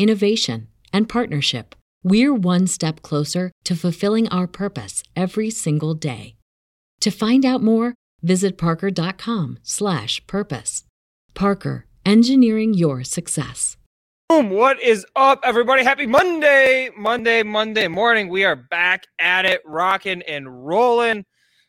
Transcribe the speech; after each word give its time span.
innovation, 0.00 0.66
and 0.94 1.08
partnership, 1.08 1.76
we're 2.02 2.34
one 2.34 2.66
step 2.66 3.02
closer 3.02 3.52
to 3.64 3.76
fulfilling 3.76 4.26
our 4.30 4.46
purpose 4.46 5.02
every 5.14 5.50
single 5.50 5.92
day. 5.94 6.36
To 7.00 7.10
find 7.10 7.44
out 7.44 7.62
more, 7.62 7.94
visit 8.22 8.56
parker.com/purpose. 8.56 10.84
Parker, 11.34 11.86
engineering 12.06 12.72
your 12.74 13.04
success. 13.04 13.76
Boom! 14.30 14.48
What 14.50 14.82
is 14.82 15.04
up, 15.16 15.40
everybody? 15.44 15.84
Happy 15.84 16.06
Monday, 16.06 16.88
Monday, 16.96 17.42
Monday 17.42 17.88
morning. 17.88 18.28
We 18.28 18.44
are 18.44 18.56
back 18.56 19.04
at 19.18 19.44
it, 19.44 19.60
rocking 19.66 20.22
and 20.22 20.66
rolling. 20.66 21.26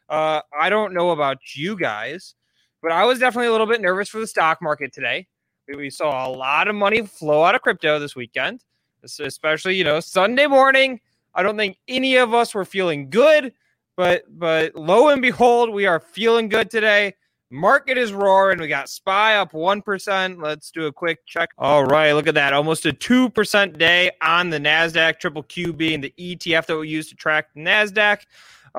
Uh, 0.07 0.39
I 0.57 0.69
don't 0.69 0.93
know 0.93 1.11
about 1.11 1.39
you 1.55 1.75
guys, 1.75 2.35
but 2.81 2.93
I 2.93 3.03
was 3.05 3.19
definitely 3.19 3.47
a 3.47 3.51
little 3.51 3.67
bit 3.67 3.81
nervous 3.81 4.07
for 4.09 4.19
the 4.19 4.27
stock 4.27 4.61
market 4.61 4.93
today. 4.93 5.27
We 5.67 5.89
saw 5.89 6.27
a 6.27 6.29
lot 6.29 6.67
of 6.67 6.75
money 6.75 7.05
flow 7.05 7.43
out 7.43 7.55
of 7.55 7.61
crypto 7.61 7.99
this 7.99 8.15
weekend, 8.15 8.63
especially 9.03 9.75
you 9.75 9.83
know 9.83 9.99
Sunday 9.99 10.47
morning. 10.47 10.99
I 11.33 11.43
don't 11.43 11.57
think 11.57 11.77
any 11.87 12.17
of 12.17 12.33
us 12.33 12.53
were 12.53 12.65
feeling 12.65 13.09
good, 13.09 13.53
but 13.95 14.23
but 14.27 14.75
lo 14.75 15.09
and 15.09 15.21
behold, 15.21 15.69
we 15.69 15.85
are 15.85 15.99
feeling 15.99 16.49
good 16.49 16.69
today. 16.69 17.15
Market 17.53 17.97
is 17.97 18.13
roaring. 18.13 18.59
We 18.59 18.69
got 18.69 18.89
SPY 18.89 19.35
up 19.35 19.51
1%. 19.51 20.41
Let's 20.41 20.71
do 20.71 20.85
a 20.85 20.91
quick 20.91 21.25
check. 21.25 21.49
All 21.57 21.83
right, 21.83 22.13
look 22.13 22.27
at 22.27 22.33
that. 22.35 22.53
Almost 22.53 22.85
a 22.85 22.93
2% 22.93 23.77
day 23.77 24.09
on 24.21 24.49
the 24.49 24.57
NASDAQ, 24.57 25.19
triple 25.19 25.43
Q 25.43 25.73
being 25.73 25.99
the 25.99 26.13
ETF 26.17 26.67
that 26.67 26.77
we 26.77 26.87
use 26.87 27.09
to 27.09 27.15
track 27.15 27.47
NASDAQ. 27.57 28.19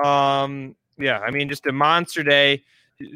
Um, 0.03 0.75
yeah, 0.97 1.19
I 1.19 1.29
mean, 1.29 1.49
just 1.49 1.67
a 1.67 1.71
monster 1.71 2.23
day 2.23 2.63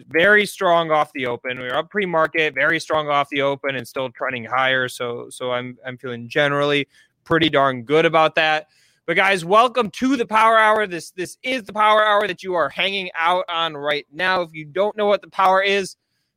very 0.08 0.46
strong 0.46 0.92
off 0.92 1.12
the 1.14 1.28
open. 1.28 1.60
We 1.60 1.68
are 1.68 1.78
up 1.78 1.90
pre-market, 1.90 2.54
very 2.54 2.80
strong 2.80 3.10
off 3.10 3.30
the 3.30 3.42
open, 3.42 3.76
and 3.76 3.88
still 3.88 4.10
trending 4.12 4.46
higher. 4.46 4.88
So, 4.88 5.30
so 5.30 5.52
I'm 5.52 5.78
I'm 5.86 5.98
feeling 5.98 6.30
generally 6.30 6.88
pretty 7.24 7.50
darn 7.50 7.84
good 7.84 8.06
about 8.06 8.36
that. 8.36 8.68
But 9.06 9.16
guys, 9.16 9.46
welcome 9.46 9.90
to 9.92 10.18
the 10.18 10.26
Power 10.26 10.58
Hour. 10.58 10.88
This 10.88 11.12
this 11.12 11.38
is 11.44 11.64
the 11.64 11.74
Power 11.74 12.04
Hour 12.04 12.28
that 12.28 12.44
you 12.44 12.56
are 12.56 12.70
hanging 12.70 13.10
out 13.16 13.46
on 13.50 13.76
right 13.76 14.06
now. 14.12 14.42
If 14.42 14.53
you 14.53 14.66
don't 14.66 14.97
know 14.97 15.06
what 15.06 15.22
the 15.22 15.30
Power 15.30 15.62
is, 15.62 15.96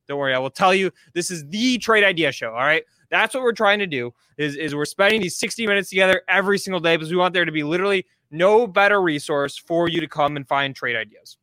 don't 0.08 0.18
worry, 0.18 0.34
I 0.34 0.38
will 0.38 0.50
tell 0.50 0.74
you. 0.74 0.90
This 1.14 1.30
is 1.30 1.46
the 1.48 1.78
Trade 1.78 2.04
Idea 2.04 2.32
Show. 2.32 2.50
All 2.50 2.64
right. 2.64 2.84
That's 3.10 3.34
what 3.34 3.42
we're 3.42 3.52
trying 3.52 3.80
to 3.80 3.86
do 3.86 4.12
is, 4.38 4.56
is 4.56 4.74
we're 4.74 4.84
spending 4.84 5.20
these 5.20 5.36
60 5.36 5.66
minutes 5.66 5.90
together 5.90 6.22
every 6.28 6.58
single 6.58 6.80
day 6.80 6.96
because 6.96 7.10
we 7.10 7.16
want 7.16 7.34
there 7.34 7.44
to 7.44 7.52
be 7.52 7.64
literally 7.64 8.06
no 8.30 8.66
better 8.66 9.02
resource 9.02 9.56
for 9.56 9.88
you 9.88 10.00
to 10.00 10.08
come 10.08 10.36
and 10.36 10.46
find 10.46 10.74
trade 10.74 10.96
ideas. 10.96 11.36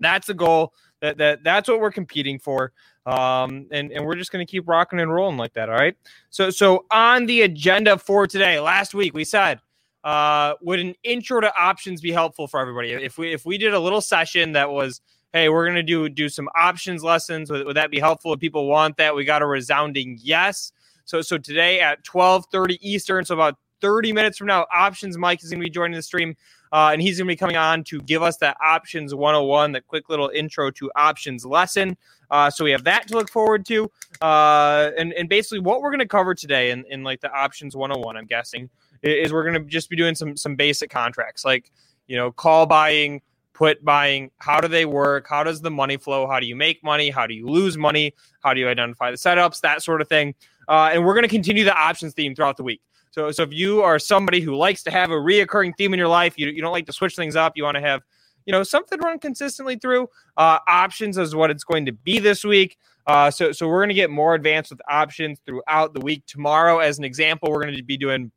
That's 0.00 0.26
the 0.26 0.34
goal. 0.34 0.74
That 1.00 1.18
that 1.18 1.44
that's 1.44 1.68
what 1.68 1.80
we're 1.80 1.90
competing 1.90 2.38
for. 2.38 2.72
Um, 3.06 3.66
and, 3.70 3.92
and 3.92 4.04
we're 4.04 4.16
just 4.16 4.32
going 4.32 4.44
to 4.44 4.50
keep 4.50 4.66
rocking 4.66 4.98
and 4.98 5.12
rolling 5.12 5.36
like 5.36 5.52
that. 5.54 5.68
All 5.68 5.76
right. 5.76 5.96
So, 6.30 6.50
so 6.50 6.86
on 6.90 7.26
the 7.26 7.42
agenda 7.42 7.98
for 7.98 8.26
today, 8.26 8.58
last 8.58 8.94
week 8.94 9.14
we 9.14 9.24
said, 9.24 9.60
uh, 10.02 10.54
would 10.60 10.80
an 10.80 10.94
intro 11.04 11.40
to 11.40 11.56
options 11.56 12.00
be 12.00 12.10
helpful 12.10 12.48
for 12.48 12.58
everybody? 12.58 12.92
If 12.92 13.16
we, 13.16 13.32
if 13.32 13.46
we 13.46 13.58
did 13.58 13.74
a 13.74 13.78
little 13.78 14.00
session 14.00 14.52
that 14.52 14.70
was, 14.70 15.00
Hey, 15.32 15.48
we're 15.48 15.64
going 15.66 15.76
to 15.76 15.82
do, 15.82 16.08
do 16.08 16.28
some 16.28 16.48
options 16.56 17.04
lessons. 17.04 17.50
Would, 17.50 17.66
would 17.66 17.76
that 17.76 17.90
be 17.90 17.98
helpful? 17.98 18.32
If 18.32 18.40
people 18.40 18.66
want 18.68 18.96
that, 18.96 19.14
we 19.14 19.24
got 19.24 19.42
a 19.42 19.46
resounding 19.46 20.18
yes. 20.20 20.72
So, 21.04 21.20
so 21.20 21.36
today 21.36 21.80
at 21.80 21.98
1230 22.10 22.78
Eastern, 22.80 23.24
so 23.24 23.34
about 23.34 23.56
30 23.82 24.12
minutes 24.12 24.38
from 24.38 24.46
now, 24.46 24.66
options 24.72 25.18
Mike 25.18 25.42
is 25.44 25.50
going 25.50 25.60
to 25.60 25.64
be 25.64 25.70
joining 25.70 25.94
the 25.94 26.02
stream. 26.02 26.34
Uh, 26.72 26.90
and 26.92 27.00
he's 27.00 27.18
going 27.18 27.26
to 27.26 27.32
be 27.32 27.36
coming 27.36 27.56
on 27.56 27.84
to 27.84 28.00
give 28.00 28.22
us 28.22 28.36
that 28.38 28.56
options 28.64 29.14
101, 29.14 29.72
that 29.72 29.86
quick 29.86 30.08
little 30.08 30.28
intro 30.28 30.70
to 30.70 30.90
options 30.96 31.44
lesson. 31.44 31.96
Uh, 32.30 32.50
so 32.50 32.64
we 32.64 32.70
have 32.70 32.84
that 32.84 33.06
to 33.08 33.14
look 33.14 33.30
forward 33.30 33.64
to. 33.66 33.90
Uh, 34.20 34.90
and, 34.98 35.12
and 35.12 35.28
basically, 35.28 35.60
what 35.60 35.80
we're 35.80 35.90
going 35.90 36.00
to 36.00 36.08
cover 36.08 36.34
today 36.34 36.70
in, 36.70 36.84
in 36.90 37.04
like 37.04 37.20
the 37.20 37.32
options 37.32 37.76
101, 37.76 38.16
I'm 38.16 38.26
guessing, 38.26 38.68
is 39.02 39.32
we're 39.32 39.48
going 39.48 39.62
to 39.62 39.68
just 39.68 39.88
be 39.88 39.96
doing 39.96 40.14
some 40.14 40.36
some 40.36 40.56
basic 40.56 40.90
contracts 40.90 41.44
like, 41.44 41.70
you 42.06 42.16
know, 42.16 42.32
call 42.32 42.66
buying, 42.66 43.20
put 43.52 43.84
buying. 43.84 44.30
How 44.38 44.60
do 44.60 44.68
they 44.68 44.84
work? 44.84 45.26
How 45.28 45.44
does 45.44 45.60
the 45.60 45.70
money 45.70 45.96
flow? 45.96 46.26
How 46.26 46.40
do 46.40 46.46
you 46.46 46.56
make 46.56 46.82
money? 46.82 47.10
How 47.10 47.26
do 47.26 47.34
you 47.34 47.46
lose 47.46 47.76
money? 47.76 48.14
How 48.42 48.54
do 48.54 48.60
you 48.60 48.68
identify 48.68 49.10
the 49.10 49.16
setups? 49.16 49.60
That 49.60 49.82
sort 49.82 50.00
of 50.00 50.08
thing. 50.08 50.34
Uh, 50.68 50.90
and 50.92 51.04
we're 51.04 51.14
going 51.14 51.24
to 51.24 51.28
continue 51.28 51.64
the 51.64 51.74
options 51.74 52.12
theme 52.12 52.34
throughout 52.34 52.56
the 52.56 52.64
week. 52.64 52.80
So, 53.16 53.30
so 53.30 53.44
if 53.44 53.52
you 53.52 53.80
are 53.80 53.98
somebody 53.98 54.42
who 54.42 54.54
likes 54.54 54.82
to 54.82 54.90
have 54.90 55.10
a 55.10 55.14
reoccurring 55.14 55.74
theme 55.78 55.94
in 55.94 55.98
your 55.98 56.06
life, 56.06 56.34
you, 56.36 56.48
you 56.48 56.60
don't 56.60 56.72
like 56.72 56.84
to 56.84 56.92
switch 56.92 57.16
things 57.16 57.34
up, 57.34 57.54
you 57.56 57.64
want 57.64 57.76
to 57.76 57.80
have, 57.80 58.02
you 58.44 58.52
know, 58.52 58.62
something 58.62 59.00
run 59.00 59.18
consistently 59.18 59.76
through, 59.76 60.08
uh, 60.36 60.58
options 60.68 61.16
is 61.16 61.34
what 61.34 61.50
it's 61.50 61.64
going 61.64 61.86
to 61.86 61.92
be 61.92 62.18
this 62.18 62.44
week. 62.44 62.76
Uh, 63.06 63.30
so, 63.30 63.52
so 63.52 63.68
we're 63.68 63.78
going 63.80 63.88
to 63.88 63.94
get 63.94 64.10
more 64.10 64.34
advanced 64.34 64.70
with 64.70 64.82
options 64.86 65.40
throughout 65.46 65.94
the 65.94 66.00
week. 66.00 66.26
Tomorrow, 66.26 66.80
as 66.80 66.98
an 66.98 67.04
example, 67.04 67.50
we're 67.50 67.62
going 67.62 67.74
to 67.74 67.82
be 67.82 67.96
doing 67.96 68.30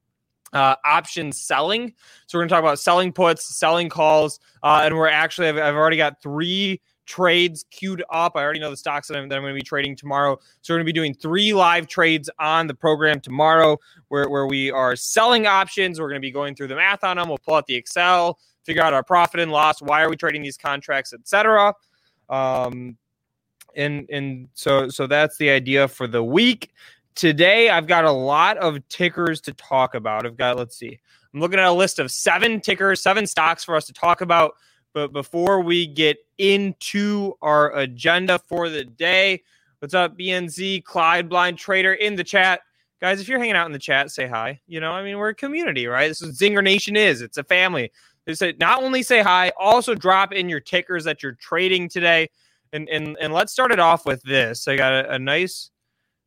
uh, 0.53 0.75
option 0.85 1.33
selling. 1.33 1.93
So 2.27 2.37
we're 2.37 2.43
going 2.43 2.49
to 2.49 2.55
talk 2.55 2.63
about 2.63 2.79
selling 2.79 3.11
puts, 3.11 3.53
selling 3.57 3.89
calls, 3.89 4.39
uh, 4.63 4.83
and 4.85 4.95
we're 4.95 5.09
actually 5.09 5.49
I've, 5.49 5.57
I've 5.57 5.75
already 5.75 5.97
got 5.97 6.21
three 6.21 6.79
trades 7.09 7.65
queued 7.71 8.03
up. 8.11 8.33
I 8.35 8.43
already 8.43 8.59
know 8.59 8.69
the 8.69 8.77
stocks 8.77 9.07
that 9.07 9.17
I'm, 9.17 9.27
that 9.29 9.35
I'm 9.35 9.41
going 9.41 9.53
to 9.53 9.59
be 9.59 9.63
trading 9.63 9.95
tomorrow. 9.95 10.39
So 10.61 10.73
we're 10.73 10.77
going 10.77 10.85
to 10.85 10.93
be 10.93 10.93
doing 10.93 11.13
three 11.15 11.53
live 11.53 11.87
trades 11.87 12.29
on 12.37 12.67
the 12.67 12.75
program 12.75 13.19
tomorrow 13.19 13.77
where, 14.09 14.29
where 14.29 14.45
we 14.45 14.69
are 14.69 14.95
selling 14.95 15.47
options. 15.47 15.99
We're 15.99 16.07
going 16.07 16.21
to 16.21 16.25
be 16.25 16.31
going 16.31 16.53
through 16.53 16.67
the 16.67 16.75
math 16.75 17.03
on 17.03 17.17
them. 17.17 17.27
We'll 17.27 17.39
pull 17.39 17.55
out 17.55 17.65
the 17.65 17.73
Excel, 17.73 18.37
figure 18.63 18.83
out 18.83 18.93
our 18.93 19.03
profit 19.03 19.39
and 19.39 19.51
loss. 19.51 19.81
Why 19.81 20.03
are 20.03 20.09
we 20.09 20.15
trading 20.15 20.43
these 20.43 20.57
contracts, 20.57 21.11
etc. 21.11 21.73
Um, 22.29 22.95
and 23.75 24.07
and 24.11 24.47
so 24.53 24.89
so 24.89 25.07
that's 25.07 25.37
the 25.37 25.49
idea 25.49 25.87
for 25.87 26.07
the 26.07 26.23
week. 26.23 26.71
Today 27.15 27.69
I've 27.69 27.87
got 27.87 28.05
a 28.05 28.11
lot 28.11 28.57
of 28.57 28.87
tickers 28.87 29.41
to 29.41 29.53
talk 29.53 29.95
about. 29.95 30.27
I've 30.27 30.37
got 30.37 30.57
let's 30.57 30.77
see. 30.77 30.99
I'm 31.33 31.39
looking 31.39 31.59
at 31.59 31.65
a 31.65 31.71
list 31.71 31.97
of 31.99 32.11
seven 32.11 32.61
tickers, 32.61 33.01
seven 33.01 33.25
stocks 33.25 33.63
for 33.63 33.75
us 33.75 33.85
to 33.85 33.93
talk 33.93 34.21
about. 34.21 34.53
But 34.93 35.13
before 35.13 35.61
we 35.61 35.85
get 35.87 36.17
into 36.37 37.33
our 37.41 37.75
agenda 37.77 38.39
for 38.39 38.69
the 38.69 38.83
day, 38.83 39.43
what's 39.79 39.93
up, 39.93 40.17
BNZ, 40.17 40.83
Clyde 40.83 41.29
Blind 41.29 41.57
Trader 41.57 41.93
in 41.93 42.15
the 42.15 42.23
chat? 42.23 42.61
Guys, 42.99 43.21
if 43.21 43.29
you're 43.29 43.39
hanging 43.39 43.55
out 43.55 43.65
in 43.65 43.71
the 43.71 43.79
chat, 43.79 44.11
say 44.11 44.27
hi. 44.27 44.59
You 44.67 44.79
know, 44.79 44.91
I 44.91 45.03
mean, 45.03 45.17
we're 45.17 45.29
a 45.29 45.35
community, 45.35 45.87
right? 45.87 46.07
This 46.07 46.21
is 46.21 46.37
Zinger 46.37 46.63
Nation 46.63 46.95
is. 46.95 47.21
It's 47.21 47.37
a 47.37 47.43
family. 47.43 47.91
They 48.25 48.33
say 48.33 48.53
not 48.59 48.83
only 48.83 49.03
say 49.03 49.21
hi, 49.21 49.51
also 49.57 49.95
drop 49.95 50.33
in 50.33 50.49
your 50.49 50.59
tickers 50.59 51.03
that 51.05 51.23
you're 51.23 51.33
trading 51.33 51.89
today. 51.89 52.29
And 52.73 52.87
and 52.89 53.17
and 53.19 53.33
let's 53.33 53.51
start 53.51 53.71
it 53.71 53.79
off 53.79 54.05
with 54.05 54.21
this. 54.23 54.67
I 54.67 54.75
got 54.75 54.93
a, 54.93 55.13
a 55.13 55.19
nice 55.19 55.71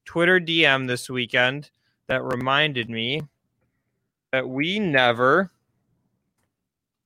Twitter 0.04 0.40
DM 0.40 0.88
this 0.88 1.08
weekend 1.08 1.70
that 2.08 2.24
reminded 2.24 2.90
me 2.90 3.22
that 4.32 4.48
we 4.48 4.80
never 4.80 5.52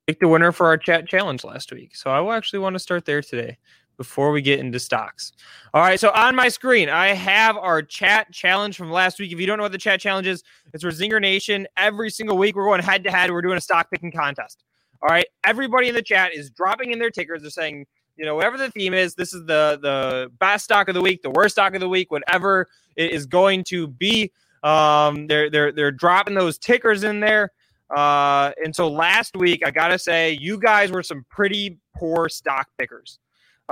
pick 0.06 0.20
the 0.20 0.28
winner 0.28 0.52
for 0.52 0.66
our 0.66 0.76
chat 0.78 1.08
challenge 1.08 1.44
last 1.44 1.72
week. 1.72 1.96
So 1.96 2.10
I 2.10 2.20
will 2.20 2.32
actually 2.32 2.60
want 2.60 2.74
to 2.74 2.78
start 2.78 3.04
there 3.04 3.22
today 3.22 3.58
before 3.96 4.30
we 4.30 4.42
get 4.42 4.60
into 4.60 4.78
stocks. 4.78 5.32
All 5.74 5.80
right, 5.80 5.98
so 5.98 6.10
on 6.10 6.36
my 6.36 6.48
screen, 6.48 6.88
I 6.88 7.08
have 7.08 7.56
our 7.56 7.82
chat 7.82 8.30
challenge 8.32 8.76
from 8.76 8.90
last 8.90 9.18
week. 9.18 9.32
If 9.32 9.40
you 9.40 9.46
don't 9.46 9.56
know 9.56 9.64
what 9.64 9.72
the 9.72 9.78
chat 9.78 10.00
challenge 10.00 10.26
is, 10.26 10.44
it's 10.72 10.84
for 10.84 10.90
Zinger 10.90 11.20
Nation. 11.20 11.66
Every 11.76 12.10
single 12.10 12.36
week, 12.36 12.56
we're 12.56 12.66
going 12.66 12.82
head 12.82 13.04
to 13.04 13.10
head. 13.10 13.30
We're 13.30 13.42
doing 13.42 13.56
a 13.56 13.60
stock 13.60 13.90
picking 13.90 14.12
contest. 14.12 14.64
All 15.02 15.08
right, 15.08 15.26
everybody 15.44 15.88
in 15.88 15.94
the 15.94 16.02
chat 16.02 16.34
is 16.34 16.50
dropping 16.50 16.92
in 16.92 16.98
their 16.98 17.10
tickers. 17.10 17.42
They're 17.42 17.50
saying, 17.50 17.86
you 18.16 18.24
know, 18.24 18.34
whatever 18.34 18.56
the 18.56 18.70
theme 18.70 18.94
is, 18.94 19.14
this 19.14 19.34
is 19.34 19.44
the 19.46 19.78
the 19.80 20.30
best 20.38 20.64
stock 20.64 20.88
of 20.88 20.94
the 20.94 21.02
week, 21.02 21.22
the 21.22 21.30
worst 21.30 21.54
stock 21.54 21.74
of 21.74 21.80
the 21.80 21.88
week, 21.88 22.10
whatever 22.10 22.68
it 22.96 23.12
is 23.12 23.26
going 23.26 23.64
to 23.64 23.86
be. 23.88 24.32
Um, 24.62 25.26
they're 25.26 25.50
they're 25.50 25.72
they're 25.72 25.92
dropping 25.92 26.34
those 26.34 26.58
tickers 26.58 27.04
in 27.04 27.20
there. 27.20 27.52
Uh, 27.94 28.52
and 28.64 28.74
so 28.74 28.88
last 28.88 29.36
week, 29.36 29.62
I 29.64 29.70
gotta 29.70 29.98
say, 29.98 30.32
you 30.32 30.58
guys 30.58 30.90
were 30.90 31.02
some 31.02 31.24
pretty 31.30 31.78
poor 31.96 32.28
stock 32.28 32.68
pickers. 32.78 33.18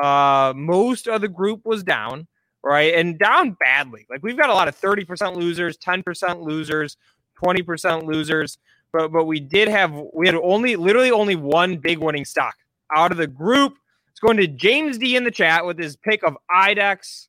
Uh, 0.01 0.53
most 0.57 1.09
of 1.09 1.21
the 1.21 1.29
group 1.29 1.65
was 1.65 1.83
down, 1.83 2.27
right, 2.63 2.95
and 2.95 3.19
down 3.19 3.57
badly. 3.61 4.07
Like 4.09 4.23
we've 4.23 4.37
got 4.37 4.51
a 4.51 4.55
lot 4.55 4.69
of 4.69 4.75
thirty 4.77 5.05
percent 5.05 5.37
losers, 5.37 5.77
ten 5.77 6.03
percent 6.03 6.43
losers, 6.43 6.97
twenty 7.35 7.63
percent 7.63 8.07
losers. 8.07 8.59
But 8.93 9.13
but 9.13 9.25
we 9.25 9.41
did 9.41 9.69
have 9.69 9.93
we 10.13 10.27
had 10.27 10.37
only 10.37 10.77
literally 10.77 11.11
only 11.11 11.37
one 11.37 11.77
big 11.77 11.99
winning 11.99 12.25
stock 12.25 12.55
out 12.95 13.11
of 13.11 13.19
the 13.19 13.27
group. 13.27 13.75
It's 14.11 14.21
going 14.21 14.37
to 14.37 14.47
James 14.47 14.99
D 14.99 15.17
in 15.17 15.25
the 15.25 15.31
chat 15.33 15.67
with 15.67 15.77
his 15.77 15.97
pick 15.97 16.23
of 16.23 16.37
IDEX. 16.55 17.27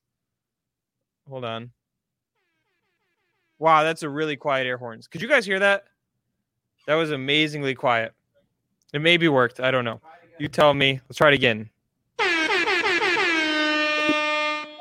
Hold 1.27 1.43
on. 1.43 1.71
Wow, 3.57 3.83
that's 3.83 4.03
a 4.03 4.09
really 4.09 4.35
quiet 4.35 4.67
air 4.67 4.77
horns. 4.77 5.07
Could 5.07 5.23
you 5.23 5.27
guys 5.27 5.45
hear 5.45 5.59
that? 5.59 5.85
That 6.87 6.95
was 6.95 7.11
amazingly 7.11 7.75
quiet. 7.75 8.13
It 8.93 9.01
maybe 9.01 9.27
worked. 9.27 9.59
I 9.59 9.71
don't 9.71 9.85
know. 9.85 9.99
You 10.37 10.47
tell 10.47 10.73
me. 10.73 11.01
Let's 11.09 11.17
try 11.17 11.29
it 11.29 11.33
again. 11.33 11.69
All 12.19 12.25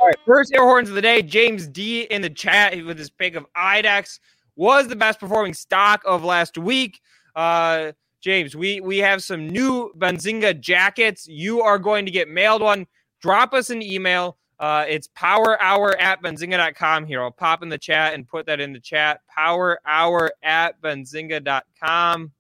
right, 0.07 0.19
first 0.27 0.55
air 0.55 0.63
horns 0.63 0.91
of 0.91 0.95
the 0.95 1.03
day. 1.03 1.23
James 1.23 1.67
D 1.67 2.03
in 2.03 2.21
the 2.21 2.29
chat 2.29 2.85
with 2.85 2.99
his 2.99 3.09
pick 3.09 3.35
of 3.37 3.47
IDEX 3.57 4.19
was 4.57 4.89
the 4.89 4.97
best 4.97 5.19
performing 5.19 5.55
stock 5.55 6.03
of 6.05 6.23
last 6.23 6.59
week. 6.59 7.01
Uh, 7.35 7.93
James, 8.21 8.55
we 8.55 8.81
we 8.81 8.99
have 8.99 9.23
some 9.23 9.49
new 9.49 9.93
Benzinga 9.97 10.61
jackets. 10.61 11.27
You 11.27 11.63
are 11.63 11.79
going 11.79 12.05
to 12.05 12.11
get 12.11 12.29
mailed 12.29 12.63
one. 12.63 12.87
Drop 13.21 13.55
us 13.55 13.71
an 13.71 13.81
email. 13.83 14.37
Uh, 14.59 14.85
it's 14.89 15.09
power 15.09 15.61
hour 15.61 15.99
at 16.01 16.23
benzinga.com 16.23 17.07
here. 17.07 17.23
I'll 17.23 17.31
pop 17.31 17.63
in 17.63 17.69
the 17.69 17.79
chat 17.79 18.15
and 18.15 18.27
put 18.27 18.47
that 18.47 18.61
in 18.61 18.73
the 18.73 18.81
chat. 18.81 19.21
Power 19.29 19.81
hour 19.85 20.33
at 20.43 20.81
benzinga.com. 20.81 22.33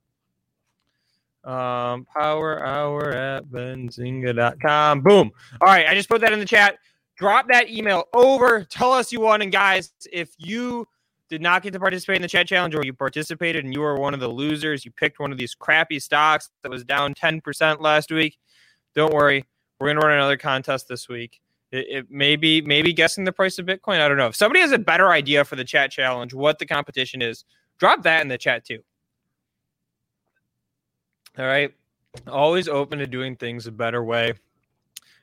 Um, 1.44 2.06
power 2.06 2.64
hour 2.64 3.12
at 3.12 3.44
benzinga.com. 3.46 5.00
Boom. 5.02 5.30
All 5.60 5.68
right. 5.68 5.86
I 5.86 5.94
just 5.94 6.08
put 6.08 6.20
that 6.22 6.32
in 6.32 6.38
the 6.38 6.46
chat. 6.46 6.78
Drop 7.16 7.46
that 7.48 7.68
email 7.68 8.04
over. 8.14 8.64
Tell 8.64 8.92
us 8.92 9.12
you 9.12 9.20
won. 9.20 9.42
And 9.42 9.52
guys, 9.52 9.92
if 10.10 10.30
you 10.38 10.86
did 11.28 11.42
not 11.42 11.62
get 11.62 11.72
to 11.72 11.80
participate 11.80 12.16
in 12.16 12.22
the 12.22 12.28
chat 12.28 12.46
challenge 12.46 12.74
or 12.74 12.84
you 12.84 12.92
participated 12.92 13.64
and 13.64 13.74
you 13.74 13.80
were 13.80 13.96
one 13.96 14.14
of 14.14 14.20
the 14.20 14.28
losers, 14.28 14.84
you 14.84 14.90
picked 14.90 15.18
one 15.18 15.32
of 15.32 15.38
these 15.38 15.54
crappy 15.54 16.00
stocks 16.00 16.50
that 16.62 16.70
was 16.70 16.84
down 16.84 17.14
10% 17.14 17.80
last 17.80 18.10
week, 18.10 18.38
don't 18.94 19.12
worry. 19.12 19.44
We're 19.78 19.88
going 19.88 20.00
to 20.00 20.06
run 20.06 20.16
another 20.16 20.36
contest 20.36 20.88
this 20.88 21.08
week. 21.08 21.40
It, 21.74 21.86
it 21.88 22.06
maybe 22.08 22.62
maybe 22.62 22.92
guessing 22.92 23.24
the 23.24 23.32
price 23.32 23.58
of 23.58 23.66
Bitcoin. 23.66 23.98
I 24.00 24.06
don't 24.06 24.16
know. 24.16 24.28
If 24.28 24.36
somebody 24.36 24.60
has 24.60 24.70
a 24.70 24.78
better 24.78 25.10
idea 25.10 25.44
for 25.44 25.56
the 25.56 25.64
chat 25.64 25.90
challenge, 25.90 26.32
what 26.32 26.60
the 26.60 26.66
competition 26.66 27.20
is, 27.20 27.44
drop 27.78 28.04
that 28.04 28.22
in 28.22 28.28
the 28.28 28.38
chat 28.38 28.64
too. 28.64 28.78
All 31.36 31.46
right. 31.46 31.74
Always 32.28 32.68
open 32.68 33.00
to 33.00 33.08
doing 33.08 33.34
things 33.34 33.66
a 33.66 33.72
better 33.72 34.04
way. 34.04 34.34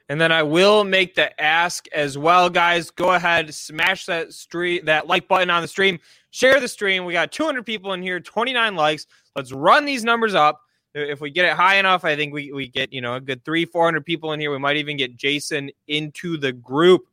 And 0.10 0.20
then 0.20 0.34
I 0.34 0.44
will 0.44 0.84
make 0.84 1.16
the 1.16 1.42
ask 1.42 1.88
as 1.94 2.18
well, 2.18 2.50
guys. 2.50 2.92
Go 2.92 3.14
ahead, 3.14 3.54
smash 3.54 4.06
that 4.08 4.34
stream, 4.34 4.84
that 4.84 5.08
like 5.08 5.30
button 5.30 5.50
on 5.50 5.62
the 5.62 5.70
stream, 5.70 6.00
share 6.32 6.60
the 6.60 6.68
stream. 6.68 7.06
We 7.06 7.14
got 7.14 7.32
200 7.32 7.66
people 7.66 7.94
in 7.94 8.02
here, 8.02 8.20
29 8.20 8.76
likes. 8.76 9.08
Let's 9.38 9.54
run 9.54 9.86
these 9.86 10.04
numbers 10.04 10.36
up. 10.36 10.64
If 10.94 11.22
we 11.22 11.32
get 11.32 11.46
it 11.46 11.54
high 11.54 11.76
enough, 11.76 12.04
I 12.04 12.16
think 12.16 12.34
we, 12.34 12.52
we 12.52 12.68
get, 12.68 12.92
you 12.92 13.02
know, 13.02 13.16
a 13.16 13.22
good 13.22 13.46
three, 13.46 13.66
400 13.66 14.06
people 14.06 14.34
in 14.34 14.40
here. 14.40 14.52
We 14.52 14.58
might 14.58 14.78
even 14.78 14.98
get 14.98 15.16
Jason 15.16 15.72
into 15.88 16.38
the 16.38 16.52
group. 16.52 17.04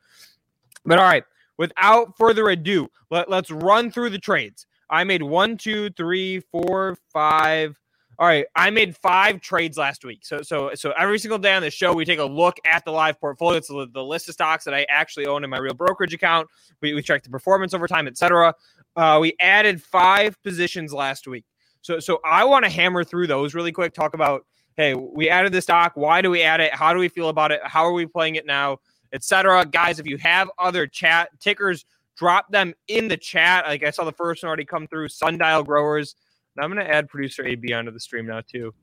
But 0.84 0.98
all 0.98 1.04
right, 1.04 1.24
without 1.56 2.16
further 2.16 2.48
ado, 2.48 2.88
let, 3.10 3.30
let's 3.30 3.50
run 3.50 3.90
through 3.90 4.10
the 4.10 4.18
trades. 4.18 4.66
I 4.90 5.04
made 5.04 5.22
one, 5.22 5.56
two, 5.56 5.90
three, 5.90 6.40
four, 6.40 6.96
five. 7.12 7.78
All 8.18 8.26
right, 8.26 8.46
I 8.56 8.70
made 8.70 8.96
five 8.96 9.40
trades 9.40 9.78
last 9.78 10.04
week. 10.04 10.20
So, 10.24 10.42
so, 10.42 10.72
so 10.74 10.92
every 10.98 11.20
single 11.20 11.38
day 11.38 11.54
on 11.54 11.62
the 11.62 11.70
show, 11.70 11.92
we 11.92 12.04
take 12.04 12.18
a 12.18 12.24
look 12.24 12.56
at 12.64 12.84
the 12.84 12.90
live 12.90 13.20
portfolio. 13.20 13.58
It's 13.58 13.68
the, 13.68 14.02
list 14.02 14.28
of 14.28 14.34
stocks 14.34 14.64
that 14.64 14.74
I 14.74 14.86
actually 14.88 15.26
own 15.26 15.44
in 15.44 15.50
my 15.50 15.58
real 15.58 15.74
brokerage 15.74 16.14
account. 16.14 16.48
We, 16.80 16.94
we 16.94 17.02
check 17.02 17.22
the 17.22 17.30
performance 17.30 17.74
over 17.74 17.86
time, 17.86 18.08
etc. 18.08 18.54
Uh, 18.96 19.18
we 19.20 19.36
added 19.40 19.80
five 19.80 20.42
positions 20.42 20.92
last 20.92 21.28
week. 21.28 21.44
So, 21.82 21.98
so 22.00 22.20
I 22.24 22.44
want 22.44 22.64
to 22.64 22.70
hammer 22.70 23.04
through 23.04 23.26
those 23.28 23.54
really 23.54 23.72
quick. 23.72 23.94
Talk 23.94 24.14
about, 24.14 24.44
hey, 24.76 24.94
we 24.94 25.28
added 25.28 25.52
this 25.52 25.64
stock. 25.64 25.92
Why 25.94 26.22
do 26.22 26.30
we 26.30 26.42
add 26.42 26.60
it? 26.60 26.74
How 26.74 26.92
do 26.92 26.98
we 26.98 27.08
feel 27.08 27.28
about 27.28 27.52
it? 27.52 27.60
How 27.64 27.84
are 27.84 27.92
we 27.92 28.06
playing 28.06 28.36
it 28.36 28.46
now, 28.46 28.78
etc. 29.12 29.64
Guys, 29.66 29.98
if 29.98 30.06
you 30.06 30.16
have 30.18 30.50
other 30.58 30.86
chat 30.86 31.28
tickers, 31.40 31.84
drop 32.16 32.50
them 32.50 32.74
in 32.88 33.08
the 33.08 33.16
chat. 33.16 33.66
Like 33.66 33.84
I 33.84 33.90
saw 33.90 34.04
the 34.04 34.12
first 34.12 34.42
one 34.42 34.48
already 34.48 34.64
come 34.64 34.86
through. 34.86 35.08
Sundial 35.08 35.62
Growers. 35.62 36.16
And 36.56 36.64
I'm 36.64 36.72
going 36.72 36.84
to 36.84 36.92
add 36.92 37.08
producer 37.08 37.44
AB 37.44 37.72
onto 37.72 37.92
the 37.92 38.00
stream 38.00 38.26
now 38.26 38.40
too. 38.40 38.74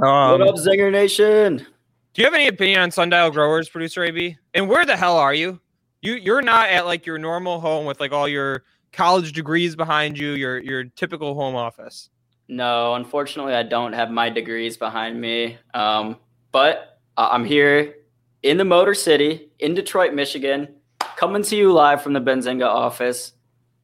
Um, 0.00 0.38
what 0.38 0.42
up, 0.42 0.54
Zinger 0.54 0.92
Nation? 0.92 1.66
Do 2.14 2.22
you 2.22 2.24
have 2.24 2.34
any 2.34 2.46
opinion 2.46 2.80
on 2.80 2.90
Sundial 2.90 3.30
Growers, 3.30 3.68
producer 3.68 4.04
AB? 4.04 4.36
And 4.54 4.68
where 4.68 4.86
the 4.86 4.96
hell 4.96 5.16
are 5.16 5.34
you? 5.34 5.60
You 6.00 6.14
you're 6.14 6.42
not 6.42 6.68
at 6.68 6.86
like 6.86 7.04
your 7.04 7.18
normal 7.18 7.58
home 7.60 7.84
with 7.84 7.98
like 7.98 8.12
all 8.12 8.28
your 8.28 8.62
college 8.92 9.32
degrees 9.32 9.76
behind 9.76 10.18
you, 10.18 10.32
your 10.32 10.58
your 10.58 10.84
typical 10.84 11.34
home 11.34 11.54
office? 11.56 12.10
No, 12.48 12.94
unfortunately, 12.94 13.54
I 13.54 13.62
don't 13.62 13.92
have 13.92 14.10
my 14.10 14.30
degrees 14.30 14.76
behind 14.76 15.20
me. 15.20 15.58
Um, 15.74 16.16
but 16.50 16.98
I'm 17.16 17.44
here 17.44 17.94
in 18.42 18.56
the 18.56 18.64
Motor 18.64 18.94
City 18.94 19.50
in 19.58 19.74
Detroit, 19.74 20.14
Michigan, 20.14 20.68
coming 21.16 21.42
to 21.42 21.56
you 21.56 21.72
live 21.72 22.02
from 22.02 22.14
the 22.14 22.20
Benzinga 22.20 22.66
office. 22.66 23.32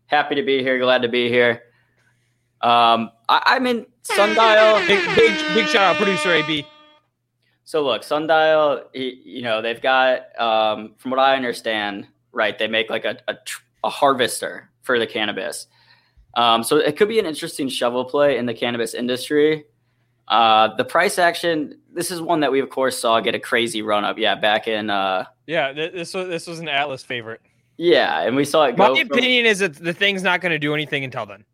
Happy 0.07 0.35
to 0.37 0.43
be 0.43 0.63
here. 0.63 0.79
Glad 0.79 1.03
to 1.03 1.09
be 1.09 1.29
here. 1.29 1.63
Um, 2.63 3.11
I, 3.29 3.57
am 3.57 3.67
in 3.67 3.87
Sundial. 4.03 4.79
big, 4.87 5.05
big, 5.15 5.55
big 5.55 5.67
shout 5.67 5.83
out, 5.83 5.97
producer 5.97 6.33
AB. 6.33 6.67
So 7.65 7.83
look, 7.83 8.03
Sundial, 8.03 8.85
you 8.95 9.43
know, 9.43 9.61
they've 9.61 9.81
got, 9.81 10.39
um, 10.41 10.95
from 10.97 11.11
what 11.11 11.21
I 11.21 11.37
understand, 11.37 12.07
right, 12.33 12.59
they 12.59 12.69
make 12.69 12.89
like 12.89 13.05
a, 13.05 13.19
a, 13.29 13.37
a 13.83 13.91
harvester 13.91 14.71
for 14.85 14.99
the 14.99 15.07
cannabis. 15.07 15.67
Um, 16.37 16.63
so 16.63 16.77
it 16.77 16.97
could 16.97 17.09
be 17.09 17.19
an 17.19 17.27
interesting 17.27 17.69
shovel 17.69 18.05
play 18.05 18.39
in 18.39 18.47
the 18.47 18.55
cannabis 18.55 18.95
industry. 18.95 19.65
Uh, 20.27 20.75
the 20.77 20.85
price 20.85 21.19
action, 21.19 21.79
this 21.93 22.11
is 22.11 22.21
one 22.21 22.41
that 22.41 22.51
we 22.51 22.61
of 22.61 22.71
course 22.71 22.99
saw 22.99 23.21
get 23.21 23.35
a 23.35 23.39
crazy 23.39 23.83
run 23.83 24.05
up. 24.05 24.19
Yeah, 24.19 24.35
back 24.35 24.67
in. 24.67 24.91
Uh, 24.91 25.27
yeah, 25.47 25.73
this 25.73 26.15
was 26.15 26.29
this 26.29 26.47
was 26.47 26.61
an 26.61 26.69
Atlas 26.69 27.03
favorite. 27.03 27.41
Yeah, 27.77 28.23
and 28.23 28.37
we 28.37 28.45
saw 28.45 28.65
it. 28.65 28.79
My 28.79 28.89
opinion 28.89 29.47
is 29.47 29.59
that 29.59 29.75
the 29.75 29.93
thing's 29.93 30.23
not 30.23 30.41
going 30.41 30.53
to 30.53 30.59
do 30.59 30.75
anything 30.75 31.05
until 31.05 31.27
then. 31.27 31.45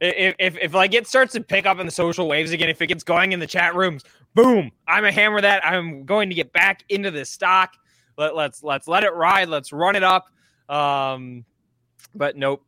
If, 0.00 0.34
if 0.38 0.58
if 0.58 0.74
like 0.74 0.94
it 0.94 1.06
starts 1.06 1.32
to 1.32 1.40
pick 1.40 1.66
up 1.66 1.78
in 1.78 1.86
the 1.86 1.92
social 1.92 2.28
waves 2.28 2.52
again, 2.52 2.68
if 2.68 2.80
it 2.82 2.88
gets 2.88 3.04
going 3.04 3.32
in 3.32 3.40
the 3.40 3.46
chat 3.46 3.74
rooms, 3.74 4.04
boom! 4.34 4.70
I'm 4.86 5.04
a 5.04 5.12
hammer 5.12 5.40
that. 5.40 5.64
I'm 5.66 6.04
going 6.04 6.28
to 6.28 6.34
get 6.34 6.52
back 6.52 6.84
into 6.88 7.10
this 7.10 7.30
stock. 7.30 7.72
Let, 8.18 8.36
let's 8.36 8.62
let's 8.62 8.86
let 8.86 9.04
it 9.04 9.14
ride. 9.14 9.48
Let's 9.48 9.72
run 9.72 9.96
it 9.96 10.02
up. 10.02 10.26
Um, 10.68 11.44
but 12.14 12.36
nope. 12.36 12.62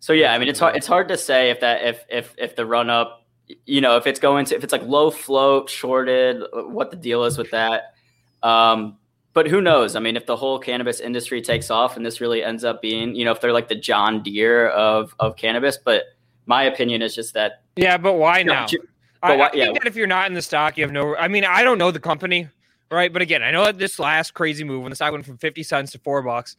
So 0.00 0.12
yeah, 0.12 0.32
I 0.32 0.38
mean 0.38 0.48
it's 0.48 0.60
hard 0.60 0.76
it's 0.76 0.86
hard 0.86 1.08
to 1.08 1.16
say 1.16 1.50
if 1.50 1.60
that 1.60 1.84
if 1.84 2.04
if 2.08 2.34
if 2.38 2.56
the 2.56 2.66
run 2.66 2.90
up, 2.90 3.26
you 3.64 3.80
know, 3.80 3.96
if 3.96 4.06
it's 4.06 4.20
going 4.20 4.44
to 4.46 4.56
if 4.56 4.64
it's 4.64 4.72
like 4.72 4.82
low 4.82 5.10
float, 5.10 5.70
shorted, 5.70 6.42
what 6.52 6.90
the 6.90 6.96
deal 6.96 7.24
is 7.24 7.38
with 7.38 7.50
that. 7.50 7.94
Um, 8.42 8.98
but 9.32 9.48
who 9.48 9.60
knows? 9.60 9.96
I 9.96 10.00
mean, 10.00 10.16
if 10.16 10.26
the 10.26 10.36
whole 10.36 10.58
cannabis 10.58 11.00
industry 11.00 11.42
takes 11.42 11.70
off 11.70 11.96
and 11.96 12.06
this 12.06 12.20
really 12.20 12.42
ends 12.42 12.64
up 12.64 12.80
being, 12.80 13.14
you 13.14 13.24
know, 13.24 13.32
if 13.32 13.40
they're 13.40 13.52
like 13.52 13.68
the 13.68 13.74
John 13.74 14.22
Deere 14.22 14.68
of 14.68 15.14
of 15.18 15.36
cannabis, 15.36 15.76
but 15.76 16.04
my 16.46 16.64
opinion 16.64 17.02
is 17.02 17.14
just 17.14 17.34
that. 17.34 17.62
Yeah, 17.76 17.98
but 17.98 18.14
why 18.14 18.42
now? 18.42 18.66
You, 18.70 18.80
but 19.20 19.32
I, 19.32 19.36
why, 19.36 19.46
I 19.46 19.50
think 19.50 19.64
yeah. 19.64 19.72
that 19.72 19.86
if 19.86 19.96
you're 19.96 20.06
not 20.06 20.28
in 20.28 20.34
the 20.34 20.42
stock, 20.42 20.78
you 20.78 20.84
have 20.84 20.92
no. 20.92 21.16
I 21.16 21.28
mean, 21.28 21.44
I 21.44 21.62
don't 21.64 21.78
know 21.78 21.90
the 21.90 22.00
company, 22.00 22.48
right? 22.90 23.12
But 23.12 23.22
again, 23.22 23.42
I 23.42 23.50
know 23.50 23.64
that 23.64 23.78
this 23.78 23.98
last 23.98 24.34
crazy 24.34 24.64
move 24.64 24.82
when 24.82 24.90
the 24.90 24.96
stock 24.96 25.12
went 25.12 25.26
from 25.26 25.38
fifty 25.38 25.62
cents 25.62 25.92
to 25.92 25.98
four 25.98 26.22
bucks 26.22 26.56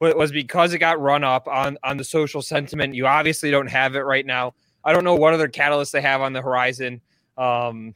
was 0.00 0.32
because 0.32 0.72
it 0.72 0.78
got 0.78 1.00
run 1.00 1.24
up 1.24 1.46
on 1.46 1.78
on 1.84 1.96
the 1.96 2.04
social 2.04 2.42
sentiment. 2.42 2.94
You 2.94 3.06
obviously 3.06 3.50
don't 3.50 3.68
have 3.68 3.94
it 3.94 4.00
right 4.00 4.24
now. 4.24 4.54
I 4.84 4.92
don't 4.92 5.04
know 5.04 5.14
what 5.14 5.34
other 5.34 5.48
catalysts 5.48 5.90
they 5.92 6.00
have 6.00 6.22
on 6.22 6.32
the 6.32 6.40
horizon. 6.40 7.02
Um, 7.36 7.94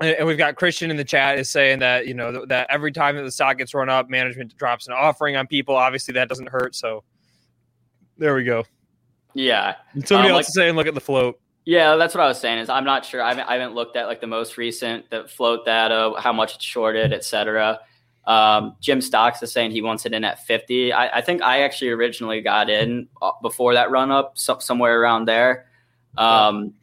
and, 0.00 0.26
we've 0.26 0.38
got 0.38 0.56
Christian 0.56 0.90
in 0.90 0.96
the 0.96 1.04
chat 1.04 1.38
is 1.38 1.48
saying 1.50 1.78
that 1.80 2.06
you 2.06 2.14
know 2.14 2.44
that 2.46 2.66
every 2.70 2.92
time 2.92 3.16
that 3.16 3.22
the 3.22 3.30
stock 3.30 3.58
gets 3.58 3.74
run 3.74 3.88
up, 3.88 4.08
management 4.10 4.56
drops 4.56 4.86
an 4.86 4.92
offering 4.92 5.36
on 5.36 5.46
people. 5.46 5.76
Obviously, 5.76 6.12
that 6.14 6.28
doesn't 6.28 6.48
hurt. 6.48 6.74
So 6.74 7.04
there 8.18 8.34
we 8.34 8.44
go. 8.44 8.64
Yeah. 9.32 9.76
somebody 10.04 10.28
um, 10.28 10.34
else 10.34 10.34
like, 10.34 10.48
is 10.48 10.54
saying, 10.54 10.74
look 10.74 10.86
at 10.86 10.94
the 10.94 11.00
float. 11.00 11.40
Yeah, 11.64 11.96
that's 11.96 12.14
what 12.14 12.24
I 12.24 12.26
was 12.26 12.40
saying. 12.40 12.58
Is 12.58 12.68
I'm 12.68 12.84
not 12.84 13.04
sure. 13.04 13.22
I 13.22 13.28
haven't, 13.28 13.48
I 13.48 13.54
haven't 13.54 13.74
looked 13.74 13.96
at 13.96 14.06
like 14.06 14.20
the 14.20 14.26
most 14.26 14.56
recent 14.56 15.08
the 15.10 15.28
float 15.28 15.64
data, 15.64 16.12
how 16.18 16.32
much 16.32 16.54
it's 16.54 16.64
shorted, 16.64 17.12
etc. 17.12 17.80
Um, 18.26 18.76
Jim 18.80 19.00
Stocks 19.00 19.42
is 19.42 19.50
saying 19.50 19.70
he 19.70 19.82
wants 19.82 20.06
it 20.06 20.12
in 20.12 20.24
at 20.24 20.44
50. 20.46 20.92
I, 20.92 21.18
I, 21.18 21.20
think 21.20 21.42
I 21.42 21.62
actually 21.62 21.90
originally 21.90 22.40
got 22.42 22.68
in 22.68 23.08
uh, 23.22 23.32
before 23.42 23.74
that 23.74 23.90
run 23.90 24.10
up, 24.10 24.36
so, 24.36 24.58
somewhere 24.58 25.00
around 25.00 25.24
there. 25.24 25.66
Um, 26.18 26.74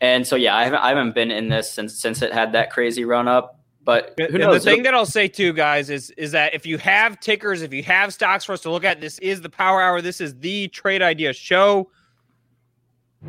and 0.00 0.26
so 0.26 0.34
yeah, 0.36 0.56
I 0.56 0.64
haven't 0.64 0.80
I 0.80 0.88
haven't 0.88 1.14
been 1.14 1.30
in 1.30 1.48
this 1.48 1.70
since 1.70 1.94
since 1.94 2.22
it 2.22 2.32
had 2.32 2.52
that 2.52 2.70
crazy 2.70 3.04
run 3.04 3.28
up. 3.28 3.60
But 3.84 4.14
who 4.18 4.38
knows? 4.38 4.64
The 4.64 4.70
thing 4.70 4.82
that 4.82 4.94
I'll 4.94 5.06
say 5.06 5.28
too, 5.28 5.52
guys, 5.52 5.90
is 5.90 6.10
is 6.12 6.32
that 6.32 6.54
if 6.54 6.66
you 6.66 6.78
have 6.78 7.20
tickers, 7.20 7.62
if 7.62 7.72
you 7.72 7.82
have 7.84 8.12
stocks 8.12 8.44
for 8.44 8.52
us 8.52 8.60
to 8.62 8.70
look 8.70 8.84
at, 8.84 9.00
this 9.00 9.18
is 9.20 9.40
the 9.40 9.50
Power 9.50 9.80
Hour. 9.80 10.00
This 10.00 10.20
is 10.20 10.38
the 10.38 10.68
Trade 10.68 11.02
Idea 11.02 11.32
Show. 11.32 11.88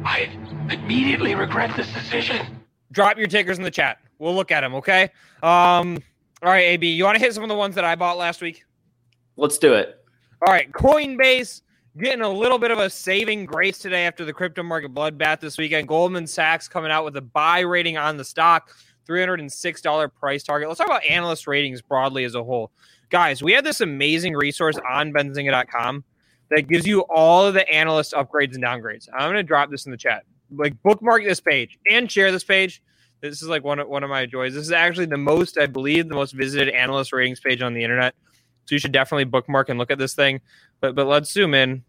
I 0.03 0.29
immediately 0.69 1.35
regret 1.35 1.75
this 1.75 1.91
decision. 1.93 2.45
Drop 2.91 3.17
your 3.17 3.27
tickers 3.27 3.57
in 3.57 3.63
the 3.63 3.71
chat. 3.71 3.99
We'll 4.17 4.35
look 4.35 4.51
at 4.51 4.61
them, 4.61 4.75
okay? 4.75 5.09
Um, 5.41 5.99
all 6.43 6.49
right, 6.49 6.63
AB, 6.63 6.87
you 6.87 7.03
want 7.03 7.17
to 7.17 7.23
hit 7.23 7.33
some 7.33 7.43
of 7.43 7.49
the 7.49 7.55
ones 7.55 7.75
that 7.75 7.83
I 7.83 7.95
bought 7.95 8.17
last 8.17 8.41
week? 8.41 8.65
Let's 9.37 9.57
do 9.57 9.73
it. 9.73 10.03
All 10.45 10.53
right, 10.53 10.71
Coinbase 10.71 11.61
getting 11.97 12.21
a 12.21 12.29
little 12.29 12.57
bit 12.57 12.71
of 12.71 12.79
a 12.79 12.89
saving 12.89 13.45
grace 13.45 13.77
today 13.77 14.05
after 14.05 14.25
the 14.25 14.33
crypto 14.33 14.63
market 14.63 14.93
bloodbath 14.93 15.39
this 15.39 15.57
weekend. 15.57 15.87
Goldman 15.87 16.27
Sachs 16.27 16.67
coming 16.67 16.91
out 16.91 17.05
with 17.05 17.15
a 17.17 17.21
buy 17.21 17.59
rating 17.59 17.97
on 17.97 18.17
the 18.17 18.23
stock, 18.23 18.71
$306 19.07 20.13
price 20.15 20.43
target. 20.43 20.67
Let's 20.67 20.79
talk 20.79 20.87
about 20.87 21.05
analyst 21.05 21.47
ratings 21.47 21.81
broadly 21.81 22.23
as 22.23 22.35
a 22.35 22.43
whole. 22.43 22.71
Guys, 23.09 23.43
we 23.43 23.53
have 23.53 23.63
this 23.63 23.81
amazing 23.81 24.33
resource 24.33 24.77
on 24.89 25.13
benzinga.com 25.13 26.03
that 26.49 26.67
gives 26.67 26.85
you 26.85 27.01
all 27.09 27.45
of 27.45 27.53
the 27.53 27.67
analyst 27.69 28.13
upgrades 28.13 28.55
and 28.55 28.63
downgrades. 28.63 29.07
I'm 29.13 29.27
going 29.27 29.35
to 29.35 29.43
drop 29.43 29.69
this 29.69 29.85
in 29.85 29.91
the 29.91 29.97
chat. 29.97 30.23
Like 30.55 30.81
bookmark 30.83 31.23
this 31.23 31.39
page 31.39 31.77
and 31.89 32.11
share 32.11 32.31
this 32.31 32.43
page. 32.43 32.81
This 33.23 33.41
is 33.41 33.47
like 33.47 33.63
one 33.63 33.79
of 33.79 33.87
one 33.87 34.03
of 34.03 34.09
my 34.09 34.25
joys. 34.25 34.53
This 34.53 34.63
is 34.63 34.73
actually 34.73 35.05
the 35.05 35.17
most, 35.17 35.57
I 35.57 35.65
believe, 35.65 36.09
the 36.09 36.15
most 36.15 36.33
visited 36.33 36.73
analyst 36.73 37.13
ratings 37.13 37.39
page 37.39 37.61
on 37.61 37.73
the 37.73 37.81
internet. 37.81 38.15
So 38.65 38.75
you 38.75 38.79
should 38.79 38.91
definitely 38.91 39.23
bookmark 39.23 39.69
and 39.69 39.79
look 39.79 39.91
at 39.91 39.97
this 39.97 40.13
thing. 40.13 40.41
But 40.81 40.93
but 40.93 41.07
let's 41.07 41.31
zoom 41.31 41.53
in. 41.53 41.85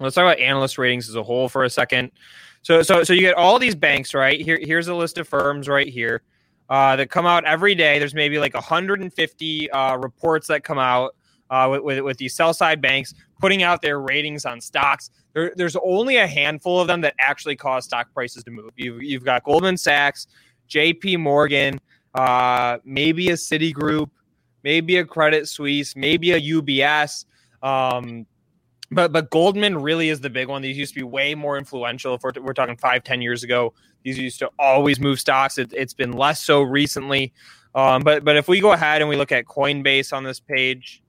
Let's 0.00 0.16
talk 0.16 0.22
about 0.22 0.38
analyst 0.38 0.76
ratings 0.76 1.08
as 1.08 1.14
a 1.14 1.22
whole 1.22 1.48
for 1.48 1.64
a 1.64 1.70
second. 1.70 2.12
So 2.60 2.82
so 2.82 3.02
so 3.04 3.14
you 3.14 3.22
get 3.22 3.36
all 3.36 3.58
these 3.58 3.74
banks, 3.74 4.12
right? 4.12 4.38
Here 4.38 4.58
here's 4.60 4.88
a 4.88 4.94
list 4.94 5.16
of 5.16 5.26
firms 5.26 5.66
right 5.66 5.88
here 5.88 6.20
uh, 6.68 6.94
that 6.96 7.08
come 7.08 7.24
out 7.24 7.46
every 7.46 7.74
day. 7.74 7.98
There's 7.98 8.14
maybe 8.14 8.38
like 8.38 8.52
150 8.52 9.70
uh, 9.70 9.96
reports 9.96 10.46
that 10.48 10.62
come 10.62 10.78
out 10.78 11.14
uh, 11.48 11.68
with, 11.70 11.82
with, 11.82 12.00
with 12.00 12.16
these 12.18 12.34
sell 12.34 12.52
side 12.52 12.80
banks 12.82 13.14
putting 13.40 13.62
out 13.62 13.80
their 13.82 14.00
ratings 14.00 14.44
on 14.44 14.60
stocks. 14.60 15.10
There, 15.32 15.52
there's 15.56 15.76
only 15.76 16.18
a 16.18 16.26
handful 16.26 16.80
of 16.80 16.86
them 16.86 17.00
that 17.00 17.14
actually 17.18 17.56
cause 17.56 17.84
stock 17.84 18.12
prices 18.12 18.44
to 18.44 18.50
move. 18.50 18.70
You've, 18.76 19.02
you've 19.02 19.24
got 19.24 19.44
Goldman 19.44 19.76
Sachs, 19.76 20.26
J.P. 20.70 21.18
Morgan, 21.18 21.78
uh, 22.14 22.78
maybe 22.84 23.28
a 23.28 23.34
Citigroup, 23.34 24.08
maybe 24.62 24.96
a 24.96 25.04
Credit 25.04 25.46
Suisse, 25.46 25.94
maybe 25.94 26.32
a 26.32 26.40
UBS. 26.40 27.26
Um, 27.62 28.26
but 28.90 29.12
but 29.12 29.30
Goldman 29.30 29.82
really 29.82 30.08
is 30.08 30.20
the 30.20 30.30
big 30.30 30.48
one. 30.48 30.62
These 30.62 30.78
used 30.78 30.94
to 30.94 31.00
be 31.00 31.04
way 31.04 31.34
more 31.34 31.58
influential. 31.58 32.14
If 32.14 32.22
we're, 32.22 32.32
we're 32.40 32.54
talking 32.54 32.76
five, 32.76 33.04
ten 33.04 33.20
years 33.20 33.44
ago, 33.44 33.74
these 34.02 34.18
used 34.18 34.38
to 34.38 34.50
always 34.58 34.98
move 34.98 35.20
stocks. 35.20 35.58
It, 35.58 35.76
has 35.76 35.92
been 35.92 36.12
less 36.12 36.42
so 36.42 36.62
recently. 36.62 37.32
Um, 37.74 38.02
but 38.02 38.24
but 38.24 38.36
if 38.36 38.48
we 38.48 38.60
go 38.60 38.72
ahead 38.72 39.02
and 39.02 39.08
we 39.08 39.16
look 39.16 39.32
at 39.32 39.44
Coinbase 39.44 40.12
on 40.12 40.24
this 40.24 40.40
page, 40.40 41.02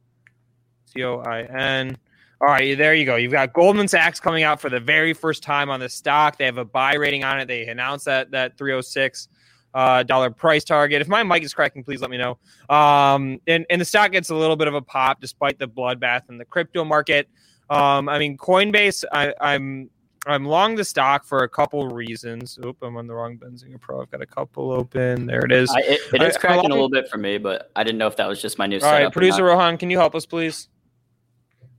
C 0.85 1.03
O 1.03 1.19
I 1.19 1.43
N. 1.43 1.97
All 2.39 2.47
right, 2.47 2.75
there 2.75 2.95
you 2.95 3.05
go. 3.05 3.17
You've 3.17 3.31
got 3.31 3.53
Goldman 3.53 3.87
Sachs 3.87 4.19
coming 4.19 4.41
out 4.41 4.59
for 4.59 4.69
the 4.69 4.79
very 4.79 5.13
first 5.13 5.43
time 5.43 5.69
on 5.69 5.79
the 5.79 5.89
stock. 5.89 6.39
They 6.39 6.45
have 6.45 6.57
a 6.57 6.65
buy 6.65 6.95
rating 6.95 7.23
on 7.23 7.39
it. 7.39 7.47
They 7.47 7.67
announced 7.67 8.05
that 8.05 8.31
that 8.31 8.57
306 8.57 9.27
uh, 9.73 10.03
dollar 10.03 10.29
price 10.29 10.63
target. 10.63 11.01
If 11.01 11.07
my 11.07 11.23
mic 11.23 11.43
is 11.43 11.53
cracking, 11.53 11.83
please 11.83 12.01
let 12.01 12.09
me 12.09 12.17
know. 12.17 12.37
Um, 12.69 13.39
and 13.47 13.65
and 13.69 13.79
the 13.79 13.85
stock 13.85 14.11
gets 14.11 14.29
a 14.29 14.35
little 14.35 14.55
bit 14.55 14.67
of 14.67 14.73
a 14.73 14.81
pop 14.81 15.21
despite 15.21 15.59
the 15.59 15.67
bloodbath 15.67 16.29
in 16.29 16.37
the 16.37 16.45
crypto 16.45 16.83
market. 16.83 17.29
Um, 17.69 18.09
I 18.09 18.19
mean, 18.19 18.37
Coinbase. 18.37 19.05
I, 19.11 19.33
I'm 19.39 19.89
I'm 20.27 20.45
long 20.45 20.75
the 20.75 20.85
stock 20.85 21.25
for 21.25 21.43
a 21.43 21.49
couple 21.49 21.87
reasons. 21.87 22.59
Oop, 22.63 22.77
I'm 22.83 22.95
on 22.97 23.07
the 23.07 23.13
wrong 23.13 23.37
Benzinga 23.37 23.79
Pro. 23.79 24.01
I've 24.01 24.11
got 24.11 24.21
a 24.21 24.25
couple 24.25 24.71
open. 24.71 25.25
There 25.25 25.43
it 25.43 25.51
is. 25.51 25.71
I, 25.71 25.79
it, 25.79 26.01
it 26.13 26.21
is 26.21 26.37
cracking 26.37 26.69
a 26.69 26.73
little 26.73 26.89
bit 26.89 27.09
for 27.09 27.17
me, 27.17 27.37
but 27.39 27.71
I 27.75 27.83
didn't 27.83 27.97
know 27.97 28.07
if 28.07 28.17
that 28.17 28.27
was 28.27 28.41
just 28.41 28.59
my 28.59 28.67
new. 28.67 28.79
All 28.79 28.91
right, 28.91 29.11
producer 29.11 29.45
Rohan, 29.45 29.77
can 29.77 29.89
you 29.89 29.97
help 29.97 30.13
us, 30.13 30.25
please? 30.25 30.69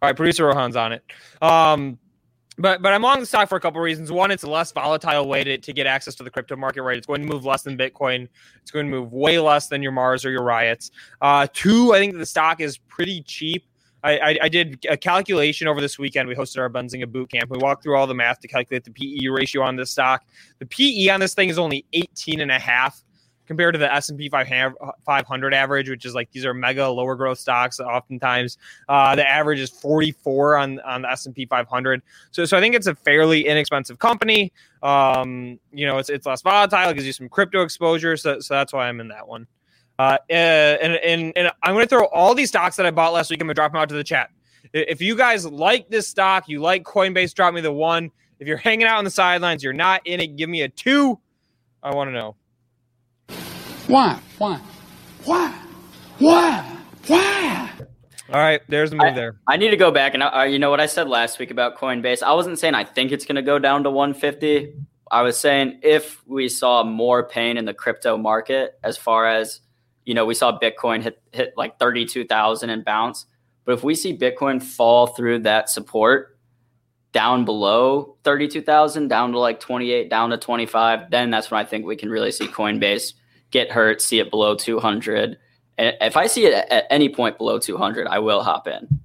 All 0.00 0.08
right, 0.08 0.16
producer 0.16 0.46
Rohan's 0.46 0.75
on 0.75 0.92
it. 0.92 1.04
Um, 1.40 1.99
but 2.62 2.81
but 2.81 2.92
I'm 2.92 3.02
long 3.02 3.21
the 3.21 3.26
stock 3.26 3.49
for 3.49 3.57
a 3.57 3.61
couple 3.61 3.81
reasons. 3.81 4.12
One, 4.12 4.31
it's 4.31 4.45
a 4.45 4.50
less 4.50 4.73
volatile 4.73 5.28
way 5.28 5.45
to, 5.45 5.59
to 5.59 5.73
get 5.73 5.87
access 5.87 6.14
to 6.14 6.23
the 6.23 6.31
crypto 6.31 6.57
market, 6.57 6.83
right? 6.83 6.97
It's 6.97 7.07
going 7.07 7.21
to 7.21 7.26
move 7.26 7.45
less 7.45 7.62
than 7.62 7.76
Bitcoin. 7.76 8.28
It's 8.62 8.71
going 8.71 8.87
to 8.87 8.90
move 8.90 9.12
way 9.12 9.38
less 9.40 9.66
than 9.66 9.83
your 9.83 9.92
Mars 9.92 10.25
or 10.25 10.31
your 10.31 10.45
Riots. 10.45 10.92
Uh, 11.21 11.49
two, 11.52 11.92
I 11.92 11.99
think 11.99 12.16
the 12.16 12.25
stock 12.25 12.61
is 12.61 12.78
pretty 12.78 13.23
cheap. 13.23 13.66
I, 14.04 14.19
I, 14.19 14.38
I, 14.42 14.49
did 14.49 14.85
a 14.90 14.97
calculation 14.97 15.69
over 15.69 15.81
this 15.81 15.97
weekend. 15.97 16.28
We 16.28 16.35
hosted 16.35 16.59
our 16.59 16.69
Benzinga 16.69 17.07
boot 17.07 17.31
camp. 17.31 17.50
We 17.50 17.59
walked 17.59 17.85
through 17.85 17.97
all 17.97 18.09
the 18.09 18.14
math 18.14 18.40
to 18.40 18.49
calculate 18.49 18.83
the 18.83 18.90
PE 18.90 19.28
ratio 19.28 19.62
on 19.62 19.76
this 19.76 19.92
stock. 19.92 20.25
The 20.59 20.66
PE 20.66 21.09
on 21.09 21.21
this 21.21 21.35
thing 21.35 21.49
is 21.49 21.59
only 21.59 21.85
18 21.92 22.40
and 22.40 22.50
a 22.50 22.59
half 22.59 23.04
compared 23.52 23.75
to 23.75 23.78
the 23.78 23.92
S&P 23.94 24.30
500 24.30 25.54
average, 25.54 25.90
which 25.90 26.06
is 26.06 26.14
like 26.14 26.30
these 26.32 26.47
are 26.47 26.54
mega 26.54 26.88
lower 26.88 27.14
growth 27.14 27.38
stocks. 27.38 27.80
Oftentimes, 27.80 28.56
uh, 28.88 29.14
the 29.14 29.28
average 29.28 29.61
is 29.61 29.68
44 29.68 30.56
on 30.56 30.80
on 30.80 31.02
the 31.02 31.11
S&P 31.11 31.44
500. 31.44 32.02
So, 32.30 32.47
so 32.47 32.56
I 32.56 32.61
think 32.61 32.75
it's 32.75 32.87
a 32.87 32.94
fairly 32.94 33.47
inexpensive 33.47 33.99
company. 33.99 34.52
Um, 34.82 35.61
you 35.71 35.85
know, 35.85 35.99
it's 35.99 36.09
it's 36.09 36.25
less 36.25 36.40
volatile. 36.40 36.88
It 36.88 36.94
gives 36.94 37.06
you 37.06 37.12
some 37.12 37.28
crypto 37.28 37.62
exposure. 37.62 38.16
So, 38.16 38.40
so 38.40 38.54
that's 38.54 38.73
why 38.73 38.88
I'm 38.88 39.00
in 39.00 39.09
that 39.09 39.28
one. 39.28 39.47
Uh, 39.99 40.16
and, 40.30 40.94
and, 40.94 41.32
and 41.37 41.52
I'm 41.62 41.75
going 41.75 41.85
to 41.85 41.88
throw 41.88 42.06
all 42.06 42.35
these 42.35 42.49
stocks 42.49 42.76
that 42.76 42.87
I 42.87 42.90
bought 42.90 43.12
last 43.12 43.30
week. 43.30 43.40
I'm 43.40 43.47
going 43.47 43.54
to 43.54 43.59
drop 43.61 43.73
them 43.73 43.80
out 43.80 43.90
to 43.90 43.94
the 43.94 44.02
chat. 44.02 44.30
If 44.73 45.02
you 45.02 45.14
guys 45.14 45.47
like 45.47 45.90
this 45.90 46.09
stock, 46.09 46.49
you 46.49 46.61
like 46.61 46.82
Coinbase, 46.82 47.35
drop 47.35 47.52
me 47.52 47.61
the 47.61 47.73
one. 47.73 48.11
If 48.40 48.49
you're 48.49 48.56
hanging 48.56 48.87
out 48.87 48.97
on 48.97 49.04
the 49.04 49.11
sidelines, 49.11 49.62
you're 49.62 49.75
not 49.75 50.00
in 50.06 50.18
it, 50.18 50.37
give 50.37 50.49
me 50.49 50.62
a 50.62 50.68
two. 50.68 51.21
I 51.82 51.94
want 51.94 52.09
to 52.09 52.12
know. 52.12 52.37
Why? 53.87 54.19
Why? 54.39 54.61
Why? 55.25 55.59
Why? 56.19 56.79
Why? 57.07 57.71
All 58.29 58.41
right, 58.41 58.61
there's 58.69 58.91
the 58.91 58.97
move 58.97 59.07
I, 59.07 59.15
there. 59.15 59.37
I 59.47 59.57
need 59.57 59.71
to 59.71 59.77
go 59.77 59.91
back 59.91 60.15
and 60.15 60.23
uh, 60.23 60.47
you 60.49 60.59
know 60.59 60.71
what 60.71 60.81
I 60.81 60.87
said 60.87 61.09
last 61.09 61.39
week 61.39 61.51
about 61.51 61.77
Coinbase. 61.77 62.23
I 62.23 62.33
wasn't 62.33 62.59
saying 62.59 62.75
I 62.75 62.85
think 62.85 63.12
it's 63.12 63.27
going 63.27 63.37
to 63.37 63.43
go 63.43 63.59
down 63.59 63.83
to 63.83 63.91
150. 63.91 64.73
I 65.11 65.23
was 65.23 65.37
saying 65.37 65.81
if 65.83 66.27
we 66.27 66.49
saw 66.49 66.85
more 66.85 67.29
pain 67.29 67.59
in 67.59 67.65
the 67.65 67.75
crypto 67.75 68.17
market, 68.17 68.79
as 68.83 68.97
far 68.97 69.27
as 69.27 69.61
you 70.05 70.15
know, 70.15 70.25
we 70.25 70.35
saw 70.35 70.59
Bitcoin 70.59 71.03
hit 71.03 71.21
hit 71.33 71.53
like 71.57 71.79
32,000 71.79 72.71
and 72.71 72.85
bounce. 72.85 73.27
But 73.65 73.73
if 73.73 73.85
we 73.85 73.95
see 73.95 74.17
Bitcoin 74.17 74.62
fall 74.62 75.09
through 75.09 75.41
that 75.41 75.69
support 75.69 76.39
down 77.12 77.45
below 77.45 78.17
32,000, 78.25 79.09
down 79.09 79.33
to 79.33 79.39
like 79.39 79.61
28, 79.61 80.09
down 80.09 80.31
to 80.31 80.39
25, 80.39 81.11
then 81.11 81.31
that's 81.31 81.51
when 81.51 81.61
I 81.61 81.65
think 81.65 81.85
we 81.85 81.97
can 81.97 82.09
really 82.09 82.33
see 82.33 82.47
Coinbase 82.47 83.12
get 83.52 83.71
hurt, 83.71 84.02
see 84.02 84.18
it 84.18 84.30
below 84.30 84.56
200. 84.56 85.38
And 85.78 85.97
if 86.00 86.16
I 86.16 86.26
see 86.26 86.47
it 86.47 86.66
at 86.71 86.87
any 86.90 87.09
point 87.09 87.38
below 87.38 87.59
200, 87.59 88.09
I 88.09 88.18
will 88.18 88.42
hop 88.42 88.66
in. 88.66 89.00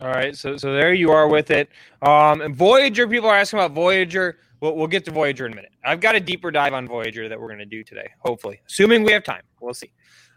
All 0.00 0.08
right, 0.10 0.36
so 0.36 0.56
so 0.56 0.74
there 0.74 0.92
you 0.92 1.10
are 1.12 1.28
with 1.28 1.50
it. 1.50 1.70
Um, 2.02 2.42
and 2.42 2.54
Voyager, 2.54 3.08
people 3.08 3.30
are 3.30 3.36
asking 3.36 3.60
about 3.60 3.72
Voyager. 3.72 4.38
We'll, 4.60 4.76
we'll 4.76 4.86
get 4.86 5.04
to 5.06 5.10
Voyager 5.10 5.46
in 5.46 5.52
a 5.52 5.56
minute. 5.56 5.70
I've 5.84 6.00
got 6.00 6.14
a 6.14 6.20
deeper 6.20 6.50
dive 6.50 6.74
on 6.74 6.86
Voyager 6.86 7.28
that 7.28 7.40
we're 7.40 7.46
going 7.46 7.58
to 7.60 7.64
do 7.64 7.82
today, 7.82 8.10
hopefully, 8.18 8.60
assuming 8.68 9.04
we 9.04 9.12
have 9.12 9.24
time. 9.24 9.42
We'll 9.60 9.72
see. 9.72 9.92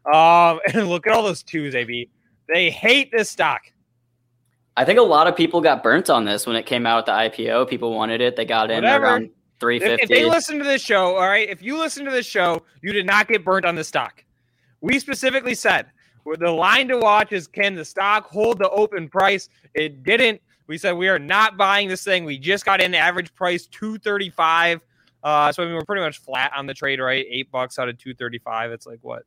Um, 0.05 0.59
and 0.73 0.87
look 0.87 1.05
at 1.07 1.13
all 1.13 1.23
those 1.23 1.43
twos, 1.43 1.75
AB. 1.75 2.09
They 2.47 2.69
hate 2.69 3.11
this 3.11 3.29
stock. 3.29 3.61
I 4.77 4.85
think 4.85 4.99
a 4.99 5.03
lot 5.03 5.27
of 5.27 5.35
people 5.35 5.59
got 5.59 5.81
burnt 5.81 6.09
on 6.09 6.23
this 6.23 6.45
when 6.45 6.55
it 6.55 6.65
came 6.67 6.85
out 6.85 7.09
at 7.09 7.33
the 7.33 7.43
IPO. 7.43 7.67
People 7.67 7.93
wanted 7.95 8.21
it. 8.21 8.35
They 8.35 8.45
got 8.45 8.69
in 8.69 8.77
Whatever. 8.77 9.05
around 9.05 9.29
350. 9.59 10.03
If, 10.03 10.09
if, 10.09 10.09
they 10.09 10.29
listen 10.29 10.57
to 10.57 10.63
this 10.63 10.81
show, 10.81 11.15
all 11.15 11.27
right, 11.27 11.49
if 11.49 11.61
you 11.61 11.77
listen 11.77 12.05
to 12.05 12.11
this 12.11 12.25
show, 12.25 12.63
you 12.81 12.93
did 12.93 13.05
not 13.05 13.27
get 13.27 13.43
burnt 13.43 13.65
on 13.65 13.75
the 13.75 13.83
stock. 13.83 14.23
We 14.81 14.99
specifically 14.99 15.55
said 15.55 15.87
the 16.39 16.51
line 16.51 16.87
to 16.89 16.97
watch 16.97 17.31
is 17.31 17.47
can 17.47 17.75
the 17.75 17.85
stock 17.85 18.27
hold 18.27 18.59
the 18.59 18.69
open 18.69 19.07
price? 19.07 19.49
It 19.73 20.03
didn't. 20.03 20.41
We 20.67 20.77
said 20.77 20.93
we 20.93 21.07
are 21.07 21.19
not 21.19 21.57
buying 21.57 21.87
this 21.87 22.03
thing. 22.03 22.25
We 22.25 22.37
just 22.37 22.65
got 22.65 22.81
in 22.81 22.93
average 22.93 23.33
price 23.33 23.67
235. 23.67 24.81
Uh, 25.23 25.51
so 25.51 25.63
I 25.63 25.65
mean, 25.65 25.75
we're 25.75 25.85
pretty 25.85 26.03
much 26.03 26.19
flat 26.19 26.51
on 26.55 26.65
the 26.65 26.73
trade, 26.73 26.99
right? 26.99 27.25
Eight 27.29 27.49
bucks 27.51 27.79
out 27.79 27.89
of 27.89 27.97
235. 27.97 28.71
It's 28.71 28.85
like 28.85 28.99
what 29.01 29.23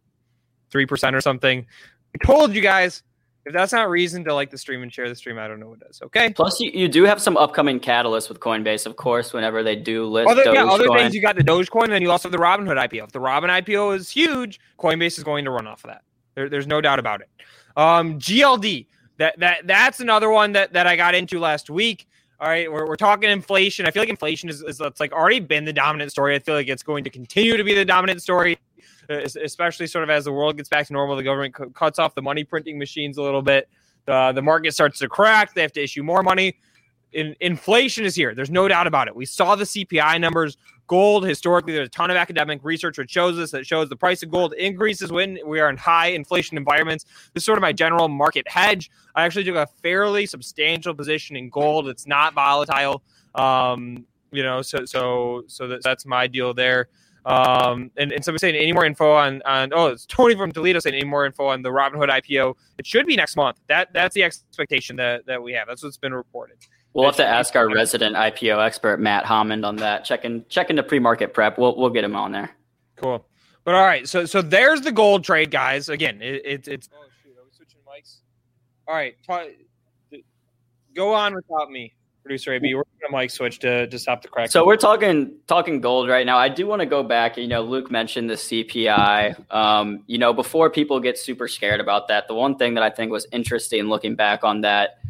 3% 0.71 1.15
or 1.15 1.21
something. 1.21 1.67
I 2.15 2.25
told 2.25 2.55
you 2.55 2.61
guys, 2.61 3.03
if 3.47 3.55
that's 3.55 3.73
not 3.73 3.89
reason 3.89 4.23
to 4.25 4.35
like 4.35 4.51
the 4.51 4.59
stream 4.59 4.83
and 4.83 4.93
share 4.93 5.09
the 5.09 5.15
stream, 5.15 5.39
I 5.39 5.49
don't 5.49 5.61
know 5.61 5.69
what 5.69 5.81
does. 5.81 6.01
Okay. 6.03 6.31
Plus, 6.31 6.61
you, 6.61 6.71
you 6.73 6.89
do 6.89 7.05
have 7.05 7.21
some 7.21 7.37
upcoming 7.37 7.81
catalysts 7.81 8.29
with 8.29 8.39
Coinbase, 8.39 8.87
of 8.87 8.97
course, 8.97 9.33
whenever 9.33 9.63
they 9.63 9.77
do 9.77 10.05
list. 10.07 10.31
Other, 10.31 10.53
yeah, 10.53 10.65
other 10.65 10.89
things, 10.89 11.15
you 11.15 11.23
got 11.23 11.37
the 11.37 11.45
Dogecoin, 11.45 11.85
and 11.85 11.93
then 11.93 12.03
you 12.03 12.11
also 12.11 12.29
have 12.29 12.33
the 12.33 12.45
Robinhood 12.45 12.77
IPO. 12.77 13.05
If 13.05 13.13
the 13.13 13.21
Robin 13.21 13.49
IPO 13.49 13.97
is 13.97 14.11
huge, 14.11 14.61
Coinbase 14.79 15.17
is 15.17 15.25
going 15.25 15.45
to 15.47 15.51
run 15.51 15.67
off 15.67 15.85
of 15.85 15.91
that. 15.91 16.03
There, 16.35 16.49
there's 16.49 16.67
no 16.67 16.81
doubt 16.81 16.99
about 16.99 17.23
it. 17.23 17.29
Um, 17.77 18.19
GLD, 18.19 18.87
that 19.19 19.39
that 19.39 19.67
that's 19.67 20.01
another 20.01 20.31
one 20.31 20.53
that, 20.53 20.73
that 20.75 20.87
I 20.87 20.97
got 20.97 21.15
into 21.15 21.39
last 21.39 21.71
week. 21.71 22.07
All 22.41 22.49
right, 22.49 22.71
we're, 22.71 22.87
we're 22.87 22.97
talking 22.97 23.29
inflation. 23.29 23.87
I 23.87 23.91
feel 23.91 24.03
like 24.03 24.09
inflation 24.09 24.49
is, 24.49 24.63
is 24.63 24.81
it's 24.81 24.99
like 24.99 25.13
already 25.13 25.41
been 25.41 25.67
the 25.67 25.75
dominant 25.75 26.11
story. 26.11 26.35
I 26.35 26.39
feel 26.39 26.55
like 26.55 26.69
it's 26.69 26.83
going 26.83 27.05
to 27.05 27.11
continue 27.11 27.57
to 27.57 27.65
be 27.65 27.75
the 27.75 27.85
dominant 27.85 28.23
story 28.23 28.59
especially 29.11 29.87
sort 29.87 30.05
of 30.05 30.11
as 30.11 30.25
the 30.25 30.33
world 30.33 30.57
gets 30.57 30.69
back 30.69 30.87
to 30.87 30.93
normal. 30.93 31.17
The 31.17 31.23
government 31.23 31.55
c- 31.57 31.65
cuts 31.75 31.99
off 31.99 32.15
the 32.15 32.23
money 32.23 32.45
printing 32.45 32.79
machines 32.79 33.19
a 33.19 33.23
little 33.23 33.43
bit. 33.43 33.69
The, 34.07 34.33
the 34.35 34.43
market 34.43 34.73
starts 34.73 34.99
to 35.01 35.09
crack. 35.09 35.55
They 35.55 35.63
have 35.63 35.73
to 35.73 35.83
issue 35.83 36.03
more 36.03 36.23
money. 36.23 36.57
In, 37.13 37.35
inflation 37.41 38.05
is 38.05 38.15
here. 38.15 38.35
There's 38.35 38.51
no 38.51 38.69
doubt 38.69 38.87
about 38.87 39.09
it. 39.09 39.17
We 39.17 39.27
saw 39.27 39.57
the 39.57 39.65
CPI 39.65 40.21
numbers. 40.21 40.57
Gold, 40.87 41.25
historically, 41.25 41.73
there's 41.73 41.87
a 41.87 41.91
ton 41.91 42.11
of 42.11 42.17
academic 42.17 42.61
research 42.65 42.99
which 42.99 43.11
shows 43.11 43.39
us 43.39 43.53
that 43.53 43.65
shows 43.65 43.89
the 43.89 43.97
price 43.97 44.23
of 44.25 44.31
gold 44.31 44.55
increases 44.55 45.13
when 45.13 45.39
we 45.47 45.61
are 45.61 45.71
in 45.71 45.77
high 45.77 46.09
inflation 46.09 46.57
environments. 46.57 47.05
This 47.33 47.43
is 47.43 47.45
sort 47.45 47.59
of 47.59 47.63
my 47.63 47.73
general 47.73 48.09
market 48.09 48.49
hedge. 48.49 48.91
I 49.15 49.25
actually 49.25 49.45
took 49.45 49.55
a 49.55 49.69
fairly 49.83 50.27
substantial 50.27 50.95
position 50.95 51.37
in 51.37 51.49
gold. 51.49 51.89
It's 51.89 52.09
not 52.09 52.35
volatile. 52.35 53.03
Um, 53.37 54.05
you 54.33 54.43
know, 54.43 54.63
so 54.63 54.85
so 54.85 55.45
so 55.47 55.69
that, 55.69 55.83
that's 55.83 56.07
my 56.07 56.27
deal 56.27 56.55
there. 56.55 56.89
Um, 57.27 57.91
and, 57.97 58.13
and 58.13 58.25
somebody 58.25 58.41
saying 58.41 58.57
any 58.57 58.73
more 58.73 58.85
info 58.85 59.13
on 59.13 59.43
on 59.45 59.73
oh 59.75 59.89
it's 59.89 60.07
Tony 60.07 60.35
from 60.35 60.53
Toledo 60.53 60.79
saying 60.79 60.95
any 60.95 61.05
more 61.05 61.27
info 61.27 61.47
on 61.47 61.63
the 61.63 61.69
Robinhood 61.69 62.09
IPO. 62.09 62.55
It 62.79 62.87
should 62.87 63.07
be 63.07 63.17
next 63.17 63.37
month. 63.37 63.59
That 63.69 63.93
that's 63.93 64.15
the 64.15 64.23
expectation 64.23 64.97
that 64.97 65.27
that 65.27 65.43
we 65.43 65.53
have. 65.53 65.69
That's 65.69 65.83
what's 65.83 65.99
been 65.99 66.15
reported. 66.15 66.57
We'll 66.93 67.05
have 67.05 67.17
to 67.17 67.27
ask 67.27 67.55
our 67.55 67.69
resident 67.73 68.17
IPO 68.17 68.65
expert 68.65 68.99
Matt 68.99 69.25
Hammond 69.25 69.65
on 69.65 69.77
that. 69.77 70.05
Check 70.05 70.23
Checking 70.23 70.45
checking 70.49 70.77
the 70.77 70.83
pre 70.83 70.99
market 70.99 71.35
prep. 71.35 71.59
We'll 71.59 71.77
we'll 71.77 71.91
get 71.91 72.05
him 72.05 72.17
on 72.17 72.33
there. 72.33 72.51
Cool. 72.97 73.25
But 73.65 73.75
all 73.75 73.85
right, 73.85 74.09
so 74.09 74.25
so 74.25 74.43
there's 74.43 74.81
the 74.81 74.93
gold 74.93 75.23
trade, 75.25 75.51
guys. 75.51 75.89
Again, 75.89 76.21
it, 76.23 76.43
it 76.45 76.69
it's. 76.69 76.89
Oh 76.93 77.05
shoot! 77.23 77.37
Are 77.39 77.45
we 77.45 77.51
switching 77.53 77.81
mics? 77.87 78.19
All 78.89 78.95
right, 78.95 79.15
t- 80.11 80.25
go 80.95 81.15
on 81.15 81.35
without 81.35 81.71
me, 81.71 81.93
producer 82.31 82.53
AB. 82.53 82.77
We're 82.77 82.85
gonna 83.03 83.21
mic 83.23 83.29
switch 83.29 83.59
to 83.59 83.89
to 83.89 83.99
stop 83.99 84.23
the 84.23 84.29
crack. 84.29 84.53
So 84.53 84.65
we're 84.65 84.77
talking 84.77 85.33
talking 85.49 85.81
gold 85.81 86.09
right 86.09 86.25
now. 86.25 86.39
I 86.39 86.49
do 86.49 86.65
want 86.65 86.79
to 86.79 86.87
go 86.87 87.03
back. 87.03 87.37
You 87.37 87.49
know, 87.49 87.63
Luke 87.63 87.91
mentioned 87.91 88.31
the 88.31 88.35
CPI. 88.35 89.53
Um, 89.53 90.05
you 90.07 90.17
know, 90.17 90.33
before 90.33 90.71
people 90.71 91.01
get 91.01 91.19
super 91.19 91.49
scared 91.49 91.81
about 91.81 92.07
that, 92.07 92.29
the 92.29 92.35
one 92.35 92.57
thing 92.57 92.75
that 92.75 92.85
I 92.85 92.91
think 92.91 93.11
was 93.11 93.27
interesting 93.33 93.89
looking 93.89 94.15
back 94.15 94.45
on 94.45 94.61
that 94.61 95.01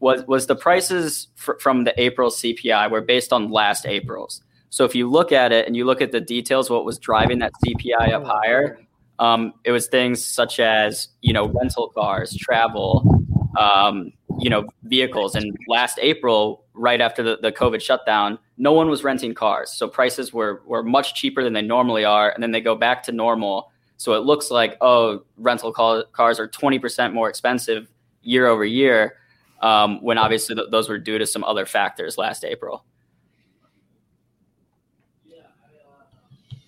was 0.00 0.26
was 0.26 0.46
the 0.46 0.56
prices 0.56 1.28
fr- 1.34 1.58
from 1.60 1.84
the 1.84 1.92
April 2.00 2.30
CPI 2.30 2.90
were 2.90 3.02
based 3.02 3.34
on 3.34 3.50
last 3.50 3.84
April's. 3.84 4.42
So 4.70 4.86
if 4.86 4.94
you 4.94 5.10
look 5.10 5.30
at 5.30 5.52
it 5.52 5.66
and 5.66 5.76
you 5.76 5.84
look 5.84 6.00
at 6.00 6.10
the 6.10 6.22
details, 6.22 6.70
what 6.70 6.86
was 6.86 6.98
driving 6.98 7.40
that 7.40 7.52
CPI 7.62 8.14
up 8.14 8.24
higher, 8.24 8.78
um, 9.18 9.52
it 9.64 9.72
was 9.72 9.88
things 9.88 10.24
such 10.24 10.58
as 10.58 11.08
you 11.20 11.34
know 11.34 11.48
rental 11.48 11.88
cars, 11.90 12.34
travel, 12.34 13.26
um, 13.58 14.12
you 14.38 14.50
know 14.50 14.66
vehicles. 14.84 15.34
And 15.34 15.56
last 15.68 15.98
April, 16.00 16.61
right 16.74 17.00
after 17.00 17.22
the, 17.22 17.38
the 17.40 17.52
COVID 17.52 17.80
shutdown, 17.80 18.38
no 18.56 18.72
one 18.72 18.88
was 18.88 19.04
renting 19.04 19.34
cars, 19.34 19.70
so 19.72 19.88
prices 19.88 20.32
were 20.32 20.62
were 20.66 20.82
much 20.82 21.14
cheaper 21.14 21.42
than 21.42 21.52
they 21.52 21.62
normally 21.62 22.04
are, 22.04 22.30
and 22.30 22.42
then 22.42 22.50
they 22.50 22.60
go 22.60 22.74
back 22.74 23.02
to 23.04 23.12
normal. 23.12 23.70
So 23.96 24.14
it 24.14 24.24
looks 24.24 24.50
like 24.50 24.76
oh, 24.80 25.24
rental 25.36 25.72
car- 25.72 26.04
cars 26.12 26.40
are 26.40 26.48
twenty 26.48 26.78
percent 26.78 27.14
more 27.14 27.28
expensive 27.28 27.88
year 28.22 28.46
over 28.46 28.64
year, 28.64 29.16
um, 29.60 30.02
when 30.02 30.18
obviously 30.18 30.54
th- 30.54 30.68
those 30.70 30.88
were 30.88 30.98
due 30.98 31.18
to 31.18 31.26
some 31.26 31.44
other 31.44 31.66
factors 31.66 32.18
last 32.18 32.44
April. 32.44 32.84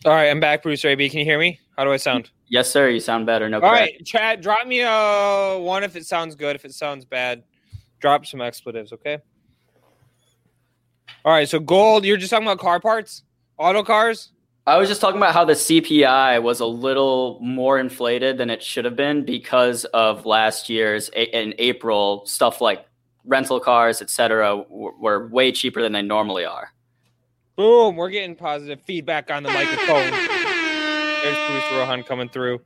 All 0.05 0.13
right, 0.13 0.29
I'm 0.29 0.39
back, 0.39 0.63
Bruce 0.63 0.85
AB. 0.85 1.09
Can 1.09 1.21
you 1.21 1.25
hear 1.25 1.39
me? 1.39 1.59
How 1.79 1.85
do 1.85 1.91
I 1.91 1.97
sound? 1.97 2.31
Yes, 2.49 2.71
sir. 2.71 2.91
You 2.91 3.01
sound 3.01 3.25
better. 3.25 3.49
No. 3.49 3.57
All 3.57 3.71
crack. 3.71 3.81
right, 3.81 4.05
chat. 4.05 4.43
Drop 4.43 4.67
me 4.67 4.83
a 4.83 5.59
one 5.59 5.83
if 5.83 5.97
it 5.97 6.05
sounds 6.05 6.35
good. 6.35 6.55
If 6.55 6.67
it 6.67 6.75
sounds 6.75 7.07
bad, 7.07 7.43
drop 8.01 8.27
some 8.27 8.43
expletives. 8.43 8.93
Okay. 8.93 9.19
All 11.25 11.33
right. 11.33 11.49
So 11.49 11.59
gold. 11.59 12.05
You're 12.05 12.17
just 12.17 12.31
talking 12.31 12.47
about 12.47 12.59
car 12.59 12.81
parts, 12.81 13.23
auto 13.59 13.83
cars. 13.83 14.31
I 14.67 14.79
was 14.79 14.89
just 14.89 15.01
talking 15.03 15.19
about 15.19 15.35
how 15.35 15.45
the 15.45 15.53
CPI 15.53 16.43
was 16.43 16.61
a 16.61 16.67
little 16.67 17.39
more 17.43 17.79
inflated 17.79 18.39
than 18.39 18.49
it 18.49 18.63
should 18.63 18.87
have 18.87 18.97
been 18.97 19.25
because 19.25 19.85
of 19.87 20.25
last 20.25 20.71
year's 20.71 21.11
in 21.11 21.55
April 21.59 22.25
stuff 22.25 22.63
like 22.63 22.87
rental 23.27 23.61
cars, 23.61 24.01
et 24.01 24.09
cetera, 24.09 24.57
were, 24.69 24.97
were 24.99 25.29
way 25.29 25.53
cheaper 25.53 25.83
than 25.83 25.93
they 25.93 26.03
normally 26.03 26.47
are. 26.47 26.73
Boom. 27.57 27.97
We're 27.97 28.11
getting 28.11 28.35
positive 28.37 28.81
feedback 28.81 29.31
on 29.31 29.43
the 29.43 29.51
microphone. 29.51 30.11
There's 30.11 31.51
Bruce 31.51 31.79
Rohan 31.79 32.03
coming 32.03 32.29
through. 32.29 32.61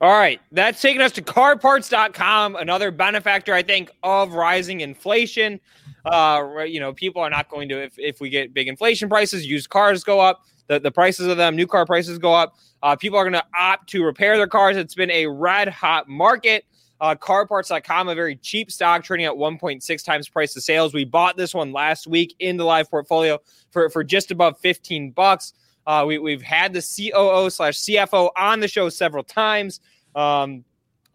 All 0.00 0.10
right. 0.10 0.40
That's 0.52 0.80
taking 0.80 1.00
us 1.00 1.12
to 1.12 1.22
carparts.com, 1.22 2.56
another 2.56 2.90
benefactor, 2.90 3.54
I 3.54 3.62
think, 3.62 3.90
of 4.02 4.32
rising 4.32 4.80
inflation. 4.80 5.60
Uh, 6.04 6.64
you 6.66 6.80
know, 6.80 6.92
people 6.92 7.22
are 7.22 7.30
not 7.30 7.48
going 7.48 7.68
to, 7.68 7.82
if, 7.82 7.98
if 7.98 8.20
we 8.20 8.28
get 8.28 8.52
big 8.52 8.68
inflation 8.68 9.08
prices, 9.08 9.46
used 9.46 9.70
cars 9.70 10.02
go 10.02 10.20
up, 10.20 10.42
the, 10.68 10.80
the 10.80 10.90
prices 10.90 11.26
of 11.26 11.36
them, 11.36 11.54
new 11.54 11.66
car 11.66 11.86
prices 11.86 12.18
go 12.18 12.34
up. 12.34 12.56
Uh, 12.82 12.96
people 12.96 13.18
are 13.18 13.24
going 13.24 13.32
to 13.32 13.44
opt 13.58 13.88
to 13.90 14.04
repair 14.04 14.36
their 14.36 14.46
cars. 14.46 14.76
It's 14.76 14.94
been 14.94 15.10
a 15.10 15.26
red 15.26 15.68
hot 15.68 16.08
market. 16.08 16.64
Uh, 17.00 17.16
carparts.com, 17.16 18.08
a 18.08 18.14
very 18.14 18.36
cheap 18.36 18.70
stock 18.70 19.02
trading 19.02 19.26
at 19.26 19.32
1.6 19.32 20.04
times 20.04 20.28
price 20.28 20.54
to 20.54 20.60
sales. 20.60 20.94
We 20.94 21.04
bought 21.04 21.36
this 21.36 21.52
one 21.52 21.72
last 21.72 22.06
week 22.06 22.36
in 22.38 22.56
the 22.56 22.64
live 22.64 22.88
portfolio 22.88 23.40
for, 23.72 23.90
for 23.90 24.04
just 24.04 24.30
above 24.30 24.56
15 24.60 25.10
bucks. 25.10 25.52
Uh, 25.84 26.04
we, 26.06 26.18
we've 26.18 26.42
had 26.42 26.72
the 26.72 26.80
COO 26.80 27.50
slash 27.50 27.78
CFO 27.80 28.30
on 28.36 28.60
the 28.60 28.68
show 28.68 28.88
several 28.88 29.24
times. 29.24 29.80
Um, 30.14 30.64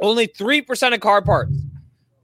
only 0.02 0.28
3% 0.28 0.94
of 0.94 1.00
car 1.00 1.22
parts 1.22 1.54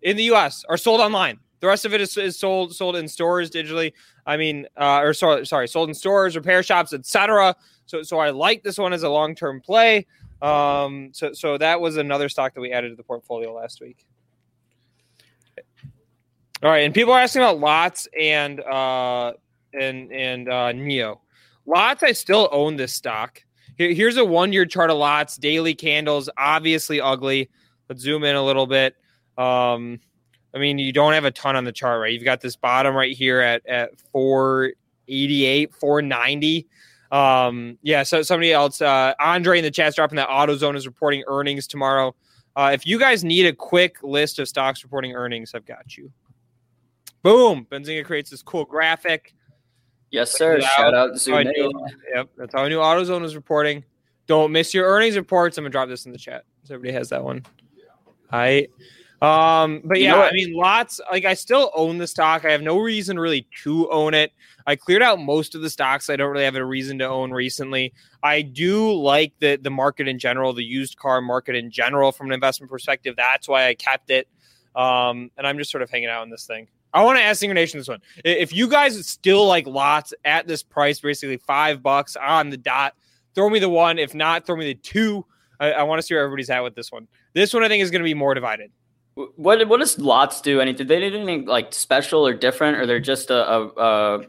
in 0.02 0.18
the 0.18 0.24
US 0.34 0.66
are 0.68 0.78
sold 0.78 1.00
online. 1.00 1.40
The 1.64 1.70
rest 1.70 1.86
of 1.86 1.94
it 1.94 2.02
is, 2.02 2.18
is 2.18 2.38
sold 2.38 2.76
sold 2.76 2.98
in 2.98 3.08
stores 3.08 3.50
digitally. 3.50 3.94
I 4.26 4.36
mean, 4.36 4.68
uh, 4.76 5.00
or 5.00 5.14
sorry, 5.14 5.46
sorry, 5.46 5.70
sold 5.70 5.88
in 5.88 5.96
stores, 5.96 6.36
repair 6.36 6.62
shops, 6.62 6.92
etc. 6.92 7.56
So, 7.86 8.04
so 8.04 8.20
I 8.20 8.32
like 8.32 8.64
this 8.64 8.78
one 8.78 8.92
as 8.92 9.04
a 9.04 9.10
long 9.10 9.34
term 9.34 9.62
play. 9.62 10.06
Um, 10.42 11.12
so, 11.14 11.32
so 11.32 11.58
that 11.58 11.80
was 11.80 11.96
another 11.96 12.28
stock 12.28 12.54
that 12.56 12.60
we 12.60 12.74
added 12.74 12.90
to 12.90 12.96
the 12.98 13.04
portfolio 13.04 13.54
last 13.54 13.80
week. 13.80 14.06
All 16.62 16.70
right, 16.70 16.84
and 16.84 16.94
people 16.94 17.14
are 17.14 17.22
asking 17.22 17.44
about 17.44 17.60
LOTZ 17.60 18.08
and 18.20 18.60
uh, 18.60 19.32
and 19.74 20.12
and 20.12 20.50
uh, 20.50 20.74
NIO. 20.74 21.20
LOTZ, 21.66 22.04
I 22.04 22.12
still 22.12 22.50
own 22.52 22.76
this 22.76 22.94
stock. 22.94 23.42
Here, 23.78 23.94
here's 23.94 24.18
a 24.18 24.26
one 24.26 24.52
year 24.52 24.66
chart 24.66 24.90
of 24.90 24.98
LOTZ, 24.98 25.40
daily 25.40 25.76
candles, 25.76 26.30
obviously 26.38 27.00
ugly. 27.00 27.50
Let's 27.88 28.02
zoom 28.02 28.26
in 28.26 28.36
a 28.36 28.44
little 28.44 28.68
bit. 28.68 28.98
Um, 29.38 30.02
I 30.56 30.60
mean, 30.60 30.78
you 30.78 30.92
don't 30.94 31.14
have 31.14 31.26
a 31.26 31.32
ton 31.32 31.56
on 31.56 31.64
the 31.64 31.72
chart, 31.72 32.00
right? 32.00 32.14
You've 32.14 32.24
got 32.24 32.42
this 32.42 32.56
bottom 32.56 32.96
right 32.96 33.16
here 33.16 33.40
at 33.42 33.66
at 33.66 34.00
488, 34.12 35.74
490. 35.74 36.68
Um, 37.12 37.78
yeah, 37.84 38.04
so 38.04 38.22
somebody 38.24 38.52
else, 38.54 38.82
uh, 38.82 39.14
Andre 39.20 39.60
in 39.60 39.64
the 39.64 39.72
chat's 39.72 39.96
dropping 39.96 40.16
that 40.18 40.30
AutoZone 40.30 40.76
is 40.76 40.88
reporting 40.88 41.24
earnings 41.28 41.68
tomorrow. 41.68 42.16
Uh, 42.56 42.72
if 42.74 42.86
you 42.86 43.00
guys 43.00 43.24
need 43.24 43.46
a 43.46 43.54
quick 43.54 43.98
list 44.04 44.40
of 44.40 44.48
stocks 44.48 44.84
reporting 44.84 45.14
earnings, 45.14 45.54
I've 45.56 45.66
got 45.66 45.98
you. 45.98 46.12
Boom. 47.24 47.68
Benzinga 47.72 48.04
creates 48.06 48.30
this 48.30 48.42
cool 48.42 48.66
graphic. 48.66 49.34
Yes, 50.12 50.32
sir. 50.32 50.60
Shout 50.62 50.94
out. 50.94 51.12
out 51.12 51.18
Zoom. 51.18 51.36
I 51.36 51.44
knew- 51.44 51.72
Yep, 52.16 52.30
that's 52.38 52.54
how 52.54 52.64
I 52.64 52.70
knew 52.70 52.78
AutoZone 52.80 53.24
is 53.24 53.36
reporting. 53.36 53.84
Don't 54.28 54.52
miss 54.52 54.74
your 54.74 54.88
earnings 54.88 55.16
reports. 55.16 55.58
I'm 55.58 55.64
gonna 55.64 55.72
drop 55.72 55.90
this 55.90 56.06
in 56.06 56.12
the 56.12 56.18
chat 56.18 56.46
so 56.64 56.76
everybody 56.76 56.94
has 56.94 57.10
that 57.10 57.24
one. 57.24 57.44
I, 58.32 58.68
um, 59.24 59.82
but 59.86 60.00
You 60.00 60.06
yeah, 60.06 60.12
know 60.12 60.22
I 60.24 60.32
mean, 60.34 60.54
LOTZ. 60.54 61.00
Like 61.10 61.24
I 61.24 61.34
still 61.34 61.72
own 61.76 61.98
the 61.98 62.08
stock. 62.08 62.44
I 62.44 62.52
have 62.52 62.62
no 62.62 62.78
reason 62.78 63.18
really 63.18 63.48
to 63.64 63.90
own 63.90 64.14
it. 64.14 64.34
I 64.68 64.76
cleared 64.76 65.02
out 65.02 65.20
most 65.20 65.56
of 65.56 65.62
the 65.62 65.70
stocks 65.70 66.10
I 66.10 66.18
don't 66.18 66.30
really 66.32 66.44
have 66.44 66.56
a 66.56 66.66
reason 66.66 67.00
to 67.00 67.08
own 67.08 67.32
recently. 67.32 67.94
I 68.22 68.42
do 68.42 68.94
like 68.94 69.34
the 69.40 69.56
the 69.56 69.70
market 69.70 70.10
in 70.10 70.20
general, 70.20 70.52
the 70.52 70.64
used 70.64 70.98
car 70.98 71.22
market 71.22 71.56
in 71.56 71.72
general 71.72 72.12
from 72.12 72.28
an 72.28 72.34
investment 72.34 72.70
perspective. 72.70 73.16
That's 73.16 73.48
why 73.48 73.68
I 73.68 73.76
kept 73.76 74.10
it. 74.10 74.28
Um, 74.76 75.32
and 75.38 75.48
I'm 75.48 75.58
just 75.58 75.72
sort 75.72 75.84
of 75.84 75.90
hanging 75.90 76.10
out 76.10 76.24
in 76.24 76.30
this 76.30 76.46
thing. 76.46 76.68
I 76.94 77.04
want 77.04 77.18
to 77.18 77.24
ask 77.24 77.42
Zinger 77.42 77.54
Nation 77.54 77.80
this 77.80 77.88
one. 77.88 78.02
If 78.26 78.54
you 78.54 78.68
guys 78.68 79.08
still 79.08 79.48
like 79.48 79.66
LOTZ 79.66 80.14
at 80.26 80.48
this 80.48 80.64
price, 80.64 81.00
basically 81.00 81.38
five 81.38 81.82
bucks 81.82 82.16
on 82.16 82.50
the 82.50 82.58
dot, 82.58 82.94
throw 83.36 83.50
me 83.50 83.60
the 83.60 83.70
one. 83.70 83.98
If 84.00 84.14
not, 84.14 84.46
throw 84.46 84.58
me 84.58 84.66
the 84.66 84.76
two. 84.76 85.26
I, 85.60 85.72
I 85.72 85.84
want 85.84 86.00
to 86.00 86.04
see 86.06 86.14
where 86.14 86.24
everybody's 86.24 86.50
at 86.50 86.62
with 86.62 86.76
this 86.76 86.92
one. 86.92 87.08
This 87.34 87.54
one 87.54 87.64
I 87.64 87.68
think 87.68 87.82
is 87.84 87.90
going 87.90 88.02
to 88.02 88.08
be 88.08 88.14
more 88.14 88.34
divided. 88.34 88.72
What 89.16 89.68
what 89.68 89.80
does 89.80 89.98
LOTZ 89.98 90.42
do? 90.42 90.60
Anything? 90.60 90.88
They 90.88 91.00
do 91.00 91.16
anything 91.16 91.46
like 91.46 91.74
special 91.74 92.26
or 92.26 92.34
different, 92.34 92.78
or 92.78 92.88
they're 92.88 93.00
just 93.00 93.30
a, 93.30 93.48
a, 93.48 93.68
a 93.68 94.26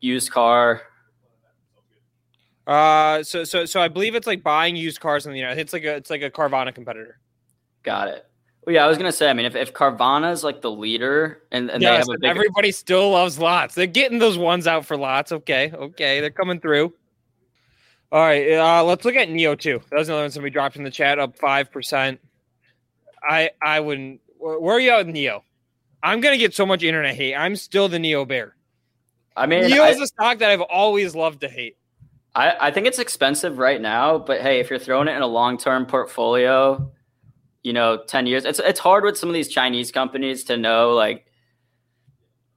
used 0.00 0.30
car? 0.32 0.82
Uh, 2.66 3.22
so 3.22 3.44
so 3.44 3.64
so 3.64 3.80
I 3.80 3.88
believe 3.88 4.14
it's 4.14 4.26
like 4.26 4.42
buying 4.42 4.76
used 4.76 5.00
cars 5.00 5.24
in 5.24 5.32
the 5.32 5.38
United. 5.38 5.60
It's 5.60 5.72
like 5.72 5.84
a 5.84 5.94
it's 5.94 6.10
like 6.10 6.22
a 6.22 6.30
Carvana 6.30 6.74
competitor. 6.74 7.18
Got 7.82 8.08
it. 8.08 8.26
Well, 8.66 8.74
yeah, 8.74 8.84
I 8.84 8.88
was 8.88 8.98
gonna 8.98 9.12
say. 9.12 9.30
I 9.30 9.32
mean, 9.32 9.46
if, 9.46 9.54
if 9.54 9.72
Carvana 9.72 10.32
is 10.32 10.44
like 10.44 10.60
the 10.60 10.70
leader 10.70 11.42
and, 11.50 11.70
and 11.70 11.80
yes, 11.80 11.90
they 11.90 11.96
have 11.98 12.08
a 12.08 12.18
big 12.20 12.30
everybody 12.30 12.72
still 12.72 13.12
loves 13.12 13.38
LOTZ. 13.38 13.74
They're 13.74 13.86
getting 13.86 14.18
those 14.18 14.36
ones 14.36 14.66
out 14.66 14.84
for 14.84 14.96
LOTZ. 14.96 15.32
Okay, 15.32 15.72
okay, 15.72 16.20
they're 16.20 16.30
coming 16.30 16.60
through. 16.60 16.92
All 18.12 18.20
right, 18.20 18.52
uh, 18.52 18.84
let's 18.84 19.04
look 19.04 19.14
at 19.14 19.28
NIO 19.28 19.58
too. 19.58 19.80
That 19.90 19.98
was 19.98 20.08
another 20.08 20.24
one 20.24 20.30
somebody 20.30 20.50
dropped 20.50 20.76
in 20.76 20.82
the 20.82 20.90
chat, 20.90 21.18
up 21.18 21.38
five 21.38 21.70
percent. 21.70 22.20
I 23.22 23.50
I 23.62 23.80
wouldn't. 23.80 24.20
Where 24.38 24.76
are 24.76 24.80
you 24.80 24.90
at 24.90 25.06
with 25.06 25.14
NIO? 25.14 25.42
I'm 26.02 26.20
gonna 26.20 26.38
get 26.38 26.54
so 26.54 26.64
much 26.66 26.82
internet 26.82 27.14
hate. 27.14 27.34
I'm 27.34 27.56
still 27.56 27.88
the 27.88 27.98
NIO 27.98 28.26
bear. 28.26 28.54
I 29.36 29.46
mean, 29.46 29.64
NIO 29.64 29.82
I, 29.82 29.90
is 29.90 30.00
a 30.00 30.06
stock 30.06 30.38
that 30.38 30.50
I've 30.50 30.60
always 30.60 31.14
loved 31.14 31.40
to 31.42 31.48
hate. 31.48 31.76
I, 32.34 32.68
I 32.68 32.70
think 32.70 32.86
it's 32.86 32.98
expensive 32.98 33.58
right 33.58 33.80
now, 33.80 34.18
but 34.18 34.40
hey, 34.40 34.60
if 34.60 34.70
you're 34.70 34.78
throwing 34.78 35.08
it 35.08 35.16
in 35.16 35.22
a 35.22 35.26
long 35.26 35.58
term 35.58 35.86
portfolio, 35.86 36.90
you 37.62 37.72
know, 37.72 38.02
ten 38.06 38.26
years, 38.26 38.44
it's 38.44 38.58
it's 38.58 38.80
hard 38.80 39.04
with 39.04 39.16
some 39.16 39.28
of 39.28 39.34
these 39.34 39.48
Chinese 39.48 39.90
companies 39.90 40.44
to 40.44 40.56
know 40.56 40.92
like, 40.94 41.26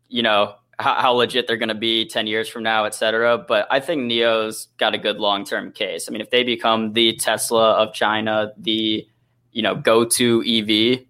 you 0.07 0.21
know, 0.21 0.55
how, 0.77 0.95
how 0.95 1.11
legit 1.13 1.47
they're 1.47 1.57
going 1.57 1.69
to 1.69 1.75
be 1.75 2.05
ten 2.05 2.27
years 2.27 2.49
from 2.49 2.63
now, 2.63 2.85
et 2.85 2.93
cetera. 2.93 3.37
But 3.37 3.67
I 3.71 3.79
think 3.79 4.03
NIO's 4.03 4.67
got 4.77 4.93
a 4.93 4.97
good 4.97 5.17
long 5.17 5.45
term 5.45 5.71
case. 5.71 6.07
I 6.07 6.11
mean, 6.11 6.21
if 6.21 6.29
they 6.29 6.43
become 6.43 6.93
the 6.93 7.15
Tesla 7.15 7.73
of 7.73 7.93
China, 7.93 8.51
the 8.57 9.07
you 9.51 9.61
know 9.61 9.75
go 9.75 10.05
to 10.05 10.41
EV, 10.41 11.05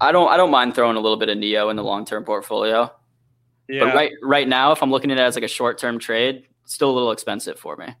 I 0.00 0.12
don't 0.12 0.28
I 0.28 0.36
don't 0.36 0.50
mind 0.50 0.74
throwing 0.74 0.96
a 0.96 1.00
little 1.00 1.16
bit 1.16 1.28
of 1.28 1.38
NIO 1.38 1.70
in 1.70 1.76
the 1.76 1.84
long 1.84 2.04
term 2.04 2.24
portfolio. 2.24 2.92
Yeah. 3.68 3.84
But 3.84 3.94
right 3.94 4.12
right 4.22 4.48
now, 4.48 4.72
if 4.72 4.82
I'm 4.82 4.90
looking 4.90 5.10
at 5.10 5.18
it 5.18 5.22
as 5.22 5.34
like 5.34 5.44
a 5.44 5.48
short 5.48 5.78
term 5.78 5.98
trade, 5.98 6.46
still 6.64 6.90
a 6.90 6.94
little 6.94 7.12
expensive 7.12 7.58
for 7.58 7.76
me. 7.76 7.94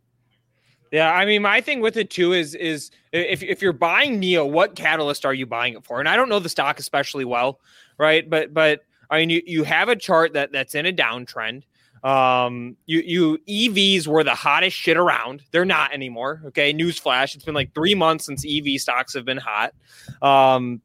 Yeah, 0.90 1.12
I 1.12 1.26
mean, 1.26 1.42
my 1.42 1.60
thing 1.60 1.80
with 1.80 1.96
it 1.96 2.10
too 2.10 2.32
is 2.32 2.54
is 2.54 2.90
if 3.12 3.42
if 3.42 3.60
you're 3.60 3.72
buying 3.72 4.20
NIO, 4.20 4.48
what 4.50 4.74
catalyst 4.74 5.26
are 5.26 5.34
you 5.34 5.46
buying 5.46 5.74
it 5.74 5.84
for? 5.84 6.00
And 6.00 6.08
I 6.08 6.16
don't 6.16 6.28
know 6.28 6.38
the 6.38 6.48
stock 6.48 6.78
especially 6.78 7.24
well, 7.24 7.60
right? 7.98 8.28
But 8.28 8.54
but 8.54 8.84
I 9.10 9.18
mean, 9.18 9.30
you, 9.30 9.42
you 9.46 9.64
have 9.64 9.88
a 9.88 9.96
chart 9.96 10.32
that 10.34 10.52
that's 10.52 10.74
in 10.74 10.86
a 10.86 10.92
downtrend. 10.92 11.64
Um, 12.04 12.76
you 12.86 13.00
you 13.00 13.38
EVs 13.48 14.06
were 14.06 14.24
the 14.24 14.34
hottest 14.34 14.76
shit 14.76 14.96
around. 14.96 15.42
They're 15.50 15.64
not 15.64 15.92
anymore. 15.92 16.42
Okay, 16.46 16.72
newsflash. 16.72 17.34
It's 17.34 17.44
been 17.44 17.54
like 17.54 17.74
three 17.74 17.94
months 17.94 18.26
since 18.26 18.44
EV 18.48 18.80
stocks 18.80 19.14
have 19.14 19.24
been 19.24 19.38
hot. 19.38 19.74
Um, 20.22 20.80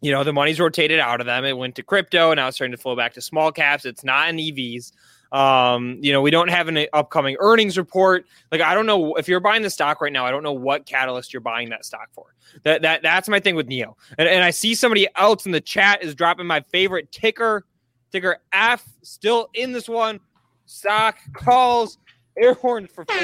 you 0.00 0.12
know, 0.12 0.24
the 0.24 0.32
money's 0.32 0.60
rotated 0.60 1.00
out 1.00 1.20
of 1.20 1.26
them. 1.26 1.44
It 1.44 1.56
went 1.56 1.74
to 1.76 1.82
crypto, 1.82 2.30
and 2.30 2.38
now 2.38 2.48
it's 2.48 2.56
starting 2.56 2.76
to 2.76 2.82
flow 2.82 2.96
back 2.96 3.14
to 3.14 3.22
small 3.22 3.50
caps. 3.52 3.84
It's 3.84 4.04
not 4.04 4.28
in 4.28 4.36
EVs. 4.36 4.92
Um, 5.32 5.98
you 6.00 6.12
know, 6.12 6.22
we 6.22 6.30
don't 6.30 6.48
have 6.48 6.68
an 6.68 6.86
upcoming 6.92 7.36
earnings 7.40 7.76
report. 7.76 8.26
Like, 8.52 8.60
I 8.60 8.74
don't 8.74 8.86
know 8.86 9.14
if 9.14 9.28
you're 9.28 9.40
buying 9.40 9.62
the 9.62 9.70
stock 9.70 10.00
right 10.00 10.12
now. 10.12 10.24
I 10.24 10.30
don't 10.30 10.42
know 10.42 10.52
what 10.52 10.86
catalyst 10.86 11.32
you're 11.32 11.40
buying 11.40 11.70
that 11.70 11.84
stock 11.84 12.08
for. 12.12 12.34
That 12.62 12.82
that 12.82 13.02
that's 13.02 13.28
my 13.28 13.40
thing 13.40 13.54
with 13.54 13.68
NIO. 13.68 13.94
And, 14.18 14.28
and 14.28 14.44
I 14.44 14.50
see 14.50 14.74
somebody 14.74 15.08
else 15.16 15.46
in 15.46 15.52
the 15.52 15.60
chat 15.60 16.02
is 16.02 16.14
dropping 16.14 16.46
my 16.46 16.60
favorite 16.60 17.10
ticker, 17.10 17.64
ticker 18.12 18.38
F, 18.52 18.86
still 19.02 19.48
in 19.54 19.72
this 19.72 19.88
one. 19.88 20.20
Stock 20.66 21.16
calls 21.32 21.98
air 22.36 22.54
horns 22.54 22.90
for 22.90 23.04
four. 23.04 23.16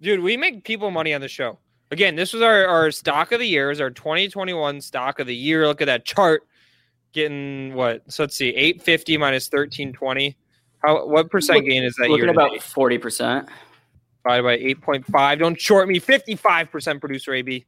Dude, 0.00 0.20
we 0.20 0.36
make 0.36 0.64
people 0.64 0.90
money 0.90 1.14
on 1.14 1.20
the 1.20 1.28
show. 1.28 1.58
Again, 1.92 2.16
this 2.16 2.32
was 2.32 2.42
our, 2.42 2.66
our 2.66 2.90
stock 2.90 3.30
of 3.32 3.38
the 3.38 3.46
year, 3.46 3.70
is 3.70 3.80
our 3.80 3.90
2021 3.90 4.80
stock 4.80 5.20
of 5.20 5.26
the 5.26 5.36
year. 5.36 5.66
Look 5.66 5.80
at 5.80 5.84
that 5.86 6.04
chart. 6.04 6.42
Getting 7.12 7.74
what? 7.74 8.02
So 8.10 8.24
let's 8.24 8.34
see, 8.34 8.48
850 8.48 9.18
minus 9.18 9.46
1320. 9.46 10.36
How 10.82 11.06
what 11.06 11.30
percent 11.30 11.64
gain 11.66 11.84
is 11.84 11.94
that 11.96 12.08
Looking 12.08 12.30
about 12.30 12.60
forty 12.62 12.98
percent. 12.98 13.48
divided 14.24 14.42
by 14.42 14.56
8.5. 14.56 15.38
Don't 15.38 15.60
short 15.60 15.86
me. 15.88 16.00
55% 16.00 17.00
producer 17.00 17.34
AB. 17.34 17.64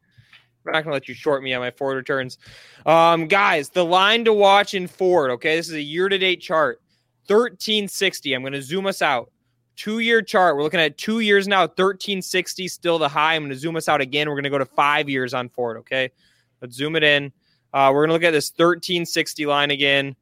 I'm 0.67 0.73
not 0.73 0.85
gonna 0.85 0.95
let 0.95 1.09
you 1.09 1.15
short 1.15 1.43
me 1.43 1.53
on 1.53 1.61
my 1.61 1.71
forward 1.71 1.97
returns. 1.97 2.39
Um, 2.87 3.27
guys, 3.27 3.71
the 3.71 3.85
line 3.85 4.25
to 4.25 4.33
watch 4.33 4.75
in 4.75 4.87
Ford. 4.87 5.31
Okay, 5.33 5.57
this 5.57 5.69
is 5.69 5.75
a 5.75 5.83
year-to-date 5.83 6.41
chart. 6.41 6.81
1360. 7.27 8.35
I'm 8.35 8.43
gonna 8.43 8.63
zoom 8.63 8.87
us 8.87 9.03
out. 9.03 9.31
Two-year 9.77 10.23
chart. 10.23 10.57
We're 10.57 10.63
looking 10.63 10.81
at 10.81 10.99
two 10.99 11.21
years 11.21 11.49
now. 11.49 11.63
1360 11.63 12.69
still 12.69 12.99
the 12.99 13.09
high. 13.09 13.35
I'm 13.35 13.45
gonna 13.45 13.55
zoom 13.55 13.77
us 13.77 13.89
out 13.89 14.01
again. 14.01 14.29
We're 14.29 14.37
gonna 14.37 14.51
go 14.51 14.59
to 14.59 14.65
five 14.65 15.09
years 15.09 15.35
on 15.35 15.49
Ford. 15.49 15.79
Okay, 15.79 16.11
let's 16.61 16.77
zoom 16.77 16.97
it 16.97 17.03
in. 17.03 17.33
Uh, 17.73 17.91
we're 17.93 18.05
gonna 18.05 18.13
look 18.13 18.23
at 18.23 18.33
this 18.33 18.51
1360 18.51 19.47
line 19.47 19.71
again. 19.71 20.17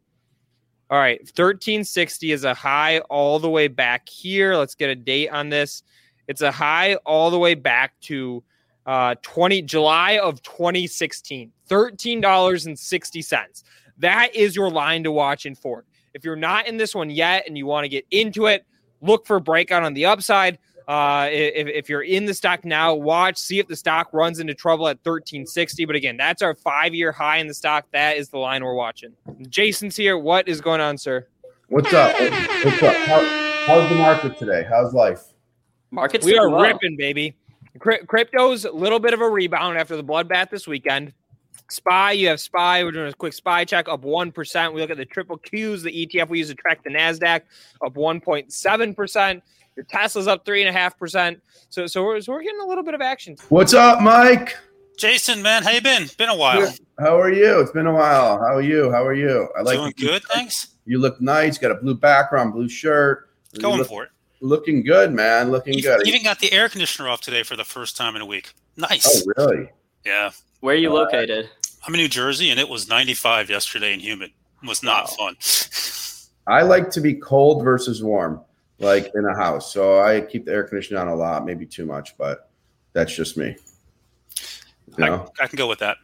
All 0.90 0.98
right, 0.98 1.20
1360 1.20 2.32
is 2.32 2.44
a 2.44 2.52
high 2.52 2.98
all 3.00 3.38
the 3.38 3.48
way 3.48 3.68
back 3.68 4.08
here. 4.08 4.56
Let's 4.56 4.74
get 4.74 4.90
a 4.90 4.94
date 4.94 5.28
on 5.28 5.48
this. 5.48 5.82
It's 6.28 6.42
a 6.42 6.52
high 6.52 6.96
all 7.06 7.30
the 7.30 7.38
way 7.38 7.54
back 7.54 7.98
to 8.02 8.42
uh, 8.86 9.14
20 9.22 9.62
July 9.62 10.18
of 10.18 10.42
2016. 10.42 11.52
$13.60. 11.68 13.64
That 13.98 14.34
is 14.34 14.56
your 14.56 14.70
line 14.70 15.04
to 15.04 15.12
watch 15.12 15.46
in 15.46 15.54
Ford. 15.54 15.86
If 16.14 16.24
you're 16.24 16.36
not 16.36 16.66
in 16.66 16.76
this 16.76 16.94
one 16.94 17.10
yet 17.10 17.44
and 17.46 17.56
you 17.56 17.66
want 17.66 17.84
to 17.84 17.88
get 17.88 18.04
into 18.10 18.46
it, 18.46 18.66
look 19.00 19.26
for 19.26 19.36
a 19.36 19.40
breakout 19.40 19.82
on 19.82 19.94
the 19.94 20.06
upside. 20.06 20.58
Uh, 20.88 21.28
if, 21.30 21.68
if 21.68 21.88
you're 21.88 22.02
in 22.02 22.26
the 22.26 22.34
stock 22.34 22.64
now, 22.64 22.92
watch, 22.92 23.38
see 23.38 23.58
if 23.58 23.68
the 23.68 23.76
stock 23.76 24.08
runs 24.12 24.40
into 24.40 24.52
trouble 24.52 24.88
at 24.88 24.96
1360. 25.04 25.84
But 25.84 25.96
again, 25.96 26.16
that's 26.16 26.42
our 26.42 26.54
five 26.54 26.94
year 26.94 27.12
high 27.12 27.38
in 27.38 27.46
the 27.46 27.54
stock. 27.54 27.86
That 27.92 28.16
is 28.16 28.28
the 28.28 28.38
line 28.38 28.64
we're 28.64 28.74
watching. 28.74 29.12
Jason's 29.48 29.96
here. 29.96 30.18
What 30.18 30.48
is 30.48 30.60
going 30.60 30.80
on, 30.80 30.98
sir? 30.98 31.26
What's 31.68 31.92
up? 31.92 32.12
What's 32.20 32.82
up? 32.82 32.96
How, 32.96 33.64
how's 33.66 33.88
the 33.88 33.94
market 33.94 34.36
today? 34.38 34.66
How's 34.68 34.92
life? 34.92 35.22
Market's 35.90 36.24
we 36.24 36.36
are 36.36 36.50
well. 36.50 36.62
ripping, 36.62 36.96
baby. 36.96 37.36
Cry- 37.78 38.00
Crypto's 38.00 38.64
a 38.64 38.72
little 38.72 38.98
bit 38.98 39.14
of 39.14 39.20
a 39.20 39.28
rebound 39.28 39.78
after 39.78 39.96
the 39.96 40.04
bloodbath 40.04 40.50
this 40.50 40.66
weekend. 40.66 41.12
Spy, 41.70 42.12
you 42.12 42.28
have 42.28 42.40
Spy. 42.40 42.84
We're 42.84 42.92
doing 42.92 43.08
a 43.08 43.12
quick 43.14 43.32
Spy 43.32 43.64
check, 43.64 43.88
up 43.88 44.02
1%. 44.02 44.74
We 44.74 44.80
look 44.80 44.90
at 44.90 44.98
the 44.98 45.06
triple 45.06 45.38
Qs, 45.38 45.82
the 45.82 46.06
ETF 46.06 46.28
we 46.28 46.38
use 46.38 46.48
to 46.48 46.54
track 46.54 46.82
the 46.84 46.90
NASDAQ, 46.90 47.42
up 47.84 47.94
1.7%. 47.94 49.42
Your 49.76 49.84
Tesla's 49.86 50.28
up 50.28 50.44
3.5%. 50.44 51.40
So, 51.70 51.86
so, 51.86 52.04
we're, 52.04 52.20
so 52.20 52.32
we're 52.32 52.42
getting 52.42 52.60
a 52.60 52.66
little 52.66 52.84
bit 52.84 52.92
of 52.94 53.00
action. 53.00 53.36
What's 53.48 53.72
up, 53.72 54.02
Mike? 54.02 54.56
Jason, 54.98 55.40
man, 55.40 55.62
how 55.62 55.70
you 55.70 55.80
been? 55.80 56.08
Been 56.18 56.28
a 56.28 56.36
while. 56.36 56.70
How 56.98 57.18
are 57.18 57.32
you? 57.32 57.60
It's 57.60 57.72
been 57.72 57.86
a 57.86 57.94
while. 57.94 58.38
How 58.38 58.54
are 58.54 58.60
you? 58.62 58.92
How 58.92 59.04
are 59.04 59.14
you? 59.14 59.48
I 59.56 59.62
like 59.62 59.78
Doing 59.78 59.94
you. 59.96 60.08
good, 60.08 60.22
thanks. 60.24 60.74
You 60.84 60.98
look 60.98 61.20
nice. 61.22 61.56
Got 61.56 61.70
a 61.70 61.76
blue 61.76 61.94
background, 61.94 62.52
blue 62.52 62.68
shirt. 62.68 63.30
Going 63.58 63.78
look- 63.78 63.88
for 63.88 64.04
it. 64.04 64.10
Looking 64.42 64.82
good, 64.82 65.12
man. 65.12 65.52
Looking 65.52 65.74
You 65.74 65.82
good. 65.82 66.06
even 66.06 66.24
got 66.24 66.40
the 66.40 66.52
air 66.52 66.68
conditioner 66.68 67.08
off 67.08 67.20
today 67.20 67.44
for 67.44 67.54
the 67.54 67.64
first 67.64 67.96
time 67.96 68.16
in 68.16 68.22
a 68.22 68.26
week. 68.26 68.52
Nice. 68.76 69.24
Oh, 69.24 69.32
really? 69.36 69.70
Yeah. 70.04 70.32
Where 70.60 70.74
are 70.74 70.78
you 70.78 70.90
Uh, 70.90 70.94
located? 71.04 71.48
I'm 71.86 71.94
in 71.94 72.00
New 72.00 72.08
Jersey 72.08 72.50
and 72.50 72.58
it 72.58 72.68
was 72.68 72.88
95 72.88 73.48
yesterday 73.48 73.92
and 73.92 74.02
humid. 74.02 74.32
It 74.62 74.68
was 74.68 74.82
not 74.82 75.10
Wow. 75.18 75.28
fun. 75.28 75.36
I 76.48 76.62
like 76.62 76.90
to 76.90 77.00
be 77.00 77.14
cold 77.14 77.62
versus 77.64 78.02
warm, 78.02 78.40
like 78.80 79.12
in 79.14 79.24
a 79.24 79.34
house. 79.36 79.72
So 79.72 80.00
I 80.00 80.20
keep 80.22 80.44
the 80.44 80.52
air 80.52 80.64
conditioning 80.64 81.00
on 81.00 81.06
a 81.06 81.14
lot, 81.14 81.46
maybe 81.46 81.64
too 81.64 81.86
much, 81.86 82.16
but 82.18 82.50
that's 82.94 83.14
just 83.14 83.36
me. 83.36 83.56
You 84.98 85.04
know? 85.04 85.30
I, 85.40 85.44
I 85.44 85.46
can 85.46 85.56
go 85.56 85.68
with 85.68 85.78
that. 85.78 85.98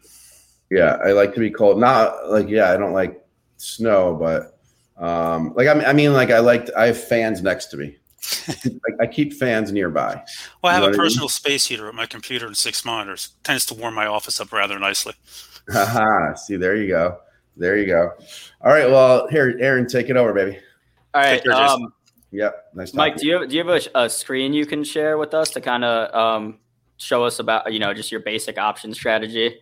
Yeah, 0.71 0.97
I 1.05 1.11
like 1.11 1.35
to 1.35 1.41
be 1.41 1.51
cold. 1.51 1.81
Not 1.81 2.31
like 2.31 2.49
yeah, 2.49 2.71
I 2.71 2.77
don't 2.77 2.93
like 2.93 3.21
snow, 3.57 4.15
but 4.15 4.59
um, 5.03 5.55
like 5.55 5.67
I 5.67 5.75
mean, 5.75 5.85
I 5.87 5.93
mean, 5.93 6.13
like 6.13 6.31
I 6.31 6.39
like 6.41 6.69
I 6.77 6.87
have 6.87 7.03
fans 7.03 7.43
next 7.43 7.67
to 7.67 7.77
me. 7.77 7.97
Like, 8.49 9.01
I 9.01 9.07
keep 9.07 9.33
fans 9.35 9.73
nearby. 9.73 10.23
Well, 10.63 10.71
I 10.71 10.75
have 10.75 10.83
You 10.83 10.87
know 10.87 10.87
a 10.87 10.89
what 10.89 10.89
I 10.89 10.91
mean? 10.91 10.99
personal 10.99 11.29
space 11.29 11.67
heater 11.67 11.89
at 11.89 11.95
my 11.95 12.07
computer 12.07 12.47
and 12.47 12.57
six 12.57 12.85
monitors. 12.85 13.31
Tends 13.45 13.67
to 13.67 13.75
warm 13.75 13.95
my 13.95 14.07
office 14.07 14.41
up 14.41 14.53
rather 14.53 14.79
nicely. 14.79 15.15
Haha. 15.71 16.35
See, 16.35 16.57
there 16.57 16.77
you 16.77 16.89
go. 16.89 17.19
There 17.57 17.77
you 17.77 17.87
go. 17.87 18.13
All 18.63 18.73
right. 18.73 18.89
Well, 18.89 19.27
here, 19.29 19.57
Aaron, 19.61 19.87
take 19.87 20.09
it 20.11 20.17
over, 20.17 20.33
baby. 20.33 20.59
All 21.15 21.23
right, 21.23 21.43
care, 21.43 21.53
um, 21.53 21.93
Yep. 22.31 22.65
Nice. 22.75 22.95
Mike, 22.95 23.17
do 23.17 23.27
you 23.27 23.41
have, 23.41 23.49
do 23.49 23.57
you 23.57 23.65
have 23.67 23.83
a, 23.95 24.05
a 24.05 24.11
screen 24.11 24.53
you 24.53 24.67
can 24.67 24.85
share 24.85 25.17
with 25.19 25.33
us 25.35 25.51
to 25.51 25.61
kind 25.61 25.83
of 25.85 26.15
um, 26.15 26.59
show 26.99 27.25
us 27.25 27.39
about 27.39 27.73
you 27.73 27.79
know 27.79 27.95
just 27.95 28.13
your 28.13 28.21
basic 28.21 28.59
option 28.59 28.93
strategy? 28.93 29.59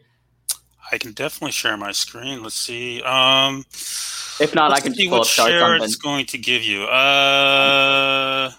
I 0.92 0.98
can 0.98 1.12
definitely 1.12 1.52
share 1.52 1.76
my 1.76 1.92
screen. 1.92 2.42
Let's 2.42 2.54
see. 2.56 3.02
Um, 3.02 3.64
If 4.40 4.54
not, 4.54 4.72
I 4.72 4.80
can 4.80 4.94
see 4.94 5.08
what 5.08 5.26
share 5.26 5.74
it's 5.76 5.96
going 5.96 6.26
to 6.26 6.38
give 6.38 6.62
you. 6.62 6.84
Uh, 6.84 8.50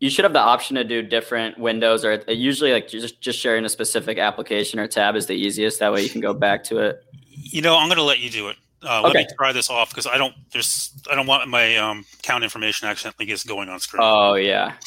You 0.00 0.10
should 0.10 0.24
have 0.24 0.32
the 0.32 0.40
option 0.40 0.76
to 0.76 0.84
do 0.84 1.00
different 1.02 1.58
windows, 1.58 2.04
or 2.04 2.22
usually 2.28 2.72
like 2.72 2.88
just 2.88 3.20
just 3.20 3.38
sharing 3.38 3.64
a 3.64 3.68
specific 3.68 4.18
application 4.18 4.80
or 4.80 4.86
tab 4.86 5.14
is 5.16 5.26
the 5.26 5.34
easiest. 5.34 5.78
That 5.78 5.92
way 5.92 6.02
you 6.02 6.10
can 6.10 6.20
go 6.20 6.34
back 6.34 6.64
to 6.64 6.78
it. 6.78 7.02
you 7.30 7.62
know, 7.62 7.76
I'm 7.78 7.86
going 7.88 7.98
to 7.98 8.02
let 8.04 8.18
you 8.20 8.28
do 8.30 8.48
it. 8.48 8.56
Uh, 8.84 9.00
Let 9.02 9.14
me 9.14 9.26
try 9.38 9.52
this 9.52 9.70
off 9.70 9.90
because 9.90 10.08
I 10.08 10.18
don't. 10.18 10.34
There's. 10.52 10.92
I 11.08 11.14
don't 11.14 11.28
want 11.28 11.48
my 11.48 11.76
um, 11.76 12.04
count 12.22 12.42
information 12.42 12.88
accidentally 12.88 13.26
gets 13.26 13.44
going 13.44 13.68
on 13.68 13.78
screen. 13.78 14.02
Oh 14.02 14.34
yeah. 14.34 14.72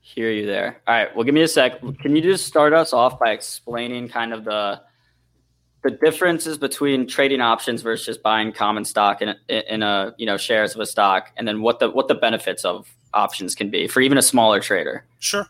Hear 0.00 0.30
you 0.30 0.44
there. 0.44 0.82
All 0.86 0.94
right. 0.94 1.14
Well, 1.16 1.24
give 1.24 1.34
me 1.34 1.42
a 1.42 1.48
sec. 1.48 1.80
Can 2.00 2.14
you 2.16 2.20
just 2.20 2.46
start 2.46 2.72
us 2.74 2.92
off 2.92 3.18
by 3.18 3.30
explaining 3.30 4.08
kind 4.08 4.34
of 4.34 4.44
the 4.44 4.82
the 5.82 5.90
differences 5.90 6.58
between 6.58 7.06
trading 7.06 7.40
options 7.40 7.82
versus 7.82 8.06
just 8.06 8.22
buying 8.22 8.52
common 8.52 8.84
stock 8.84 9.20
in 9.20 9.30
a, 9.30 9.74
in 9.74 9.82
a 9.82 10.14
you 10.16 10.26
know 10.26 10.36
shares 10.36 10.74
of 10.74 10.80
a 10.80 10.86
stock, 10.86 11.30
and 11.36 11.46
then 11.46 11.62
what 11.62 11.78
the 11.80 11.90
what 11.90 12.08
the 12.08 12.14
benefits 12.14 12.64
of 12.64 12.88
options 13.14 13.54
can 13.54 13.70
be 13.70 13.86
for 13.86 14.00
even 14.00 14.18
a 14.18 14.22
smaller 14.22 14.60
trader. 14.60 15.04
Sure. 15.18 15.46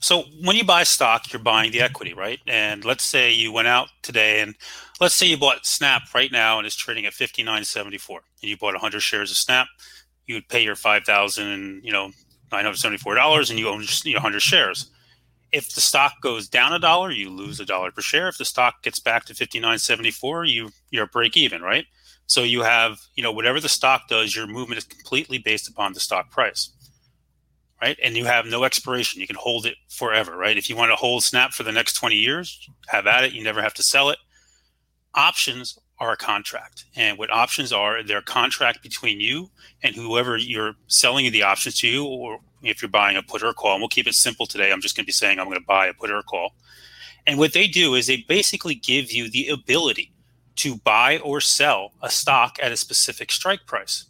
So 0.00 0.24
when 0.42 0.56
you 0.56 0.64
buy 0.64 0.82
stock, 0.84 1.32
you're 1.32 1.42
buying 1.42 1.72
the 1.72 1.80
equity, 1.80 2.14
right? 2.14 2.40
And 2.46 2.84
let's 2.84 3.04
say 3.04 3.30
you 3.30 3.52
went 3.52 3.68
out 3.68 3.88
today 4.02 4.40
and 4.40 4.54
let's 5.00 5.14
say 5.14 5.26
you 5.26 5.36
bought 5.36 5.66
Snap 5.66 6.02
right 6.14 6.32
now 6.32 6.58
and 6.58 6.66
it's 6.66 6.76
trading 6.76 7.06
at 7.06 7.12
59.74 7.12 8.08
and 8.08 8.50
you 8.50 8.56
bought 8.56 8.74
100 8.74 9.00
shares 9.00 9.30
of 9.30 9.36
Snap, 9.36 9.68
you 10.26 10.36
would 10.36 10.48
pay 10.48 10.62
your 10.62 10.76
5,000 10.76 11.82
you 11.84 11.92
know, 11.92 12.10
$974 12.50 13.50
and 13.50 13.58
you 13.58 13.68
own 13.68 13.84
you 14.04 14.14
know, 14.14 14.18
100 14.18 14.40
shares. 14.40 14.90
If 15.52 15.74
the 15.74 15.80
stock 15.80 16.20
goes 16.22 16.48
down 16.48 16.72
a 16.72 16.78
dollar, 16.78 17.10
you 17.10 17.30
lose 17.30 17.60
a 17.60 17.66
dollar 17.66 17.90
per 17.90 18.00
share. 18.00 18.28
If 18.28 18.38
the 18.38 18.44
stock 18.44 18.82
gets 18.82 18.98
back 18.98 19.26
to 19.26 19.34
59.74, 19.34 20.50
you 20.50 20.70
you're 20.90 21.06
break 21.06 21.36
even, 21.36 21.62
right? 21.62 21.84
So 22.26 22.42
you 22.42 22.62
have, 22.62 22.98
you 23.14 23.22
know, 23.22 23.32
whatever 23.32 23.60
the 23.60 23.68
stock 23.68 24.08
does, 24.08 24.34
your 24.34 24.46
movement 24.46 24.78
is 24.78 24.84
completely 24.84 25.38
based 25.38 25.68
upon 25.68 25.92
the 25.92 26.00
stock 26.00 26.30
price 26.30 26.70
right? 27.82 27.98
And 28.02 28.16
you 28.16 28.24
have 28.26 28.46
no 28.46 28.62
expiration. 28.62 29.20
You 29.20 29.26
can 29.26 29.36
hold 29.36 29.66
it 29.66 29.74
forever, 29.88 30.36
right? 30.36 30.56
If 30.56 30.70
you 30.70 30.76
want 30.76 30.92
to 30.92 30.96
hold 30.96 31.24
Snap 31.24 31.52
for 31.52 31.64
the 31.64 31.72
next 31.72 31.94
20 31.94 32.14
years, 32.14 32.68
have 32.86 33.08
at 33.08 33.24
it. 33.24 33.32
You 33.32 33.42
never 33.42 33.60
have 33.60 33.74
to 33.74 33.82
sell 33.82 34.08
it. 34.10 34.18
Options 35.14 35.76
are 35.98 36.12
a 36.12 36.16
contract. 36.16 36.84
And 36.94 37.18
what 37.18 37.32
options 37.32 37.72
are, 37.72 38.02
they're 38.02 38.18
a 38.18 38.22
contract 38.22 38.82
between 38.84 39.20
you 39.20 39.50
and 39.82 39.96
whoever 39.96 40.36
you're 40.36 40.74
selling 40.86 41.30
the 41.32 41.42
options 41.42 41.80
to 41.80 41.88
you, 41.88 42.04
or 42.04 42.38
if 42.62 42.82
you're 42.82 42.88
buying 42.88 43.16
a 43.16 43.22
put 43.22 43.42
or 43.42 43.52
call. 43.52 43.72
And 43.72 43.80
we'll 43.80 43.88
keep 43.88 44.06
it 44.06 44.14
simple 44.14 44.46
today. 44.46 44.72
I'm 44.72 44.80
just 44.80 44.96
going 44.96 45.04
to 45.04 45.08
be 45.08 45.12
saying 45.12 45.38
I'm 45.38 45.46
going 45.46 45.58
to 45.58 45.66
buy 45.66 45.86
a 45.86 45.94
put 45.94 46.10
or 46.10 46.22
call. 46.22 46.54
And 47.26 47.38
what 47.38 47.52
they 47.52 47.68
do 47.68 47.94
is 47.94 48.06
they 48.06 48.24
basically 48.28 48.74
give 48.74 49.12
you 49.12 49.30
the 49.30 49.48
ability 49.48 50.12
to 50.56 50.76
buy 50.76 51.18
or 51.18 51.40
sell 51.40 51.92
a 52.02 52.10
stock 52.10 52.58
at 52.62 52.72
a 52.72 52.76
specific 52.76 53.30
strike 53.30 53.66
price. 53.66 54.06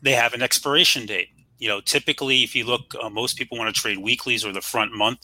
They 0.00 0.12
have 0.12 0.34
an 0.34 0.42
expiration 0.42 1.06
date. 1.06 1.28
You 1.58 1.68
know, 1.68 1.80
typically, 1.80 2.42
if 2.42 2.56
you 2.56 2.64
look, 2.64 2.94
uh, 3.00 3.08
most 3.08 3.36
people 3.36 3.58
want 3.58 3.72
to 3.72 3.80
trade 3.80 3.98
weeklies 3.98 4.44
or 4.44 4.52
the 4.52 4.60
front 4.60 4.92
month, 4.92 5.20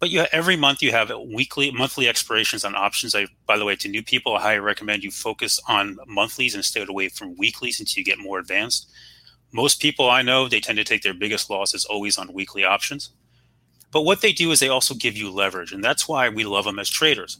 but 0.00 0.10
you 0.10 0.24
every 0.32 0.56
month 0.56 0.82
you 0.82 0.92
have 0.92 1.10
weekly, 1.32 1.70
monthly 1.70 2.08
expirations 2.08 2.64
on 2.64 2.74
options. 2.74 3.14
I, 3.14 3.26
by 3.46 3.56
the 3.56 3.64
way, 3.64 3.74
to 3.76 3.88
new 3.88 4.02
people, 4.02 4.36
I 4.36 4.42
highly 4.42 4.60
recommend 4.60 5.02
you 5.02 5.10
focus 5.10 5.58
on 5.66 5.98
monthlies 6.06 6.54
and 6.54 6.64
stay 6.64 6.84
away 6.86 7.08
from 7.08 7.36
weeklies 7.36 7.80
until 7.80 8.00
you 8.00 8.04
get 8.04 8.18
more 8.18 8.38
advanced. 8.38 8.90
Most 9.52 9.80
people 9.80 10.10
I 10.10 10.22
know, 10.22 10.48
they 10.48 10.60
tend 10.60 10.78
to 10.78 10.84
take 10.84 11.02
their 11.02 11.14
biggest 11.14 11.50
losses 11.50 11.84
always 11.84 12.18
on 12.18 12.32
weekly 12.32 12.64
options. 12.64 13.10
But 13.90 14.02
what 14.02 14.20
they 14.20 14.32
do 14.32 14.50
is 14.50 14.60
they 14.60 14.68
also 14.68 14.94
give 14.94 15.16
you 15.16 15.30
leverage, 15.30 15.72
and 15.72 15.82
that's 15.82 16.06
why 16.06 16.28
we 16.28 16.44
love 16.44 16.66
them 16.66 16.78
as 16.78 16.90
traders 16.90 17.38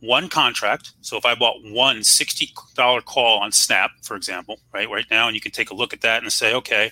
one 0.00 0.28
contract. 0.28 0.92
So 1.02 1.16
if 1.16 1.24
I 1.24 1.34
bought 1.34 1.62
one 1.62 1.98
$60 1.98 3.04
call 3.04 3.38
on 3.38 3.52
Snap, 3.52 3.90
for 4.02 4.16
example, 4.16 4.58
right, 4.72 4.90
right 4.90 5.06
now, 5.10 5.28
and 5.28 5.34
you 5.34 5.40
can 5.40 5.52
take 5.52 5.70
a 5.70 5.74
look 5.74 5.92
at 5.92 6.00
that 6.00 6.22
and 6.22 6.32
say, 6.32 6.54
okay, 6.54 6.90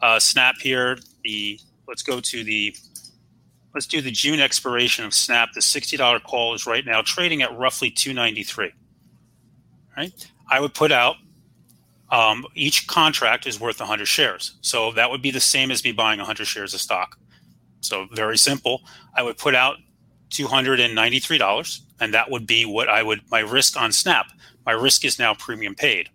uh, 0.00 0.18
Snap 0.18 0.56
here, 0.60 0.98
the 1.24 1.58
let's 1.86 2.02
go 2.02 2.20
to 2.20 2.44
the 2.44 2.74
let's 3.74 3.86
do 3.86 4.00
the 4.00 4.10
June 4.10 4.40
expiration 4.40 5.04
of 5.04 5.14
Snap. 5.14 5.50
The 5.54 5.60
$60 5.60 6.22
call 6.24 6.54
is 6.54 6.66
right 6.66 6.84
now 6.84 7.02
trading 7.02 7.42
at 7.42 7.56
roughly 7.56 7.90
293. 7.90 8.72
Right? 9.96 10.30
I 10.50 10.60
would 10.60 10.74
put 10.74 10.90
out 10.90 11.16
um, 12.12 12.46
each 12.54 12.86
contract 12.86 13.46
is 13.46 13.58
worth 13.58 13.80
100 13.80 14.06
shares. 14.06 14.58
So 14.60 14.92
that 14.92 15.10
would 15.10 15.22
be 15.22 15.30
the 15.30 15.40
same 15.40 15.70
as 15.70 15.82
me 15.82 15.92
buying 15.92 16.18
100 16.18 16.44
shares 16.44 16.74
of 16.74 16.80
stock. 16.80 17.18
So 17.80 18.06
very 18.12 18.36
simple. 18.36 18.82
I 19.16 19.22
would 19.22 19.38
put 19.38 19.54
out 19.54 19.78
$293 20.30 21.80
and 22.00 22.14
that 22.14 22.30
would 22.30 22.46
be 22.46 22.64
what 22.66 22.88
I 22.88 23.02
would 23.02 23.20
my 23.30 23.40
risk 23.40 23.80
on 23.80 23.92
Snap. 23.92 24.26
My 24.64 24.72
risk 24.72 25.04
is 25.04 25.18
now 25.18 25.34
premium 25.34 25.74
paid, 25.74 26.10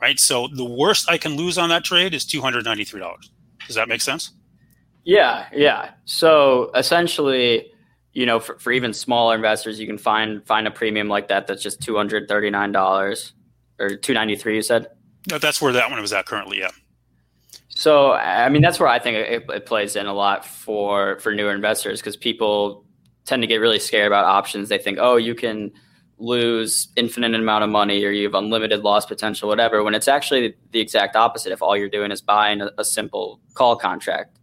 right? 0.00 0.18
So 0.18 0.48
the 0.48 0.64
worst 0.64 1.08
I 1.10 1.18
can 1.18 1.36
lose 1.36 1.58
on 1.58 1.68
that 1.68 1.84
trade 1.84 2.14
is 2.14 2.24
$293. 2.24 3.14
Does 3.66 3.76
that 3.76 3.88
make 3.88 4.00
sense? 4.00 4.32
Yeah, 5.04 5.46
yeah. 5.52 5.90
So 6.06 6.70
essentially, 6.74 7.70
you 8.12 8.24
know, 8.24 8.40
for, 8.40 8.58
for 8.58 8.72
even 8.72 8.92
smaller 8.94 9.34
investors, 9.34 9.78
you 9.78 9.86
can 9.86 9.98
find 9.98 10.44
find 10.46 10.66
a 10.66 10.70
premium 10.70 11.08
like 11.08 11.28
that 11.28 11.46
that's 11.46 11.62
just 11.62 11.80
two 11.82 11.96
hundred 11.96 12.28
thirty 12.28 12.50
nine 12.50 12.72
dollars 12.72 13.32
or 13.78 13.96
two 13.96 14.14
ninety 14.14 14.34
three. 14.36 14.56
You 14.56 14.62
said. 14.62 14.88
No, 15.30 15.38
that's 15.38 15.60
where 15.60 15.72
that 15.72 15.90
one 15.90 16.00
was 16.00 16.12
at 16.12 16.26
currently. 16.26 16.58
Yeah. 16.58 16.70
So 17.68 18.12
I 18.12 18.48
mean, 18.48 18.62
that's 18.62 18.78
where 18.78 18.88
I 18.88 18.98
think 18.98 19.16
it, 19.16 19.44
it 19.48 19.66
plays 19.66 19.96
in 19.96 20.06
a 20.06 20.12
lot 20.12 20.44
for 20.44 21.18
for 21.20 21.34
newer 21.34 21.52
investors 21.52 22.00
because 22.00 22.16
people 22.16 22.84
tend 23.24 23.42
to 23.42 23.46
get 23.46 23.56
really 23.56 23.78
scared 23.78 24.06
about 24.06 24.24
options. 24.24 24.68
They 24.68 24.78
think, 24.78 24.98
oh, 25.00 25.16
you 25.16 25.34
can 25.34 25.72
lose 26.18 26.88
infinite 26.96 27.34
amount 27.34 27.64
of 27.64 27.70
money 27.70 28.04
or 28.04 28.10
you 28.10 28.24
have 28.24 28.34
unlimited 28.34 28.80
loss 28.80 29.06
potential, 29.06 29.48
whatever, 29.48 29.82
when 29.82 29.94
it's 29.94 30.08
actually 30.08 30.54
the 30.70 30.80
exact 30.80 31.16
opposite 31.16 31.52
if 31.52 31.60
all 31.60 31.76
you're 31.76 31.88
doing 31.88 32.12
is 32.12 32.20
buying 32.20 32.60
a, 32.60 32.70
a 32.78 32.84
simple 32.84 33.40
call 33.54 33.76
contract. 33.76 34.38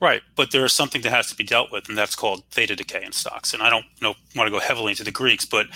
Right, 0.00 0.22
but 0.34 0.50
there 0.50 0.64
is 0.64 0.72
something 0.72 1.00
that 1.02 1.10
has 1.10 1.28
to 1.28 1.36
be 1.36 1.44
dealt 1.44 1.70
with, 1.70 1.88
and 1.88 1.96
that's 1.96 2.16
called 2.16 2.42
theta 2.50 2.74
decay 2.74 3.04
in 3.04 3.12
stocks. 3.12 3.54
And 3.54 3.62
I 3.62 3.70
don't 3.70 3.84
know, 4.00 4.14
want 4.34 4.48
to 4.48 4.50
go 4.50 4.58
heavily 4.58 4.90
into 4.90 5.04
the 5.04 5.12
Greeks, 5.12 5.44
but 5.44 5.66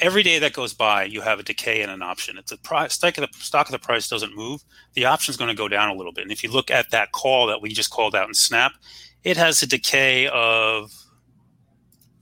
every 0.00 0.22
day 0.22 0.38
that 0.38 0.52
goes 0.52 0.74
by, 0.74 1.04
you 1.04 1.20
have 1.20 1.38
a 1.38 1.42
decay 1.42 1.82
in 1.82 1.90
an 1.90 2.02
option. 2.02 2.38
If 2.38 2.46
the 2.46 2.56
price, 2.58 2.94
stock 2.94 3.18
of 3.18 3.30
the, 3.30 3.38
stock 3.38 3.66
of 3.66 3.72
the 3.72 3.78
price 3.78 4.08
doesn't 4.08 4.34
move, 4.36 4.62
the 4.94 5.04
option 5.04 5.32
is 5.32 5.36
going 5.36 5.48
to 5.48 5.54
go 5.54 5.68
down 5.68 5.88
a 5.88 5.94
little 5.94 6.12
bit. 6.12 6.22
And 6.22 6.32
if 6.32 6.42
you 6.42 6.50
look 6.50 6.70
at 6.70 6.90
that 6.90 7.12
call 7.12 7.46
that 7.46 7.62
we 7.62 7.70
just 7.70 7.90
called 7.90 8.14
out 8.14 8.28
in 8.28 8.34
Snap, 8.34 8.72
it 9.22 9.36
has 9.36 9.62
a 9.62 9.66
decay 9.66 10.28
of 10.28 10.90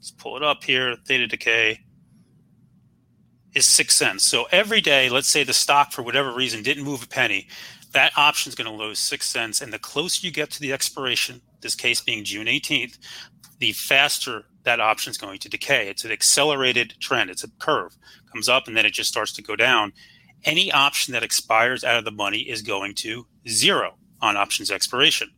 Let's 0.09 0.23
pull 0.23 0.37
it 0.39 0.43
up 0.43 0.65
here. 0.65 0.97
Theta 1.05 1.27
decay 1.27 1.81
is 3.55 3.67
six 3.67 3.95
cents. 3.95 4.25
So 4.25 4.47
every 4.51 4.81
day, 4.81 5.11
let's 5.11 5.29
say 5.29 5.45
the 5.45 5.53
stock 5.53 5.93
for 5.93 6.01
whatever 6.01 6.33
reason 6.33 6.63
didn't 6.63 6.85
move 6.85 7.03
a 7.03 7.09
penny, 7.09 7.47
that 7.93 8.13
option 8.17 8.49
is 8.49 8.55
going 8.55 8.71
to 8.71 8.85
lose 8.85 8.99
six 8.99 9.27
cents. 9.27 9.61
And 9.61 9.71
the 9.71 9.79
closer 9.79 10.27
you 10.27 10.33
get 10.33 10.51
to 10.53 10.61
the 10.61 10.73
expiration, 10.73 11.43
this 11.61 11.75
case 11.75 12.01
being 12.01 12.25
June 12.25 12.47
18th, 12.47 12.97
the 13.59 13.73
faster 13.73 14.45
that 14.65 14.81
option 14.81 15.11
is 15.11 15.19
going 15.19 15.39
to 15.41 15.49
decay. 15.49 15.89
It's 15.89 16.05
an 16.05 16.13
accelerated 16.13 16.95
trend. 17.01 17.31
It's 17.31 17.45
a 17.45 17.51
curve, 17.59 17.97
comes 18.33 18.49
up 18.49 18.67
and 18.67 18.77
then 18.77 18.87
it 18.87 18.93
just 18.93 19.11
starts 19.11 19.33
to 19.35 19.43
go 19.43 19.57
down. 19.57 19.93
Any 20.45 20.71
option 20.71 21.13
that 21.13 21.23
expires 21.23 21.85
out 21.85 21.99
of 21.99 22.05
the 22.05 22.11
money 22.11 22.41
is 22.41 22.63
going 22.63 22.95
to 22.97 23.27
zero 23.47 23.95
on 24.21 24.37
options 24.37 24.71
expiration 24.71 25.31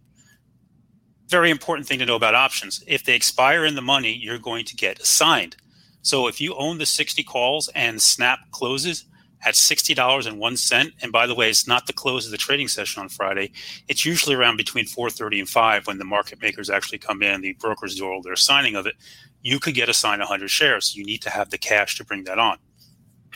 very 1.30 1.50
important 1.50 1.86
thing 1.86 2.00
to 2.00 2.06
know 2.06 2.16
about 2.16 2.34
options. 2.34 2.82
If 2.88 3.04
they 3.04 3.14
expire 3.14 3.64
in 3.64 3.76
the 3.76 3.80
money, 3.80 4.12
you're 4.12 4.38
going 4.38 4.64
to 4.64 4.74
get 4.74 4.98
assigned. 4.98 5.56
So 6.02 6.26
if 6.26 6.40
you 6.40 6.54
own 6.56 6.78
the 6.78 6.86
60 6.86 7.22
calls 7.22 7.70
and 7.74 8.02
Snap 8.02 8.40
closes 8.50 9.04
at 9.42 9.54
$60.01, 9.54 10.92
and 11.02 11.12
by 11.12 11.26
the 11.26 11.34
way, 11.34 11.48
it's 11.48 11.66
not 11.66 11.86
the 11.86 11.92
close 11.92 12.26
of 12.26 12.30
the 12.30 12.36
trading 12.36 12.68
session 12.68 13.00
on 13.00 13.08
Friday. 13.08 13.52
It's 13.88 14.04
usually 14.04 14.34
around 14.34 14.56
between 14.56 14.84
4:30 14.84 15.38
and 15.38 15.48
5 15.48 15.86
when 15.86 15.98
the 15.98 16.04
market 16.04 16.42
makers 16.42 16.68
actually 16.68 16.98
come 16.98 17.22
in, 17.22 17.40
the 17.40 17.54
brokers 17.54 17.96
do 17.96 18.06
all 18.06 18.20
their 18.20 18.36
signing 18.36 18.76
of 18.76 18.86
it. 18.86 18.94
You 19.42 19.58
could 19.58 19.74
get 19.74 19.88
assigned 19.88 20.20
100 20.20 20.50
shares. 20.50 20.94
You 20.94 21.04
need 21.04 21.22
to 21.22 21.30
have 21.30 21.50
the 21.50 21.58
cash 21.58 21.96
to 21.96 22.04
bring 22.04 22.24
that 22.24 22.38
on. 22.38 22.58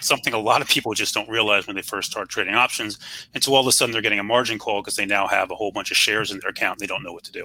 Something 0.01 0.35
a 0.35 0.38
lot 0.38 0.61
of 0.61 0.69
people 0.69 0.93
just 0.93 1.14
don't 1.14 1.29
realize 1.29 1.67
when 1.67 1.77
they 1.77 1.83
first 1.83 2.11
start 2.11 2.29
trading 2.29 2.55
options. 2.55 2.99
And 3.33 3.43
so 3.43 3.55
all 3.55 3.61
of 3.61 3.67
a 3.67 3.73
sudden 3.73 3.93
they're 3.93 4.03
getting 4.03 4.19
a 4.19 4.25
margin 4.25 4.59
call 4.59 4.83
because 4.83 4.97
they 4.97 5.07
now 5.07 5.27
have 5.27 5.51
a 5.51 5.55
whole 5.55 5.73
bunch 5.73 5.90
of 5.90 5.97
shares 5.97 6.31
in 6.31 6.40
their 6.40 6.51
account. 6.51 6.79
And 6.79 6.81
they 6.81 6.93
don't 6.93 7.03
know 7.03 7.12
what 7.12 7.25
to 7.25 7.33
do. 7.33 7.45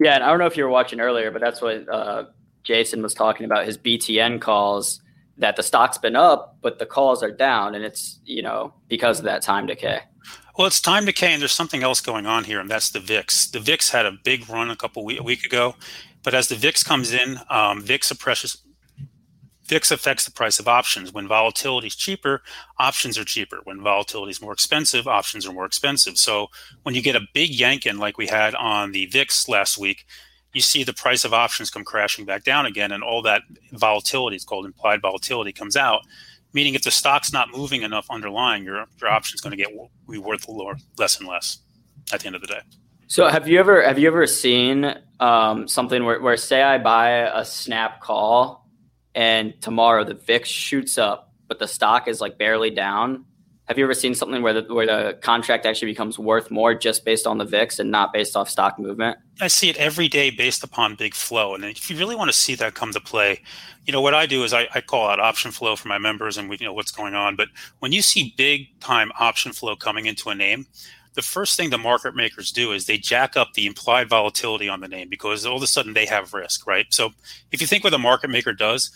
Yeah, 0.00 0.16
and 0.16 0.24
I 0.24 0.28
don't 0.28 0.38
know 0.38 0.46
if 0.46 0.56
you 0.56 0.64
were 0.64 0.70
watching 0.70 1.00
earlier, 1.00 1.30
but 1.30 1.40
that's 1.40 1.62
what 1.62 1.88
uh, 1.88 2.24
Jason 2.64 3.00
was 3.00 3.14
talking 3.14 3.46
about 3.46 3.64
his 3.64 3.78
BTN 3.78 4.40
calls 4.40 5.00
that 5.40 5.56
the 5.56 5.62
stock's 5.62 5.98
been 5.98 6.16
up, 6.16 6.56
but 6.62 6.78
the 6.78 6.86
calls 6.86 7.22
are 7.22 7.30
down, 7.30 7.74
and 7.74 7.84
it's 7.84 8.20
you 8.24 8.42
know 8.42 8.72
because 8.88 9.18
of 9.18 9.24
that 9.24 9.42
time 9.42 9.66
decay. 9.66 10.00
Well, 10.56 10.66
it's 10.66 10.80
time 10.80 11.04
decay, 11.06 11.32
and 11.32 11.40
there's 11.40 11.52
something 11.52 11.82
else 11.82 12.00
going 12.00 12.26
on 12.26 12.44
here, 12.44 12.60
and 12.60 12.70
that's 12.70 12.90
the 12.90 13.00
VIX. 13.00 13.50
The 13.50 13.60
VIX 13.60 13.90
had 13.90 14.06
a 14.06 14.12
big 14.24 14.48
run 14.48 14.70
a 14.70 14.76
couple 14.76 15.04
week, 15.04 15.18
a 15.18 15.22
week 15.22 15.44
ago, 15.44 15.74
but 16.22 16.34
as 16.34 16.48
the 16.48 16.54
VIX 16.54 16.82
comes 16.82 17.12
in, 17.12 17.40
um, 17.48 17.82
VIX 17.82 18.06
suppresses 18.06 18.58
VIX 19.70 19.92
affects 19.92 20.24
the 20.24 20.32
price 20.32 20.58
of 20.58 20.66
options. 20.66 21.12
When 21.12 21.28
volatility 21.28 21.86
is 21.86 21.94
cheaper, 21.94 22.42
options 22.80 23.16
are 23.16 23.24
cheaper. 23.24 23.60
When 23.62 23.80
volatility 23.80 24.32
is 24.32 24.42
more 24.42 24.52
expensive, 24.52 25.06
options 25.06 25.46
are 25.46 25.52
more 25.52 25.64
expensive. 25.64 26.18
So 26.18 26.48
when 26.82 26.96
you 26.96 27.02
get 27.02 27.14
a 27.14 27.28
big 27.32 27.50
yankin 27.50 27.98
like 27.98 28.18
we 28.18 28.26
had 28.26 28.56
on 28.56 28.90
the 28.90 29.06
VIX 29.06 29.48
last 29.48 29.78
week, 29.78 30.06
you 30.52 30.60
see 30.60 30.84
the 30.84 30.92
price 30.92 31.24
of 31.24 31.32
options 31.32 31.70
come 31.70 31.84
crashing 31.84 32.24
back 32.24 32.44
down 32.44 32.66
again, 32.66 32.92
and 32.92 33.02
all 33.02 33.22
that 33.22 33.42
volatility, 33.72 34.36
it's 34.36 34.44
called 34.44 34.66
implied 34.66 35.00
volatility, 35.00 35.52
comes 35.52 35.76
out. 35.76 36.02
Meaning, 36.52 36.74
if 36.74 36.82
the 36.82 36.90
stock's 36.90 37.32
not 37.32 37.48
moving 37.54 37.82
enough 37.82 38.06
underlying, 38.10 38.64
your 38.64 38.86
your 39.00 39.10
option's 39.10 39.40
going 39.40 39.52
to 39.52 39.56
get 39.56 39.68
be 40.08 40.18
worth 40.18 40.48
lower, 40.48 40.76
less 40.98 41.18
and 41.18 41.28
less 41.28 41.58
at 42.12 42.20
the 42.20 42.26
end 42.26 42.34
of 42.34 42.42
the 42.42 42.48
day. 42.48 42.60
So, 43.06 43.28
have 43.28 43.46
you 43.48 43.60
ever 43.60 43.86
have 43.86 43.98
you 43.98 44.08
ever 44.08 44.26
seen 44.26 44.94
um, 45.20 45.68
something 45.68 46.04
where, 46.04 46.20
where 46.20 46.36
say 46.36 46.62
I 46.62 46.78
buy 46.78 47.10
a 47.10 47.44
snap 47.44 48.00
call 48.00 48.68
and 49.14 49.60
tomorrow 49.60 50.04
the 50.04 50.14
VIX 50.14 50.48
shoots 50.48 50.98
up, 50.98 51.32
but 51.48 51.58
the 51.58 51.68
stock 51.68 52.08
is 52.08 52.20
like 52.20 52.38
barely 52.38 52.70
down. 52.70 53.24
Have 53.70 53.78
you 53.78 53.84
ever 53.84 53.94
seen 53.94 54.16
something 54.16 54.42
where 54.42 54.52
the 54.52 54.74
where 54.74 54.84
the 54.84 55.16
contract 55.22 55.64
actually 55.64 55.92
becomes 55.92 56.18
worth 56.18 56.50
more 56.50 56.74
just 56.74 57.04
based 57.04 57.24
on 57.24 57.38
the 57.38 57.44
VIX 57.44 57.78
and 57.78 57.88
not 57.88 58.12
based 58.12 58.36
off 58.36 58.50
stock 58.50 58.80
movement? 58.80 59.16
I 59.40 59.46
see 59.46 59.70
it 59.70 59.76
every 59.76 60.08
day 60.08 60.30
based 60.30 60.64
upon 60.64 60.96
big 60.96 61.14
flow. 61.14 61.54
And 61.54 61.62
if 61.64 61.88
you 61.88 61.96
really 61.96 62.16
want 62.16 62.28
to 62.30 62.36
see 62.36 62.56
that 62.56 62.74
come 62.74 62.92
to 62.92 63.00
play, 63.00 63.42
you 63.86 63.92
know 63.92 64.00
what 64.00 64.12
I 64.12 64.26
do 64.26 64.42
is 64.42 64.52
I, 64.52 64.66
I 64.74 64.80
call 64.80 65.08
out 65.08 65.20
option 65.20 65.52
flow 65.52 65.76
for 65.76 65.86
my 65.86 65.98
members 65.98 66.36
and 66.36 66.50
we 66.50 66.56
know 66.60 66.72
what's 66.72 66.90
going 66.90 67.14
on. 67.14 67.36
But 67.36 67.46
when 67.78 67.92
you 67.92 68.02
see 68.02 68.34
big 68.36 68.66
time 68.80 69.12
option 69.20 69.52
flow 69.52 69.76
coming 69.76 70.06
into 70.06 70.30
a 70.30 70.34
name, 70.34 70.66
the 71.14 71.22
first 71.22 71.56
thing 71.56 71.70
the 71.70 71.78
market 71.78 72.16
makers 72.16 72.50
do 72.50 72.72
is 72.72 72.86
they 72.86 72.98
jack 72.98 73.36
up 73.36 73.52
the 73.54 73.66
implied 73.66 74.08
volatility 74.08 74.68
on 74.68 74.80
the 74.80 74.88
name 74.88 75.08
because 75.08 75.46
all 75.46 75.58
of 75.58 75.62
a 75.62 75.68
sudden 75.68 75.94
they 75.94 76.06
have 76.06 76.34
risk, 76.34 76.66
right? 76.66 76.86
So 76.90 77.10
if 77.52 77.60
you 77.60 77.68
think 77.68 77.84
what 77.84 77.90
the 77.90 77.98
market 77.98 78.30
maker 78.30 78.52
does, 78.52 78.90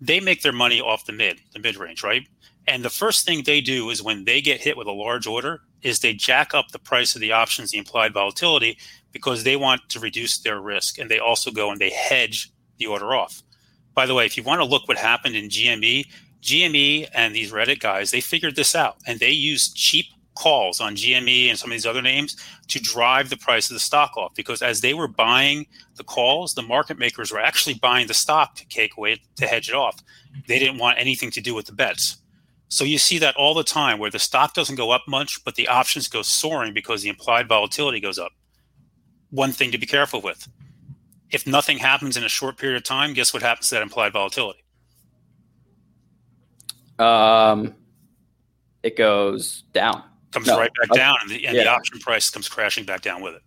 they 0.00 0.20
make 0.20 0.40
their 0.40 0.52
money 0.52 0.80
off 0.80 1.04
the 1.04 1.12
mid, 1.12 1.38
the 1.52 1.58
mid 1.58 1.76
range, 1.76 2.02
right? 2.02 2.26
And 2.68 2.84
the 2.84 2.90
first 2.90 3.24
thing 3.24 3.42
they 3.42 3.60
do 3.60 3.90
is 3.90 4.02
when 4.02 4.24
they 4.24 4.40
get 4.40 4.60
hit 4.60 4.76
with 4.76 4.86
a 4.86 4.92
large 4.92 5.26
order, 5.26 5.60
is 5.82 6.00
they 6.00 6.12
jack 6.12 6.52
up 6.52 6.68
the 6.68 6.78
price 6.78 7.14
of 7.14 7.20
the 7.20 7.32
options, 7.32 7.70
the 7.70 7.78
implied 7.78 8.12
volatility, 8.12 8.76
because 9.12 9.44
they 9.44 9.56
want 9.56 9.88
to 9.88 10.00
reduce 10.00 10.38
their 10.38 10.60
risk. 10.60 10.98
And 10.98 11.10
they 11.10 11.18
also 11.18 11.50
go 11.50 11.70
and 11.70 11.80
they 11.80 11.90
hedge 11.90 12.50
the 12.78 12.86
order 12.86 13.14
off. 13.14 13.42
By 13.94 14.06
the 14.06 14.14
way, 14.14 14.26
if 14.26 14.36
you 14.36 14.42
want 14.42 14.60
to 14.60 14.66
look 14.66 14.88
what 14.88 14.98
happened 14.98 15.36
in 15.36 15.48
GME, 15.48 16.06
GME 16.42 17.08
and 17.14 17.34
these 17.34 17.52
Reddit 17.52 17.80
guys, 17.80 18.10
they 18.10 18.20
figured 18.20 18.56
this 18.56 18.74
out 18.74 18.96
and 19.06 19.18
they 19.20 19.30
used 19.30 19.76
cheap 19.76 20.06
calls 20.36 20.80
on 20.80 20.94
GME 20.94 21.48
and 21.48 21.58
some 21.58 21.70
of 21.70 21.74
these 21.74 21.86
other 21.86 22.02
names 22.02 22.36
to 22.68 22.78
drive 22.78 23.30
the 23.30 23.36
price 23.38 23.70
of 23.70 23.74
the 23.74 23.80
stock 23.80 24.16
off 24.16 24.34
because 24.34 24.60
as 24.60 24.82
they 24.82 24.92
were 24.92 25.08
buying 25.08 25.66
the 25.96 26.04
calls, 26.04 26.54
the 26.54 26.62
market 26.62 26.98
makers 26.98 27.32
were 27.32 27.40
actually 27.40 27.74
buying 27.74 28.06
the 28.06 28.14
stock 28.14 28.54
to 28.56 28.68
take 28.68 28.96
away 28.96 29.20
to 29.36 29.46
hedge 29.46 29.68
it 29.68 29.74
off. 29.74 30.02
They 30.46 30.58
didn't 30.58 30.78
want 30.78 30.98
anything 30.98 31.30
to 31.32 31.40
do 31.40 31.54
with 31.54 31.66
the 31.66 31.72
bets. 31.72 32.18
So 32.68 32.84
you 32.84 32.98
see 32.98 33.18
that 33.18 33.36
all 33.36 33.54
the 33.54 33.62
time 33.62 33.98
where 33.98 34.10
the 34.10 34.18
stock 34.18 34.54
doesn't 34.54 34.74
go 34.76 34.90
up 34.90 35.02
much, 35.06 35.44
but 35.44 35.54
the 35.54 35.68
options 35.68 36.08
go 36.08 36.22
soaring 36.22 36.74
because 36.74 37.02
the 37.02 37.08
implied 37.08 37.48
volatility 37.48 38.00
goes 38.00 38.18
up. 38.18 38.32
One 39.30 39.52
thing 39.52 39.70
to 39.72 39.78
be 39.78 39.86
careful 39.86 40.20
with. 40.20 40.48
If 41.30 41.46
nothing 41.46 41.78
happens 41.78 42.16
in 42.16 42.24
a 42.24 42.28
short 42.28 42.56
period 42.56 42.76
of 42.76 42.84
time, 42.84 43.12
guess 43.12 43.32
what 43.32 43.42
happens 43.42 43.68
to 43.68 43.76
that 43.76 43.82
implied 43.82 44.12
volatility? 44.12 44.64
Um, 46.98 47.74
it 48.82 48.96
goes 48.96 49.64
down. 49.72 50.02
Comes 50.32 50.46
No. 50.46 50.58
right 50.58 50.70
back 50.80 50.90
Okay. 50.90 51.00
down, 51.00 51.16
and, 51.22 51.30
the, 51.30 51.46
and 51.46 51.56
the 51.56 51.68
option 51.68 51.98
price 51.98 52.30
comes 52.30 52.48
crashing 52.48 52.84
back 52.84 53.02
down 53.02 53.22
with 53.22 53.34
it. 53.34 53.42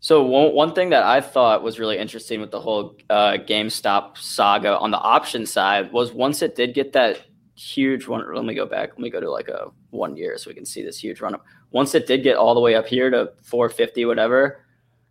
So 0.00 0.22
one, 0.22 0.52
one 0.52 0.74
thing 0.74 0.90
that 0.90 1.02
I 1.02 1.20
thought 1.20 1.62
was 1.62 1.78
really 1.78 1.98
interesting 1.98 2.40
with 2.40 2.50
the 2.50 2.60
whole 2.60 2.96
uh, 3.10 3.32
GameStop 3.32 4.18
saga 4.18 4.78
on 4.78 4.90
the 4.90 4.98
option 4.98 5.46
side 5.46 5.92
was 5.92 6.12
once 6.12 6.42
it 6.42 6.54
did 6.54 6.74
get 6.74 6.92
that 6.92 7.20
huge 7.56 8.06
one. 8.06 8.22
Let 8.32 8.44
me 8.44 8.54
go 8.54 8.66
back. 8.66 8.90
Let 8.90 8.98
me 8.98 9.10
go 9.10 9.20
to 9.20 9.30
like 9.30 9.48
a 9.48 9.70
one 9.90 10.16
year 10.16 10.38
so 10.38 10.50
we 10.50 10.54
can 10.54 10.66
see 10.66 10.82
this 10.82 10.98
huge 10.98 11.20
run 11.20 11.34
up. 11.34 11.44
Once 11.70 11.94
it 11.94 12.06
did 12.06 12.22
get 12.22 12.36
all 12.36 12.54
the 12.54 12.60
way 12.60 12.74
up 12.74 12.86
here 12.86 13.10
to 13.10 13.32
450, 13.42 14.04
whatever, 14.04 14.60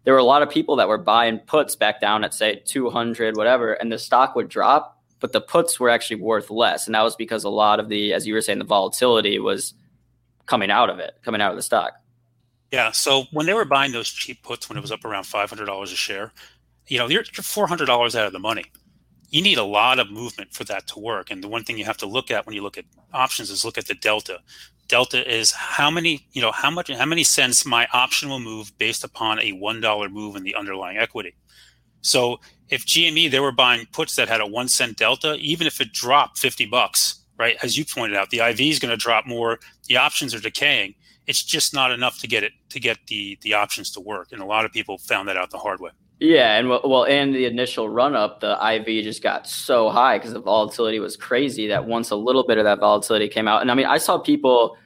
there 0.03 0.13
were 0.13 0.19
a 0.19 0.23
lot 0.23 0.41
of 0.41 0.49
people 0.49 0.75
that 0.77 0.88
were 0.88 0.97
buying 0.97 1.39
puts 1.39 1.75
back 1.75 1.99
down 1.99 2.23
at 2.23 2.34
say 2.34 2.62
200, 2.65 3.36
whatever, 3.36 3.73
and 3.73 3.91
the 3.91 3.97
stock 3.97 4.36
would 4.36 4.47
drop, 4.47 5.01
but 5.19 5.34
the 5.34 5.41
puts 5.41 5.79
were 5.79 5.89
actually 5.89 6.21
worth 6.21 6.49
less, 6.51 6.86
and 6.86 6.93
that 6.95 7.01
was 7.01 7.15
because 7.15 7.43
a 7.43 7.49
lot 7.49 7.79
of 7.79 7.89
the, 7.89 8.13
as 8.13 8.27
you 8.27 8.34
were 8.34 8.41
saying, 8.41 8.60
the 8.60 8.65
volatility 8.65 9.39
was 9.39 9.73
coming 10.45 10.69
out 10.69 10.91
of 10.91 10.99
it, 10.99 11.15
coming 11.23 11.41
out 11.41 11.51
of 11.51 11.58
the 11.58 11.63
stock. 11.63 11.93
Yeah. 12.71 12.91
So 12.91 13.23
when 13.31 13.45
they 13.45 13.53
were 13.53 13.65
buying 13.65 13.91
those 13.91 14.10
cheap 14.10 14.43
puts 14.43 14.69
when 14.69 14.77
it 14.77 14.81
was 14.81 14.91
up 14.91 15.05
around 15.05 15.23
five 15.23 15.49
hundred 15.49 15.65
dollars 15.65 15.91
a 15.91 15.95
share, 15.95 16.34
you 16.88 16.97
know, 16.97 17.08
you're, 17.08 17.23
you're 17.36 17.43
four 17.43 17.67
hundred 17.67 17.86
dollars 17.86 18.15
out 18.15 18.27
of 18.27 18.34
the 18.34 18.39
money. 18.39 18.65
You 19.36 19.41
need 19.41 19.58
a 19.58 19.65
lot 19.65 20.00
of 20.00 20.10
movement 20.10 20.54
for 20.54 20.63
that 20.63 20.88
to 20.88 21.00
work. 21.00 21.30
And 21.30 21.43
the 21.43 21.50
one 21.50 21.65
thing 21.65 21.78
you 21.78 21.84
have 21.84 21.98
to 21.98 22.06
look 22.06 22.32
at 22.32 22.45
when 22.45 22.56
you 22.56 22.63
look 22.63 22.78
at 22.78 22.86
options 23.13 23.50
is 23.50 23.65
look 23.65 23.78
at 23.78 23.86
the 23.86 23.93
delta. 23.93 24.39
Delta 24.88 25.30
is 25.30 25.52
how 25.52 25.91
many, 25.91 26.26
you 26.32 26.41
know, 26.41 26.54
how 26.54 26.71
much, 26.71 26.89
how 26.89 27.06
many 27.06 27.26
cents 27.26 27.65
my 27.65 27.86
option 27.91 28.30
will 28.30 28.39
move 28.39 28.71
based 28.78 29.04
upon 29.04 29.41
a 29.41 29.52
one 29.52 29.82
dollar 29.82 30.08
move 30.08 30.38
in 30.38 30.43
the 30.43 30.56
underlying 30.56 30.98
equity. 30.98 31.36
So 32.00 32.39
if 32.69 32.86
GME 32.86 33.30
they 33.30 33.41
were 33.41 33.52
buying 33.52 33.86
puts 33.91 34.15
that 34.15 34.30
had 34.30 34.39
a 34.39 34.48
one 34.48 34.69
cent 34.69 34.95
delta, 34.95 35.36
even 35.41 35.67
if 35.67 35.82
it 35.82 35.91
dropped 35.91 36.38
fifty 36.38 36.65
bucks, 36.65 37.26
right? 37.38 37.58
As 37.62 37.78
you 37.78 37.84
pointed 37.84 38.15
out, 38.15 38.30
the 38.30 38.39
IV 38.39 38.62
is 38.62 38.80
going 38.80 38.91
to 38.91 38.95
drop 38.95 39.28
more. 39.28 39.60
The 39.89 39.98
options 39.98 40.34
are 40.34 40.39
decaying 40.39 40.95
it's 41.28 41.43
just 41.43 41.74
not 41.74 41.91
enough 41.91 42.19
to 42.19 42.28
get 42.28 42.43
it 42.43 42.54
to 42.69 42.80
get 42.80 42.98
the 43.08 43.38
the 43.41 43.54
options 43.54 43.91
to 43.91 44.00
work 44.00 44.30
and 44.32 44.41
a 44.41 44.45
lot 44.45 44.65
of 44.65 44.71
people 44.71 44.98
found 44.98 45.28
that 45.28 45.38
out 45.38 45.50
the 45.52 45.58
hard 45.58 45.80
way 45.80 45.89
Yeah, 46.19 46.58
and 46.58 46.69
well, 46.69 47.04
in 47.04 47.34
the 47.34 47.45
initial 47.45 47.89
run 47.89 48.15
up, 48.15 48.39
the 48.39 48.58
IV 48.75 49.04
just 49.04 49.21
got 49.21 49.47
so 49.47 49.89
high 49.89 50.17
because 50.17 50.32
the 50.32 50.39
volatility 50.39 50.99
was 50.99 51.17
crazy 51.17 51.67
that 51.67 51.86
once 51.86 52.10
a 52.10 52.15
little 52.15 52.45
bit 52.47 52.58
of 52.58 52.63
that 52.63 52.80
volatility 52.80 53.28
came 53.28 53.47
out, 53.47 53.62
and 53.62 53.69
I 53.69 53.73
mean, 53.73 53.86
I 53.86 53.97
saw 53.97 54.17
people 54.17 54.78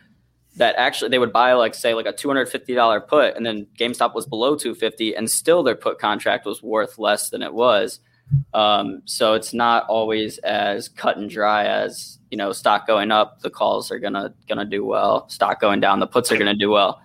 that 0.56 0.76
actually 0.78 1.10
they 1.10 1.20
would 1.20 1.32
buy 1.32 1.54
like 1.54 1.76
say 1.76 1.94
like 1.94 2.08
a 2.08 2.13
two 2.13 2.28
hundred 2.28 2.50
fifty 2.50 2.74
dollar 2.74 3.00
put, 3.00 3.36
and 3.36 3.46
then 3.46 3.68
GameStop 3.78 4.15
was 4.15 4.26
below 4.26 4.56
two 4.56 4.74
fifty, 4.74 5.15
and 5.15 5.30
still 5.30 5.62
their 5.62 5.76
put 5.76 6.00
contract 6.00 6.46
was 6.48 6.63
worth 6.63 6.98
less 6.98 7.30
than 7.30 7.44
it 7.44 7.54
was. 7.54 8.00
Um, 8.54 9.02
so 9.06 9.34
it's 9.36 9.54
not 9.54 9.86
always 9.88 10.39
as 10.39 10.89
cut 10.89 11.18
and 11.18 11.30
dry 11.30 11.65
as 11.65 12.20
you 12.30 12.38
know, 12.38 12.52
stock 12.52 12.86
going 12.86 13.12
up, 13.12 13.42
the 13.42 13.50
calls 13.50 13.92
are 13.92 14.00
gonna 14.00 14.34
gonna 14.48 14.65
do 14.65 14.86
well. 14.86 15.28
Stock 15.30 15.60
going 15.60 15.80
down, 15.80 16.00
the 16.00 16.08
puts 16.08 16.32
are 16.32 16.38
gonna 16.38 16.54
do 16.54 16.70
well. 16.70 17.02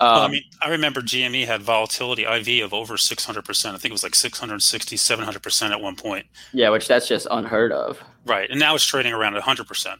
Um, 0.00 0.08
well, 0.12 0.22
I 0.22 0.28
mean, 0.28 0.42
I 0.62 0.68
remember 0.70 1.00
GME 1.00 1.46
had 1.46 1.62
volatility 1.62 2.24
IV 2.24 2.64
of 2.64 2.74
over 2.74 2.94
600%. 2.94 3.66
I 3.66 3.70
think 3.72 3.84
it 3.86 3.92
was 3.92 4.02
like 4.02 4.14
660, 4.14 4.96
700% 4.96 5.70
at 5.70 5.80
one 5.80 5.96
point. 5.96 6.26
yeah, 6.52 6.68
which 6.70 6.88
that's 6.88 7.06
just 7.08 7.26
unheard 7.30 7.72
of. 7.72 8.02
Right. 8.26 8.50
And 8.50 8.58
now 8.58 8.74
it's 8.74 8.84
trading 8.84 9.12
around 9.12 9.34
100%, 9.34 9.96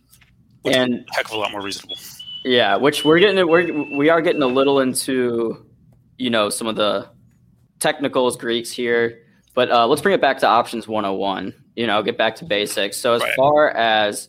which 0.63 0.75
And- 0.77 0.95
is 0.95 1.01
a 1.11 1.15
heck 1.15 1.27
of 1.27 1.33
a 1.33 1.37
lot 1.37 1.53
more 1.53 1.63
reasonable. 1.63 1.97
Yeah, 2.45 2.77
which 2.77 3.05
we're 3.05 3.21
getting 3.21 3.47
we're 3.49 3.97
we 3.97 4.11
are 4.11 4.21
getting 4.21 4.43
a 4.43 4.47
little 4.47 4.81
into, 4.81 5.65
you 6.19 6.29
know, 6.29 6.51
some 6.51 6.67
of 6.67 6.77
the 6.77 7.09
technicals, 7.81 8.37
Greeks 8.37 8.71
here. 8.71 9.21
But 9.55 9.71
uh, 9.71 9.87
let's 9.87 10.03
bring 10.03 10.15
it 10.15 10.21
back 10.21 10.39
to 10.41 10.47
options 10.47 10.87
101. 10.89 11.55
You 11.77 11.87
know, 11.87 12.03
get 12.03 12.19
back 12.19 12.37
to 12.37 12.45
basics. 12.45 12.97
So 12.99 13.15
as 13.15 13.23
Right. 13.23 13.35
far 13.37 13.71
as 13.71 14.29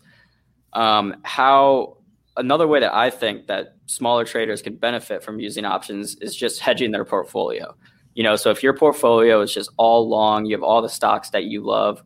um, 0.73 1.15
how 1.23 1.94
another 2.37 2.67
way 2.67 2.79
that 2.79 2.93
I 2.93 3.09
think 3.09 3.47
that 3.47 3.75
smaller 3.85 4.25
traders 4.25 4.61
can 4.61 4.75
benefit 4.75 5.23
from 5.23 5.39
using 5.39 5.65
options 5.65 6.15
is 6.15 6.35
just 6.35 6.59
hedging 6.59 6.91
their 6.91 7.05
portfolio. 7.05 7.75
You 8.13 8.23
know, 8.23 8.35
so 8.35 8.49
if 8.49 8.63
your 8.63 8.73
portfolio 8.73 9.41
is 9.41 9.53
just 9.53 9.69
all 9.77 10.07
long, 10.07 10.45
you 10.45 10.55
have 10.55 10.63
all 10.63 10.81
the 10.81 10.89
stocks 10.89 11.29
that 11.31 11.45
you 11.45 11.61
love. 11.61 12.01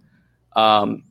Um, 0.55 1.03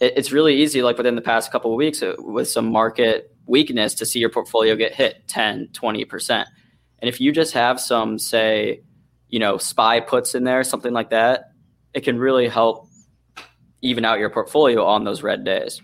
it, 0.00 0.14
it's 0.16 0.32
really 0.32 0.62
easy, 0.62 0.82
like 0.82 0.98
within 0.98 1.16
the 1.16 1.22
past 1.22 1.50
couple 1.50 1.72
of 1.72 1.76
weeks, 1.76 2.02
uh, 2.02 2.14
with 2.18 2.48
some 2.48 2.70
market 2.70 3.34
weakness, 3.46 3.94
to 3.94 4.06
see 4.06 4.18
your 4.18 4.28
portfolio 4.28 4.76
get 4.76 4.94
hit 4.94 5.26
10, 5.28 5.68
20%. 5.72 6.44
And 6.98 7.08
if 7.08 7.20
you 7.20 7.32
just 7.32 7.54
have 7.54 7.80
some, 7.80 8.18
say, 8.18 8.82
you 9.28 9.38
know, 9.38 9.56
SPY 9.56 10.00
puts 10.00 10.34
in 10.34 10.44
there, 10.44 10.62
something 10.62 10.92
like 10.92 11.10
that, 11.10 11.52
it 11.94 12.02
can 12.02 12.18
really 12.18 12.48
help 12.48 12.86
even 13.80 14.04
out 14.04 14.18
your 14.18 14.30
portfolio 14.30 14.84
on 14.84 15.04
those 15.04 15.22
red 15.22 15.44
days. 15.44 15.80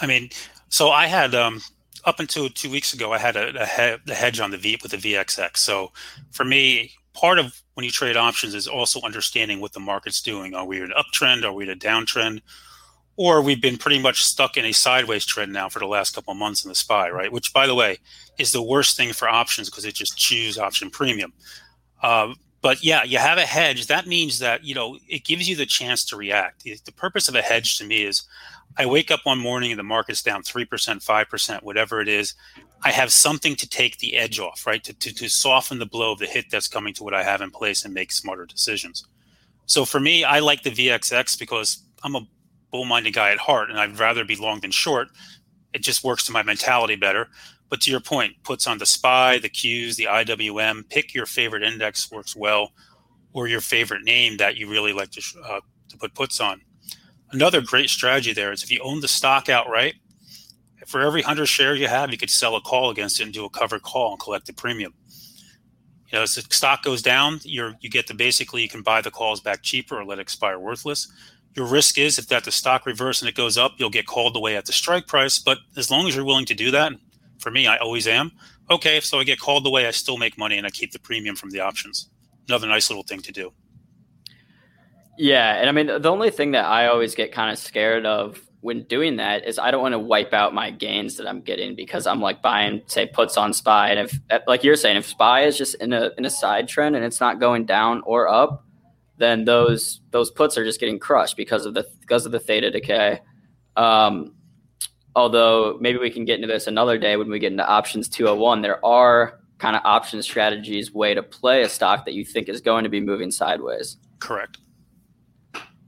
I 0.00 0.06
mean, 0.06 0.30
so 0.68 0.90
I 0.90 1.06
had 1.06 1.34
um, 1.34 1.62
up 2.04 2.20
until 2.20 2.48
two 2.48 2.70
weeks 2.70 2.92
ago, 2.92 3.12
I 3.12 3.18
had 3.18 3.36
a, 3.36 3.62
a, 3.62 3.66
he- 3.66 4.12
a 4.12 4.14
hedge 4.14 4.40
on 4.40 4.50
the 4.50 4.58
V 4.58 4.78
with 4.82 4.92
the 4.92 4.96
VXX. 4.98 5.56
So 5.58 5.92
for 6.30 6.44
me, 6.44 6.92
part 7.14 7.38
of 7.38 7.60
when 7.74 7.84
you 7.84 7.90
trade 7.90 8.16
options 8.16 8.54
is 8.54 8.66
also 8.66 9.00
understanding 9.02 9.60
what 9.60 9.72
the 9.72 9.80
market's 9.80 10.20
doing. 10.20 10.54
Are 10.54 10.64
we 10.66 10.78
in 10.78 10.84
an 10.84 10.92
uptrend? 10.96 11.44
Are 11.44 11.52
we 11.52 11.64
in 11.64 11.70
a 11.70 11.76
downtrend? 11.76 12.40
Or 13.16 13.40
we've 13.40 13.60
been 13.62 13.76
pretty 13.76 14.00
much 14.00 14.22
stuck 14.24 14.56
in 14.56 14.64
a 14.64 14.72
sideways 14.72 15.24
trend 15.24 15.52
now 15.52 15.68
for 15.68 15.78
the 15.78 15.86
last 15.86 16.14
couple 16.14 16.32
of 16.32 16.38
months 16.38 16.64
in 16.64 16.68
the 16.68 16.74
SPY, 16.74 17.10
right? 17.10 17.30
Which, 17.32 17.52
by 17.52 17.66
the 17.66 17.74
way, 17.74 17.98
is 18.38 18.50
the 18.50 18.62
worst 18.62 18.96
thing 18.96 19.12
for 19.12 19.28
options 19.28 19.70
because 19.70 19.84
it 19.84 19.94
just 19.94 20.18
chews 20.18 20.58
option 20.58 20.90
premium. 20.90 21.32
Uh, 22.02 22.34
but 22.60 22.82
yeah, 22.82 23.04
you 23.04 23.18
have 23.18 23.38
a 23.38 23.42
hedge. 23.46 23.86
That 23.86 24.06
means 24.06 24.38
that 24.40 24.64
you 24.64 24.74
know 24.74 24.98
it 25.08 25.24
gives 25.24 25.48
you 25.48 25.54
the 25.54 25.66
chance 25.66 26.04
to 26.06 26.16
react. 26.16 26.64
The 26.64 26.92
purpose 26.96 27.28
of 27.28 27.34
a 27.34 27.42
hedge 27.42 27.78
to 27.78 27.84
me 27.84 28.04
is 28.04 28.22
I 28.76 28.86
wake 28.86 29.10
up 29.10 29.20
one 29.24 29.38
morning 29.38 29.70
and 29.70 29.78
the 29.78 29.84
market's 29.84 30.22
down 30.22 30.42
3%, 30.42 30.66
5%, 30.66 31.62
whatever 31.62 32.00
it 32.00 32.08
is. 32.08 32.34
I 32.82 32.90
have 32.90 33.12
something 33.12 33.54
to 33.56 33.68
take 33.68 33.98
the 33.98 34.16
edge 34.16 34.40
off, 34.40 34.66
right? 34.66 34.82
To, 34.84 34.92
to, 34.92 35.14
to 35.14 35.28
soften 35.28 35.78
the 35.78 35.86
blow 35.86 36.12
of 36.12 36.18
the 36.18 36.26
hit 36.26 36.46
that's 36.50 36.68
coming 36.68 36.92
to 36.94 37.04
what 37.04 37.14
I 37.14 37.22
have 37.22 37.40
in 37.40 37.50
place 37.50 37.84
and 37.84 37.94
make 37.94 38.10
smarter 38.10 38.46
decisions. 38.46 39.06
So 39.66 39.84
for 39.84 40.00
me, 40.00 40.24
I 40.24 40.40
like 40.40 40.62
the 40.62 40.70
VXX 40.70 41.38
because 41.38 41.82
I'm 42.02 42.16
a 42.16 42.26
bull 42.70 42.84
minded 42.84 43.14
guy 43.14 43.30
at 43.30 43.38
heart 43.38 43.70
and 43.70 43.78
I'd 43.78 43.98
rather 43.98 44.24
be 44.24 44.36
long 44.36 44.60
than 44.60 44.72
short. 44.72 45.08
It 45.72 45.82
just 45.82 46.04
works 46.04 46.26
to 46.26 46.32
my 46.32 46.42
mentality 46.42 46.96
better. 46.96 47.28
But 47.70 47.80
to 47.82 47.90
your 47.90 48.00
point, 48.00 48.34
puts 48.42 48.66
on 48.66 48.78
the 48.78 48.86
SPY, 48.86 49.38
the 49.38 49.48
Qs, 49.48 49.96
the 49.96 50.04
IWM, 50.04 50.88
pick 50.90 51.14
your 51.14 51.26
favorite 51.26 51.62
index 51.62 52.10
works 52.10 52.36
well 52.36 52.72
or 53.32 53.48
your 53.48 53.60
favorite 53.60 54.02
name 54.02 54.36
that 54.36 54.56
you 54.56 54.68
really 54.68 54.92
like 54.92 55.10
to, 55.12 55.22
uh, 55.44 55.60
to 55.88 55.96
put 55.96 56.14
puts 56.14 56.40
on. 56.40 56.60
Another 57.32 57.60
great 57.60 57.90
strategy 57.90 58.32
there 58.32 58.52
is 58.52 58.62
if 58.62 58.70
you 58.70 58.80
own 58.82 59.00
the 59.00 59.08
stock 59.08 59.48
outright, 59.48 59.94
for 60.86 61.00
every 61.00 61.22
100 61.22 61.46
shares 61.46 61.80
you 61.80 61.88
have, 61.88 62.10
you 62.10 62.18
could 62.18 62.30
sell 62.30 62.56
a 62.56 62.60
call 62.60 62.90
against 62.90 63.20
it 63.20 63.24
and 63.24 63.32
do 63.32 63.44
a 63.44 63.50
covered 63.50 63.82
call 63.82 64.12
and 64.12 64.20
collect 64.20 64.46
the 64.46 64.52
premium. 64.52 64.94
You 66.08 66.18
know, 66.18 66.22
as 66.22 66.34
the 66.34 66.42
stock 66.54 66.82
goes 66.82 67.02
down, 67.02 67.40
you're 67.42 67.74
you 67.80 67.90
get 67.90 68.06
the 68.06 68.14
basically 68.14 68.62
you 68.62 68.68
can 68.68 68.82
buy 68.82 69.00
the 69.00 69.10
calls 69.10 69.40
back 69.40 69.62
cheaper 69.62 69.98
or 69.98 70.04
let 70.04 70.18
it 70.18 70.22
expire 70.22 70.58
worthless. 70.58 71.10
Your 71.54 71.66
risk 71.66 71.98
is 71.98 72.18
if 72.18 72.28
that 72.28 72.44
the 72.44 72.52
stock 72.52 72.84
reverse 72.84 73.22
and 73.22 73.28
it 73.28 73.34
goes 73.34 73.56
up, 73.56 73.74
you'll 73.78 73.90
get 73.90 74.06
called 74.06 74.36
away 74.36 74.56
at 74.56 74.66
the 74.66 74.72
strike 74.72 75.06
price. 75.06 75.38
But 75.38 75.58
as 75.76 75.90
long 75.90 76.06
as 76.06 76.14
you're 76.14 76.24
willing 76.24 76.46
to 76.46 76.54
do 76.54 76.70
that, 76.72 76.92
for 77.38 77.50
me, 77.50 77.66
I 77.66 77.76
always 77.78 78.06
am. 78.06 78.32
Okay, 78.70 79.00
so 79.00 79.18
I 79.18 79.24
get 79.24 79.38
called 79.38 79.66
away, 79.66 79.86
I 79.86 79.90
still 79.90 80.16
make 80.16 80.36
money 80.38 80.56
and 80.56 80.66
I 80.66 80.70
keep 80.70 80.92
the 80.92 80.98
premium 80.98 81.36
from 81.36 81.50
the 81.50 81.60
options. 81.60 82.10
Another 82.48 82.66
nice 82.66 82.90
little 82.90 83.04
thing 83.04 83.20
to 83.20 83.32
do. 83.32 83.52
Yeah, 85.18 85.56
and 85.56 85.68
I 85.68 85.72
mean 85.72 85.86
the 85.86 86.10
only 86.10 86.30
thing 86.30 86.52
that 86.52 86.64
I 86.64 86.86
always 86.86 87.14
get 87.14 87.32
kind 87.32 87.50
of 87.50 87.58
scared 87.58 88.06
of 88.06 88.40
when 88.60 88.82
doing 88.84 89.16
that 89.16 89.46
is 89.46 89.58
I 89.58 89.70
don't 89.70 89.82
want 89.82 89.92
to 89.92 89.98
wipe 89.98 90.32
out 90.32 90.54
my 90.54 90.70
gains 90.70 91.16
that 91.16 91.28
I'm 91.28 91.42
getting 91.42 91.74
because 91.74 92.06
I'm 92.06 92.20
like 92.20 92.40
buying 92.42 92.82
say 92.86 93.06
puts 93.06 93.36
on 93.36 93.52
SPY 93.52 93.90
and 93.90 93.98
if 94.00 94.18
like 94.46 94.64
you're 94.64 94.76
saying 94.76 94.96
if 94.96 95.06
SPY 95.06 95.42
is 95.42 95.58
just 95.58 95.74
in 95.76 95.92
a 95.92 96.10
in 96.18 96.24
a 96.24 96.30
side 96.30 96.66
trend 96.66 96.96
and 96.96 97.04
it's 97.04 97.20
not 97.20 97.38
going 97.38 97.66
down 97.66 98.02
or 98.06 98.28
up, 98.28 98.64
then 99.18 99.44
those 99.44 100.00
those 100.10 100.30
puts 100.30 100.58
are 100.58 100.64
just 100.64 100.80
getting 100.80 100.98
crushed 100.98 101.36
because 101.36 101.66
of 101.66 101.74
the 101.74 101.86
because 102.00 102.26
of 102.26 102.32
the 102.32 102.40
theta 102.40 102.70
decay. 102.70 103.20
Um, 103.76 104.34
although 105.14 105.78
maybe 105.80 105.98
we 105.98 106.10
can 106.10 106.24
get 106.24 106.36
into 106.36 106.48
this 106.48 106.66
another 106.66 106.98
day 106.98 107.16
when 107.16 107.30
we 107.30 107.38
get 107.38 107.52
into 107.52 107.66
options 107.68 108.08
201 108.08 108.62
there 108.62 108.84
are 108.84 109.40
kind 109.58 109.76
of 109.76 109.82
option 109.84 110.22
strategies 110.22 110.92
way 110.92 111.14
to 111.14 111.22
play 111.22 111.62
a 111.62 111.68
stock 111.68 112.04
that 112.04 112.14
you 112.14 112.24
think 112.24 112.48
is 112.48 112.60
going 112.60 112.84
to 112.84 112.90
be 112.90 113.00
moving 113.00 113.30
sideways 113.30 113.96
Correct. 114.20 114.58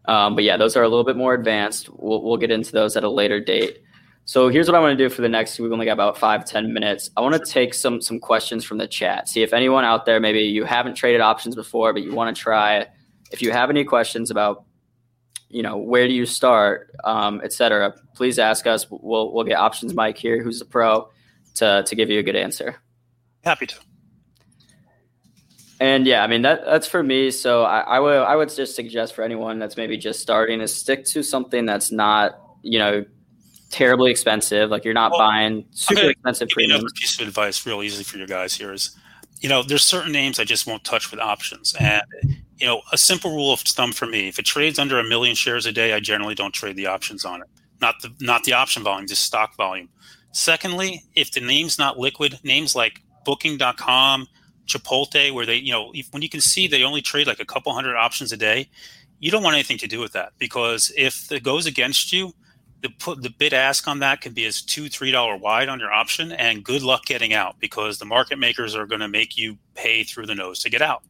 Um, 0.07 0.35
but 0.35 0.45
yeah, 0.45 0.57
those 0.57 0.77
are 0.77 0.83
a 0.83 0.89
little 0.89 1.05
bit 1.05 1.17
more 1.17 1.35
advanced. 1.35 1.89
We'll, 1.91 2.23
we'll 2.23 2.37
get 2.37 2.51
into 2.51 2.73
those 2.73 2.97
at 2.97 3.05
a 3.05 3.11
later 3.11 3.41
date. 3.41 3.79
So 4.25 4.49
here's 4.49 4.67
what 4.67 4.75
I 4.75 4.81
want 4.81 4.99
to 4.99 5.05
do 5.05 5.09
for 5.09 5.23
the 5.23 5.29
next. 5.29 5.59
We've 5.61 5.71
only 5.71 5.87
got 5.87 5.93
about 5.93 6.19
five 6.19 6.45
ten 6.45 6.73
minutes. 6.73 7.11
I 7.17 7.21
want 7.21 7.35
to 7.35 7.53
take 7.53 7.75
some 7.75 8.01
some 8.01 8.19
questions 8.19 8.65
from 8.65 8.79
the 8.79 8.89
chat. 8.89 9.29
See 9.29 9.43
if 9.43 9.53
anyone 9.53 9.85
out 9.85 10.05
there, 10.05 10.19
maybe 10.19 10.41
you 10.41 10.65
haven't 10.65 10.95
traded 10.95 11.21
options 11.21 11.55
before, 11.55 11.93
but 11.93 12.03
you 12.03 12.13
want 12.13 12.35
to 12.35 12.43
try 12.43 12.79
it. 12.79 12.91
If 13.31 13.41
you 13.41 13.53
have 13.53 13.71
any 13.71 13.85
questions 13.85 14.31
about, 14.33 14.65
you 15.49 15.63
know, 15.63 15.77
where 15.77 16.09
do 16.09 16.13
you 16.13 16.27
start, 16.27 16.91
um, 17.05 17.41
et 17.45 17.53
cetera, 17.53 17.95
please 18.17 18.41
ask 18.41 18.67
us. 18.67 18.87
We'll 18.91 19.33
we'll 19.33 19.45
get 19.45 19.59
options 19.59 19.95
Mike 19.95 20.19
here, 20.19 20.43
who's 20.43 20.61
a 20.61 20.67
pro, 20.67 21.09
to 21.55 21.85
to 21.87 21.95
give 21.95 22.11
you 22.11 22.19
a 22.19 22.25
good 22.25 22.37
answer. 22.37 22.75
Happy 23.45 23.67
to. 23.67 23.86
And 25.79 26.07
yeah, 26.07 26.23
I 26.23 26.27
mean 26.27 26.43
that 26.43 26.65
that's 26.65 26.87
for 26.87 27.03
me. 27.03 27.31
So 27.31 27.65
I, 27.65 27.81
I 27.81 28.01
would 28.01 28.17
I 28.17 28.37
would 28.37 28.55
just 28.55 28.75
suggest 28.75 29.15
for 29.15 29.23
anyone 29.23 29.59
that's 29.59 29.77
maybe 29.77 29.97
just 29.97 30.21
starting 30.21 30.61
is 30.61 30.75
stick 30.75 31.05
to 31.07 31.23
something 31.23 31.67
that's 31.67 31.93
not 31.93 32.41
you 32.63 32.79
know 32.79 33.05
terribly 33.71 34.11
expensive. 34.11 34.71
Like 34.71 34.85
you're 34.85 34.95
not 34.95 35.11
Well, 35.11 35.21
buying 35.21 35.67
super 35.73 36.01
gonna 36.01 36.11
expensive 36.11 36.49
you 36.57 36.65
another 36.65 36.89
piece 36.95 37.21
of 37.21 37.27
advice, 37.27 37.67
real 37.67 37.83
easy 37.83 38.05
for 38.05 38.17
you 38.17 38.27
guys 38.27 38.55
here 38.55 38.73
is, 38.73 38.97
you 39.41 39.49
know, 39.49 39.63
there's 39.63 39.83
certain 39.83 40.13
names 40.13 40.41
I 40.41 40.45
just 40.45 40.67
won't 40.67 40.85
touch 40.85 41.11
with 41.11 41.21
options, 41.21 41.75
and 41.79 42.03
you 42.57 42.67
know, 42.67 42.81
a 42.93 42.97
simple 42.97 43.33
rule 43.33 43.53
of 43.53 43.61
thumb 43.61 43.93
for 43.93 44.07
me: 44.07 44.29
if 44.29 44.39
it 44.39 44.47
trades 44.47 44.79
under 44.79 44.99
a 44.99 45.05
million 45.05 45.35
shares 45.35 45.67
a 45.67 45.73
day, 45.73 45.93
I 45.93 46.01
generally 46.01 46.35
don't 46.35 46.53
trade 46.53 46.77
the 46.77 46.87
options 46.87 47.25
on 47.27 47.43
it. 47.43 47.49
Not 47.83 47.97
the 48.01 48.15
not 48.21 48.45
the 48.45 48.55
option 48.55 48.83
volume, 48.83 49.07
just 49.07 49.25
stock 49.25 49.57
volume. 49.57 49.91
Secondly, 50.33 51.03
if 51.15 51.33
the 51.33 51.41
name's 51.41 51.79
not 51.79 51.99
liquid, 51.99 52.39
names 52.45 52.75
like 52.75 53.03
Booking.com, 53.25 54.29
Chipotle, 54.67 55.33
where 55.33 55.47
they, 55.47 55.57
you 55.57 55.73
know, 55.73 55.91
if, 55.95 56.13
when 56.13 56.23
you 56.23 56.29
can 56.29 56.41
see 56.41 56.67
they 56.67 56.83
only 56.83 57.03
trade 57.03 57.27
like 57.27 57.41
a 57.41 57.45
couple 57.45 57.73
hundred 57.73 57.97
options 57.97 58.33
a 58.33 58.37
day, 58.37 58.69
you 59.19 59.31
don't 59.31 59.43
want 59.43 59.55
anything 59.55 59.79
to 59.79 59.87
do 59.87 60.01
with 60.01 60.13
that 60.13 60.33
because 60.39 60.93
if 60.97 61.31
it 61.33 61.43
goes 61.43 61.67
against 61.67 62.13
you, 62.13 62.33
the 62.83 62.91
put 62.91 63.23
the 63.23 63.31
bid 63.31 63.55
ask 63.55 63.89
on 63.89 64.01
that 64.01 64.21
can 64.21 64.33
be 64.33 64.45
as 64.45 64.61
two 64.61 64.89
three 64.89 65.11
dollar 65.11 65.37
wide 65.37 65.69
on 65.69 65.81
your 65.81 65.93
option, 65.93 66.33
and 66.33 66.63
good 66.63 66.83
luck 66.83 67.07
getting 67.07 67.33
out 67.33 67.59
because 67.59 67.99
the 67.99 68.05
market 68.05 68.39
makers 68.39 68.77
are 68.77 68.87
going 68.87 69.01
to 69.01 69.09
make 69.09 69.37
you 69.37 69.57
pay 69.75 70.05
through 70.05 70.27
the 70.27 70.35
nose 70.35 70.61
to 70.61 70.71
get 70.71 70.83
out. 70.83 71.03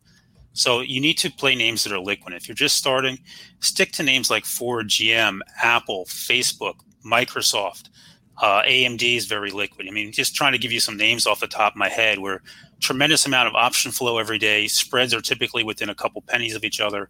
So 0.53 0.81
you 0.81 1.01
need 1.01 1.19
to 1.19 1.31
play 1.31 1.55
names 1.55 1.85
that 1.85 1.93
are 1.93 2.01
liquid. 2.01 2.33
If 2.33 2.49
you're 2.49 2.55
just 2.55 2.77
starting, 2.77 3.19
stick 3.61 3.93
to 3.93 4.03
names 4.03 4.31
like 4.31 4.47
Ford, 4.47 4.89
GM, 4.89 5.41
Apple, 5.63 6.07
Facebook, 6.07 6.77
Microsoft. 7.05 7.91
Uh, 8.39 8.63
AMD 8.63 9.17
is 9.17 9.27
very 9.27 9.51
liquid. 9.51 9.87
I 9.89 9.91
mean, 9.91 10.13
just 10.13 10.35
trying 10.35 10.53
to 10.53 10.59
give 10.59 10.73
you 10.73 10.81
some 10.81 10.97
names 10.97 11.27
off 11.27 11.41
the 11.41 11.47
top 11.47 11.73
of 11.73 11.77
my 11.77 11.89
head 11.89 12.19
where 12.19 12.43
tremendous 12.81 13.25
amount 13.25 13.49
of 13.49 13.55
option 13.55 13.91
flow 13.91 14.19
every 14.19 14.39
day. 14.39 14.67
Spreads 14.67 15.15
are 15.15 15.23
typically 15.23 15.65
within 15.65 15.89
a 15.89 15.95
couple 15.95 16.23
pennies 16.23 16.55
of 16.55 16.63
each 16.63 16.81
other. 16.81 17.09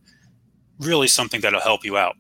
Really 0.78 1.08
something 1.08 1.40
that'll 1.40 1.60
help 1.60 1.84
you 1.84 1.96
out. 1.96 2.16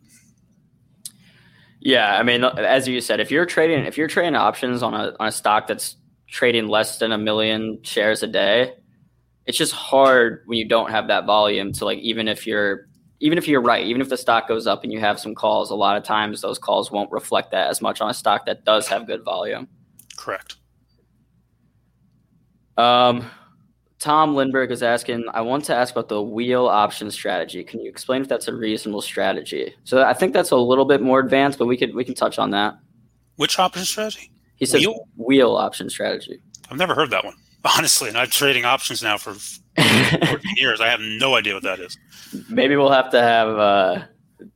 Yeah, 1.80 2.18
I 2.18 2.24
mean, 2.24 2.42
as 2.42 2.88
you 2.88 3.00
said, 3.00 3.20
if 3.20 3.30
you're 3.30 3.46
trading 3.46 3.84
if 3.84 3.96
you're 3.96 4.08
trading 4.08 4.34
options 4.34 4.82
on 4.82 4.94
a 4.94 5.14
on 5.20 5.28
a 5.28 5.32
stock 5.32 5.68
that's 5.68 5.96
trading 6.26 6.66
less 6.66 6.98
than 6.98 7.12
a 7.12 7.18
million 7.18 7.78
shares 7.82 8.24
a 8.24 8.26
day, 8.26 8.72
it's 9.44 9.56
just 9.56 9.72
hard 9.72 10.42
when 10.46 10.58
you 10.58 10.66
don't 10.66 10.90
have 10.90 11.06
that 11.08 11.26
volume 11.26 11.72
to 11.74 11.84
like 11.84 11.98
even 11.98 12.26
if 12.26 12.44
you're 12.44 12.88
even 13.20 13.38
if 13.38 13.48
you're 13.48 13.62
right, 13.62 13.86
even 13.86 14.00
if 14.00 14.08
the 14.08 14.16
stock 14.16 14.46
goes 14.46 14.66
up 14.66 14.84
and 14.84 14.92
you 14.92 15.00
have 15.00 15.18
some 15.18 15.34
calls, 15.34 15.70
a 15.70 15.74
lot 15.74 15.96
of 15.96 16.04
times 16.04 16.40
those 16.40 16.58
calls 16.58 16.90
won't 16.90 17.10
reflect 17.10 17.50
that 17.52 17.68
as 17.68 17.80
much 17.80 18.00
on 18.00 18.10
a 18.10 18.14
stock 18.14 18.46
that 18.46 18.64
does 18.64 18.86
have 18.88 19.06
good 19.06 19.24
volume. 19.24 19.68
Correct. 20.16 20.56
Um, 22.76 23.30
Tom 23.98 24.34
Lindbergh 24.34 24.70
is 24.70 24.82
asking, 24.82 25.24
I 25.32 25.40
want 25.40 25.64
to 25.66 25.74
ask 25.74 25.94
about 25.94 26.08
the 26.08 26.22
wheel 26.22 26.66
option 26.66 27.10
strategy. 27.10 27.64
Can 27.64 27.80
you 27.80 27.88
explain 27.88 28.22
if 28.22 28.28
that's 28.28 28.48
a 28.48 28.54
reasonable 28.54 29.00
strategy? 29.00 29.74
So 29.84 30.02
I 30.02 30.12
think 30.12 30.34
that's 30.34 30.50
a 30.50 30.56
little 30.56 30.84
bit 30.84 31.00
more 31.00 31.20
advanced, 31.20 31.58
but 31.58 31.66
we 31.66 31.76
could 31.76 31.94
we 31.94 32.04
can 32.04 32.14
touch 32.14 32.38
on 32.38 32.50
that. 32.50 32.76
Which 33.36 33.58
option 33.58 33.84
strategy? 33.84 34.30
He 34.56 34.66
says 34.66 34.80
Wheel? 34.80 35.08
wheel, 35.16 35.56
option 35.56 35.88
strategy. 35.88 36.40
I've 36.70 36.78
never 36.78 36.94
heard 36.94 37.10
that 37.10 37.24
one. 37.24 37.34
Honestly, 37.76 38.08
and 38.08 38.18
I'm 38.18 38.28
trading 38.28 38.64
options 38.64 39.02
now 39.02 39.18
for 39.18 39.34
14 39.34 39.62
years. 40.56 40.80
I 40.80 40.88
have 40.88 41.00
no 41.00 41.34
idea 41.34 41.54
what 41.54 41.62
that 41.64 41.80
is. 41.80 41.98
Maybe 42.48 42.76
we'll 42.76 42.90
have 42.90 43.10
to 43.10 43.22
have 43.22 43.48
uh, 43.48 44.04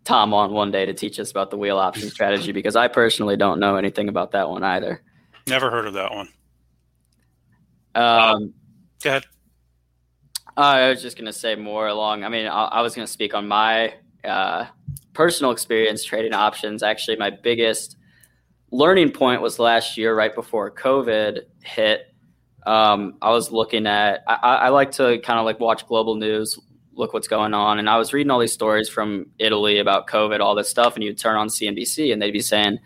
Tom 0.04 0.34
on 0.34 0.52
one 0.52 0.70
day 0.70 0.86
to 0.86 0.94
teach 0.94 1.18
us 1.18 1.30
about 1.30 1.50
the 1.50 1.56
wheel 1.56 1.78
option 1.78 2.08
strategy 2.10 2.52
because 2.52 2.76
I 2.76 2.88
personally 2.88 3.36
don't 3.36 3.60
know 3.60 3.76
anything 3.76 4.08
about 4.08 4.32
that 4.32 4.48
one 4.48 4.62
either. 4.62 5.02
Never 5.46 5.70
heard 5.70 5.86
of 5.86 5.94
that 5.94 6.12
one. 6.12 6.28
Um, 7.94 8.54
Go 9.02 9.10
ahead. 9.10 9.24
I 10.56 10.90
was 10.90 11.00
just 11.02 11.16
going 11.16 11.26
to 11.26 11.32
say 11.32 11.54
more 11.54 11.88
along. 11.88 12.24
I 12.24 12.28
mean, 12.28 12.46
I, 12.46 12.64
I 12.64 12.82
was 12.82 12.94
going 12.94 13.06
to 13.06 13.12
speak 13.12 13.34
on 13.34 13.48
my 13.48 13.94
uh, 14.24 14.66
personal 15.14 15.52
experience 15.52 16.04
trading 16.04 16.34
options. 16.34 16.82
Actually, 16.82 17.16
my 17.16 17.30
biggest 17.30 17.96
learning 18.70 19.12
point 19.12 19.42
was 19.42 19.58
last 19.58 19.96
year, 19.96 20.14
right 20.14 20.34
before 20.34 20.70
COVID 20.70 21.40
hit. 21.62 22.09
Um, 22.66 23.14
I 23.22 23.30
was 23.30 23.50
looking 23.50 23.86
at, 23.86 24.22
I, 24.26 24.34
I 24.34 24.68
like 24.68 24.92
to 24.92 25.18
kind 25.20 25.38
of 25.38 25.44
like 25.44 25.60
watch 25.60 25.86
global 25.86 26.14
news, 26.14 26.58
look 26.94 27.12
what's 27.12 27.28
going 27.28 27.54
on. 27.54 27.78
And 27.78 27.88
I 27.88 27.96
was 27.96 28.12
reading 28.12 28.30
all 28.30 28.38
these 28.38 28.52
stories 28.52 28.88
from 28.88 29.26
Italy 29.38 29.78
about 29.78 30.06
COVID, 30.06 30.40
all 30.40 30.54
this 30.54 30.68
stuff. 30.68 30.94
And 30.94 31.04
you'd 31.04 31.18
turn 31.18 31.36
on 31.36 31.48
CNBC 31.48 32.12
and 32.12 32.20
they'd 32.20 32.30
be 32.30 32.40
saying, 32.40 32.78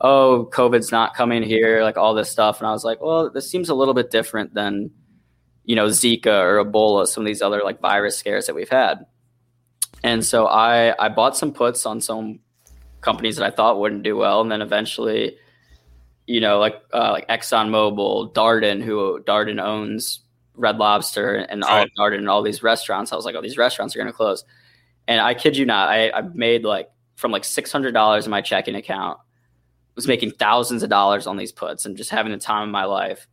oh, 0.00 0.48
COVID's 0.52 0.92
not 0.92 1.14
coming 1.14 1.42
here, 1.42 1.82
like 1.82 1.96
all 1.96 2.14
this 2.14 2.30
stuff. 2.30 2.60
And 2.60 2.66
I 2.66 2.72
was 2.72 2.84
like, 2.84 3.00
well, 3.00 3.30
this 3.30 3.50
seems 3.50 3.68
a 3.68 3.74
little 3.74 3.94
bit 3.94 4.10
different 4.10 4.52
than, 4.54 4.90
you 5.64 5.76
know, 5.76 5.86
Zika 5.86 6.26
or 6.26 6.64
Ebola, 6.64 7.06
some 7.06 7.22
of 7.22 7.26
these 7.26 7.42
other 7.42 7.62
like 7.64 7.80
virus 7.80 8.18
scares 8.18 8.46
that 8.46 8.54
we've 8.54 8.68
had. 8.68 9.06
And 10.02 10.22
so 10.22 10.46
I, 10.46 10.94
I 11.02 11.08
bought 11.08 11.36
some 11.36 11.52
puts 11.52 11.86
on 11.86 12.00
some 12.02 12.40
companies 13.00 13.36
that 13.36 13.46
I 13.46 13.54
thought 13.54 13.80
wouldn't 13.80 14.02
do 14.02 14.16
well. 14.16 14.42
And 14.42 14.52
then 14.52 14.60
eventually, 14.60 15.38
you 16.26 16.40
know, 16.40 16.58
like 16.58 16.80
uh, 16.92 17.12
like 17.12 17.28
ExxonMobil, 17.28 18.34
Darden, 18.34 18.82
who 18.82 19.22
Darden 19.24 19.62
owns 19.62 20.20
Red 20.54 20.78
Lobster 20.78 21.34
and 21.34 21.62
Olive 21.64 21.82
Right. 21.82 21.94
Garden 21.96 22.20
and 22.20 22.28
all 22.28 22.42
these 22.42 22.62
restaurants. 22.62 23.12
I 23.12 23.16
was 23.16 23.24
like, 23.24 23.34
oh, 23.34 23.42
these 23.42 23.58
restaurants 23.58 23.94
are 23.94 23.98
going 23.98 24.10
to 24.10 24.12
close. 24.12 24.44
And 25.06 25.20
I 25.20 25.34
kid 25.34 25.56
you 25.56 25.66
not, 25.66 25.88
I, 25.88 26.10
I 26.10 26.22
made 26.22 26.64
like 26.64 26.88
from 27.16 27.30
like 27.30 27.44
six 27.44 27.70
hundred 27.70 27.92
dollars 27.92 28.24
in 28.24 28.30
my 28.30 28.40
checking 28.40 28.74
account, 28.74 29.18
was 29.94 30.08
making 30.08 30.32
thousands 30.32 30.82
of 30.82 30.90
dollars 30.90 31.26
on 31.26 31.36
these 31.36 31.52
puts 31.52 31.84
and 31.84 31.96
just 31.96 32.10
having 32.10 32.32
the 32.32 32.38
time 32.38 32.68
of 32.68 32.72
my 32.72 32.84
life. 32.84 33.26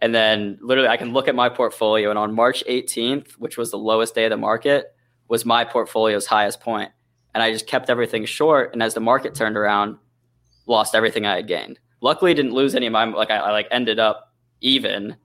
And 0.00 0.14
then 0.14 0.58
literally, 0.60 0.88
I 0.88 0.98
can 0.98 1.12
look 1.12 1.28
at 1.28 1.34
my 1.34 1.48
portfolio, 1.48 2.10
and 2.10 2.18
on 2.18 2.34
March 2.34 2.62
18th, 2.68 3.32
which 3.32 3.56
was 3.56 3.70
the 3.70 3.78
lowest 3.78 4.14
day 4.14 4.24
of 4.24 4.30
the 4.30 4.36
market, 4.36 4.94
was 5.28 5.46
my 5.46 5.64
portfolio's 5.64 6.26
highest 6.26 6.60
point. 6.60 6.90
And 7.32 7.42
I 7.42 7.52
just 7.52 7.66
kept 7.66 7.88
everything 7.88 8.26
short. 8.26 8.74
And 8.74 8.82
as 8.82 8.92
the 8.94 9.00
market 9.00 9.34
turned 9.34 9.56
around, 9.56 9.96
lost 10.66 10.94
everything 10.94 11.24
I 11.24 11.36
had 11.36 11.48
gained. 11.48 11.78
Luckily, 12.04 12.34
didn't 12.34 12.52
lose 12.52 12.74
any 12.74 12.86
of 12.86 12.92
my 12.92 13.04
like 13.04 13.30
I, 13.30 13.36
I 13.36 13.50
like 13.50 13.66
ended 13.70 13.98
up 13.98 14.34
even, 14.60 15.16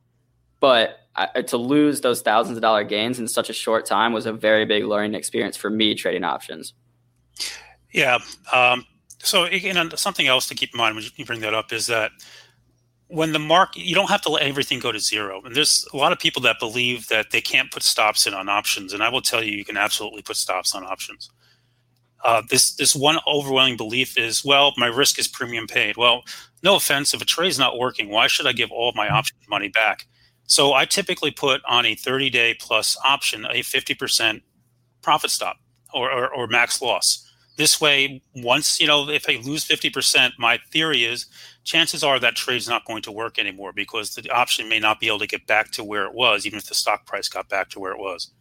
but 0.62 1.02
I, 1.16 1.42
to 1.42 1.58
lose 1.58 2.00
those 2.00 2.22
thousands 2.22 2.58
of 2.58 2.62
dollar 2.62 2.86
gains 2.86 3.20
in 3.20 3.28
such 3.28 3.50
a 3.50 3.54
short 3.54 3.86
time 3.86 4.14
was 4.14 4.26
a 4.26 4.32
very 4.32 4.64
big 4.64 4.86
learning 4.86 5.14
experience 5.14 5.58
for 5.58 5.70
me 5.70 5.94
trading 5.94 6.24
options. 6.24 6.74
Yeah. 7.92 8.20
Um, 8.54 8.86
so 9.18 9.44
again, 9.44 9.92
something 9.98 10.28
else 10.28 10.48
to 10.48 10.56
keep 10.56 10.74
in 10.74 10.78
mind 10.78 10.96
when 10.96 11.04
you 11.18 11.26
bring 11.26 11.42
that 11.42 11.54
up 11.54 11.74
is 11.74 11.88
that 11.88 12.12
when 13.08 13.34
the 13.34 13.40
market, 13.40 13.82
you 13.82 13.94
don't 13.94 14.10
have 14.10 14.22
to 14.22 14.30
let 14.30 14.44
everything 14.44 14.80
go 14.80 14.94
to 14.94 15.00
zero. 15.00 15.42
And 15.44 15.54
there's 15.54 15.86
a 15.92 15.98
lot 15.98 16.14
of 16.14 16.20
people 16.20 16.42
that 16.44 16.60
believe 16.60 17.10
that 17.10 17.32
they 17.32 17.42
can't 17.42 17.70
put 17.72 17.84
stops 17.84 18.26
in 18.26 18.34
on 18.34 18.48
options, 18.48 18.94
and 18.94 19.04
I 19.04 19.10
will 19.10 19.22
tell 19.22 19.44
you, 19.44 19.52
you 19.52 19.66
can 19.66 19.76
absolutely 19.76 20.22
put 20.22 20.38
stops 20.38 20.74
on 20.74 20.86
options. 20.86 21.30
Uh, 22.24 22.42
this 22.50 22.76
this 22.76 22.96
one 22.96 23.18
overwhelming 23.28 23.78
belief 23.78 24.18
is, 24.18 24.46
well, 24.46 24.74
my 24.78 24.88
risk 24.88 25.18
is 25.20 25.28
premium 25.28 25.68
paid. 25.68 25.98
Well, 25.98 26.24
no 26.64 26.76
offense, 26.76 27.14
if 27.14 27.22
a 27.22 27.26
trade's 27.26 27.60
not 27.60 27.78
working, 27.78 28.10
why 28.10 28.28
should 28.28 28.48
I 28.48 28.54
give 28.54 28.72
all 28.72 28.90
of 28.90 28.96
my 28.96 29.08
mm-hmm. 29.08 29.16
option 29.16 29.38
money 29.50 29.70
back? 29.70 30.06
So 30.46 30.74
I 30.74 30.86
typically 30.86 31.32
put 31.32 31.62
on 31.68 31.86
a 31.86 31.96
30 31.96 32.30
day 32.30 32.56
plus 32.60 32.98
option 33.06 33.46
a 33.46 33.62
50% 33.62 34.42
profit 35.02 35.30
stop 35.30 35.58
or, 35.94 36.12
or, 36.12 36.34
or 36.34 36.48
max 36.48 36.82
loss. 36.82 37.26
This 37.56 37.82
way, 37.82 38.22
once 38.36 38.80
you 38.80 38.88
know, 38.88 39.10
if 39.10 39.30
I 39.30 39.36
lose 39.44 39.68
50%, 39.68 40.32
my 40.40 40.60
theory 40.72 41.04
is 41.04 41.26
chances 41.66 42.04
are 42.04 42.18
that 42.20 42.36
trade's 42.36 42.70
not 42.70 42.86
going 42.86 43.02
to 43.04 43.12
work 43.12 43.38
anymore 43.38 43.74
because 43.74 44.16
the 44.16 44.30
option 44.32 44.70
may 44.70 44.80
not 44.80 45.00
be 45.00 45.08
able 45.08 45.20
to 45.20 45.28
get 45.28 45.46
back 45.46 45.72
to 45.72 45.84
where 45.84 46.06
it 46.06 46.14
was, 46.14 46.46
even 46.46 46.58
if 46.58 46.66
the 46.66 46.74
stock 46.74 47.06
price 47.06 47.28
got 47.28 47.50
back 47.50 47.70
to 47.70 47.80
where 47.80 47.92
it 47.92 48.00
was. 48.00 48.32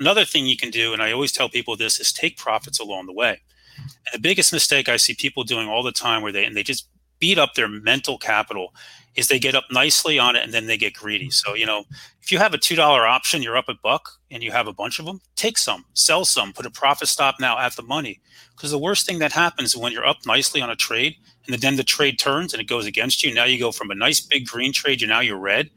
Another 0.00 0.24
thing 0.24 0.46
you 0.46 0.56
can 0.56 0.70
do, 0.70 0.92
and 0.92 1.02
I 1.02 1.12
always 1.12 1.32
tell 1.32 1.48
people 1.48 1.76
this, 1.76 1.98
is 1.98 2.12
take 2.12 2.36
profits 2.36 2.78
along 2.78 3.06
the 3.06 3.12
way. 3.12 3.40
And 3.78 4.12
the 4.12 4.18
biggest 4.18 4.52
mistake 4.52 4.88
I 4.88 4.96
see 4.96 5.14
people 5.14 5.44
doing 5.44 5.68
all 5.68 5.82
the 5.82 5.92
time 5.92 6.22
where 6.22 6.32
they 6.32 6.44
and 6.44 6.56
they 6.56 6.62
just 6.62 6.88
beat 7.18 7.38
up 7.38 7.54
their 7.54 7.68
mental 7.68 8.18
capital 8.18 8.74
is 9.14 9.28
they 9.28 9.38
get 9.38 9.54
up 9.54 9.64
nicely 9.70 10.18
on 10.18 10.36
it 10.36 10.44
and 10.44 10.54
then 10.54 10.66
they 10.66 10.76
get 10.76 10.94
greedy. 10.94 11.26
Mm-hmm. 11.26 11.50
So, 11.50 11.54
you 11.54 11.66
know, 11.66 11.84
if 12.22 12.30
you 12.30 12.38
have 12.38 12.54
a 12.54 12.58
$2 12.58 12.78
option, 12.78 13.42
you're 13.42 13.56
up 13.56 13.68
a 13.68 13.74
buck 13.74 14.10
and 14.30 14.42
you 14.42 14.52
have 14.52 14.68
a 14.68 14.72
bunch 14.72 14.98
of 14.98 15.06
them, 15.06 15.20
take 15.34 15.58
some, 15.58 15.84
sell 15.94 16.24
some, 16.24 16.52
put 16.52 16.66
a 16.66 16.70
profit 16.70 17.08
stop 17.08 17.36
now 17.40 17.58
at 17.58 17.74
the 17.74 17.82
money. 17.82 18.20
Because 18.54 18.70
the 18.70 18.78
worst 18.78 19.06
thing 19.06 19.18
that 19.18 19.32
happens 19.32 19.76
when 19.76 19.92
you're 19.92 20.06
up 20.06 20.18
nicely 20.26 20.60
on 20.60 20.70
a 20.70 20.76
trade 20.76 21.16
and 21.46 21.56
then 21.56 21.76
the 21.76 21.84
trade 21.84 22.18
turns 22.18 22.52
and 22.52 22.60
it 22.60 22.68
goes 22.68 22.86
against 22.86 23.24
you. 23.24 23.34
Now 23.34 23.44
you 23.44 23.58
go 23.58 23.72
from 23.72 23.90
a 23.90 23.94
nice 23.94 24.20
big 24.20 24.46
green 24.46 24.72
trade, 24.72 25.00
you 25.00 25.06
now 25.06 25.20
you're 25.20 25.38
red. 25.38 25.70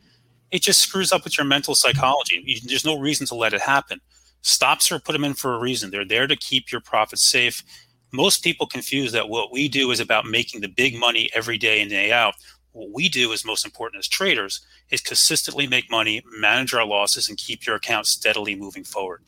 It 0.51 0.61
just 0.61 0.81
screws 0.81 1.11
up 1.11 1.23
with 1.23 1.37
your 1.37 1.45
mental 1.45 1.73
psychology. 1.73 2.43
You, 2.45 2.59
there's 2.65 2.85
no 2.85 2.99
reason 2.99 3.25
to 3.27 3.35
let 3.35 3.53
it 3.53 3.61
happen. 3.61 4.01
Stops 4.41 4.91
are 4.91 4.99
put 4.99 5.13
them 5.13 5.23
in 5.23 5.33
for 5.33 5.53
a 5.53 5.59
reason. 5.59 5.89
They're 5.89 6.05
there 6.05 6.27
to 6.27 6.35
keep 6.35 6.71
your 6.71 6.81
profits 6.81 7.23
safe. 7.23 7.63
Most 8.11 8.43
people 8.43 8.67
confuse 8.67 9.11
that 9.13 9.29
what 9.29 9.51
we 9.51 9.67
do 9.67 9.91
is 9.91 9.99
about 9.99 10.25
making 10.25 10.61
the 10.61 10.67
big 10.67 10.95
money 10.95 11.29
every 11.33 11.57
day 11.57 11.81
and 11.81 11.89
day 11.89 12.11
out. 12.11 12.35
What 12.73 12.91
we 12.91 13.09
do 13.09 13.31
is 13.31 13.45
most 13.45 13.65
important 13.65 13.99
as 13.99 14.07
traders 14.07 14.61
is 14.89 15.01
consistently 15.01 15.67
make 15.67 15.89
money, 15.89 16.21
manage 16.37 16.73
our 16.73 16.85
losses, 16.85 17.29
and 17.29 17.37
keep 17.37 17.65
your 17.65 17.75
account 17.75 18.05
steadily 18.05 18.55
moving 18.55 18.83
forward. 18.83 19.21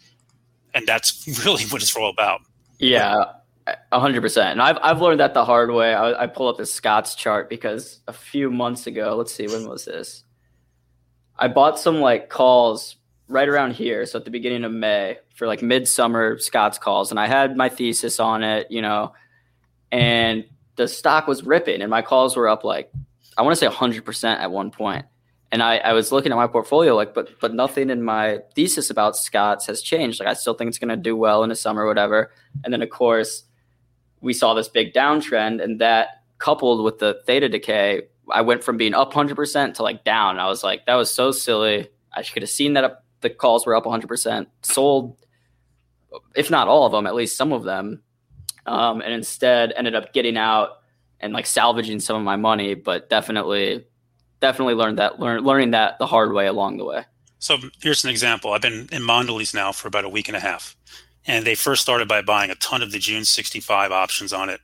And 0.74 0.88
that's 0.88 1.28
really 1.46 1.66
what 1.66 1.82
it's 1.82 1.96
all 1.96 2.10
about. 2.10 2.42
Yeah, 2.80 3.24
a 3.92 4.00
hundred 4.00 4.22
percent. 4.22 4.52
And 4.52 4.62
I've 4.62 4.78
I've 4.82 5.02
learned 5.02 5.20
that 5.20 5.34
the 5.34 5.46
hard 5.46 5.72
way. 5.72 5.94
I, 5.94 6.24
I 6.24 6.28
pull 6.28 6.48
up 6.48 6.58
the 6.58 6.66
Scott's 6.66 7.16
chart 7.16 7.50
because 7.50 8.00
a 8.08 8.14
few 8.14 8.50
months 8.50 8.88
ago, 8.88 9.16
let's 9.16 9.34
see, 9.34 9.48
when 9.48 9.68
was 9.68 9.86
this? 9.86 10.24
I 11.38 11.48
bought 11.48 11.80
some 11.80 12.00
like 12.00 12.30
calls 12.30 12.98
right 13.28 13.48
around 13.48 13.74
here, 13.74 14.06
so 14.06 14.20
at 14.20 14.26
the 14.26 14.32
beginning 14.32 14.64
of 14.64 14.72
May 14.72 15.18
for 15.36 15.48
like 15.48 15.62
midsummer 15.62 16.38
Scott's 16.38 16.78
calls, 16.78 17.12
and 17.12 17.20
I 17.20 17.28
had 17.28 17.56
my 17.56 17.70
thesis 17.70 18.20
on 18.20 18.44
it, 18.44 18.68
you 18.70 18.82
know, 18.82 19.14
and 19.92 20.46
the 20.76 20.88
stock 20.88 21.28
was 21.28 21.44
ripping 21.44 21.82
and 21.82 21.90
my 21.90 22.02
calls 22.02 22.36
were 22.36 22.48
up 22.48 22.64
like 22.64 22.92
I 23.38 23.42
want 23.42 23.58
to 23.58 23.60
say 23.60 23.68
100% 23.68 24.24
at 24.38 24.52
one 24.52 24.72
point. 24.72 25.06
And 25.52 25.62
I, 25.62 25.78
I 25.78 25.94
was 25.94 26.12
looking 26.12 26.32
at 26.32 26.36
my 26.36 26.48
portfolio 26.48 26.96
like, 26.96 27.14
but 27.14 27.40
but 27.40 27.54
nothing 27.54 27.92
in 27.92 28.04
my 28.04 28.40
thesis 28.56 28.90
about 28.90 29.16
Scott's 29.16 29.68
has 29.68 29.82
changed. 29.82 30.20
Like 30.20 30.30
I 30.30 30.34
still 30.34 30.56
think 30.56 30.70
it's 30.70 30.80
going 30.80 30.90
to 30.90 30.98
do 30.98 31.16
well 31.16 31.44
in 31.44 31.50
the 31.50 31.56
summer, 31.56 31.84
or 31.84 31.88
whatever. 31.88 32.32
And 32.64 32.74
then 32.74 32.82
of 32.82 32.90
course, 32.90 33.44
we 34.22 34.34
saw 34.34 34.56
this 34.56 34.68
big 34.68 34.94
downtrend, 34.94 35.64
and 35.64 35.80
that 35.80 36.24
coupled 36.40 36.84
with 36.84 36.98
the 36.98 37.22
theta 37.28 37.50
decay, 37.50 38.02
I 38.32 38.42
went 38.42 38.64
from 38.64 38.78
being 38.78 38.96
up 38.96 39.14
100% 39.14 39.76
to 39.76 39.84
like 39.84 40.04
down. 40.04 40.40
I 40.40 40.48
was 40.48 40.64
like, 40.64 40.88
that 40.88 40.96
was 40.96 41.14
so 41.14 41.32
silly. 41.32 41.90
I 42.12 42.24
could 42.24 42.42
have 42.42 42.50
seen 42.50 42.74
that 42.74 43.03
the 43.24 43.30
calls 43.32 43.66
were 43.66 43.76
up 43.76 43.86
100%, 43.86 44.46
sold, 44.62 45.18
if 46.36 46.52
not 46.52 46.68
all 46.68 46.86
of 46.86 46.92
them, 46.92 47.08
at 47.08 47.16
least 47.16 47.36
some 47.36 47.52
of 47.52 47.64
them, 47.64 48.04
um, 48.68 49.02
and 49.02 49.12
instead 49.12 49.74
ended 49.76 49.96
up 49.96 50.14
getting 50.14 50.38
out 50.38 50.82
and 51.20 51.34
like 51.34 51.48
salvaging 51.48 52.00
some 52.00 52.16
of 52.16 52.22
my 52.22 52.36
money. 52.36 52.76
But 52.76 53.10
definitely 53.10 53.86
definitely 54.40 54.76
learned 54.76 55.00
that 55.00 55.20
learn, 55.20 55.42
learning 55.42 55.72
that 55.72 55.98
the 55.98 56.06
hard 56.06 56.34
way 56.34 56.46
along 56.46 56.78
the 56.78 56.86
way. 56.86 57.06
So 57.40 57.58
here's 57.82 58.04
an 58.04 58.10
example. 58.10 58.54
I've 58.54 58.62
been 58.62 58.88
in 58.92 59.02
Mondelez 59.02 59.54
now 59.54 59.72
for 59.72 59.88
about 59.88 60.06
a 60.06 60.10
week 60.10 60.28
and 60.28 60.38
a 60.38 60.40
half, 60.40 60.76
and 61.26 61.46
they 61.46 61.56
first 61.56 61.82
started 61.82 62.08
by 62.08 62.22
buying 62.22 62.52
a 62.52 62.56
ton 62.56 62.82
of 62.82 62.92
the 62.92 63.00
June 63.00 63.26
65 63.26 63.92
options 63.92 64.32
on 64.32 64.50
it. 64.50 64.60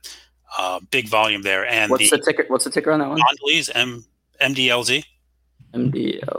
Uh, 0.58 0.80
big 0.90 1.08
volume 1.08 1.42
there. 1.42 1.66
And 1.66 1.90
what's 1.90 2.10
the, 2.10 2.16
the, 2.16 2.22
ticker? 2.24 2.44
What's 2.48 2.64
the 2.64 2.70
ticker 2.70 2.92
on 2.92 3.00
that 3.00 3.08
one? 3.08 3.20
Mondelez 3.20 3.70
M 3.74 4.04
MDLZ. 4.40 5.04
MDL. 5.74 6.38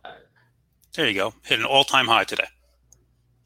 There 0.96 1.08
you 1.08 1.14
go. 1.14 1.34
Hit 1.44 1.60
an 1.60 1.66
all-time 1.66 2.08
high 2.08 2.26
today. 2.26 2.48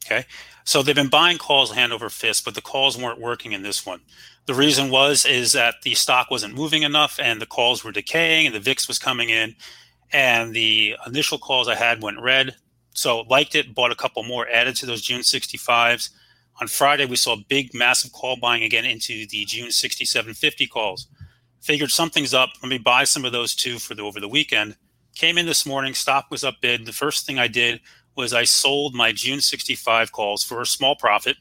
Okay. 0.04 0.24
So 0.64 0.82
they've 0.82 0.94
been 0.94 1.08
buying 1.08 1.38
calls 1.38 1.72
hand 1.72 1.92
over 1.92 2.10
fist, 2.10 2.44
but 2.44 2.54
the 2.54 2.60
calls 2.60 2.98
weren't 2.98 3.20
working 3.20 3.52
in 3.52 3.62
this 3.62 3.86
one. 3.86 4.00
The 4.46 4.54
reason 4.54 4.90
was 4.90 5.24
is 5.24 5.52
that 5.52 5.76
the 5.82 5.94
stock 5.94 6.30
wasn't 6.30 6.54
moving 6.54 6.82
enough 6.82 7.18
and 7.22 7.40
the 7.40 7.46
calls 7.46 7.84
were 7.84 7.92
decaying 7.92 8.46
and 8.46 8.54
the 8.54 8.60
VIX 8.60 8.88
was 8.88 8.98
coming 8.98 9.30
in 9.30 9.54
and 10.12 10.54
the 10.54 10.96
initial 11.06 11.38
calls 11.38 11.68
I 11.68 11.74
had 11.74 12.02
went 12.02 12.20
red. 12.20 12.56
So 12.94 13.20
liked 13.22 13.54
it, 13.54 13.74
bought 13.74 13.92
a 13.92 13.96
couple 13.96 14.22
more, 14.22 14.48
added 14.48 14.74
to 14.76 14.86
those 14.86 15.02
June 15.02 15.20
65s. 15.20 16.10
On 16.60 16.66
Friday, 16.66 17.04
we 17.04 17.16
saw 17.16 17.36
big, 17.48 17.74
massive 17.74 18.12
call 18.12 18.36
buying 18.36 18.62
again 18.62 18.84
into 18.84 19.26
the 19.26 19.44
June 19.44 19.70
6750 19.70 20.66
calls. 20.66 21.08
Figured 21.60 21.90
something's 21.90 22.32
up. 22.32 22.50
Let 22.62 22.70
me 22.70 22.78
buy 22.78 23.04
some 23.04 23.24
of 23.24 23.32
those 23.32 23.54
too 23.54 23.78
for 23.78 23.94
the 23.94 24.02
over 24.02 24.20
the 24.20 24.28
weekend. 24.28 24.76
Came 25.16 25.38
in 25.38 25.46
this 25.46 25.64
morning, 25.64 25.94
stock 25.94 26.26
was 26.30 26.44
up 26.44 26.60
bid. 26.60 26.84
The 26.84 26.92
first 26.92 27.24
thing 27.24 27.38
I 27.38 27.48
did 27.48 27.80
was 28.16 28.34
I 28.34 28.44
sold 28.44 28.94
my 28.94 29.12
June 29.12 29.40
65 29.40 30.12
calls 30.12 30.44
for 30.44 30.60
a 30.60 30.66
small 30.66 30.94
profit, 30.94 31.38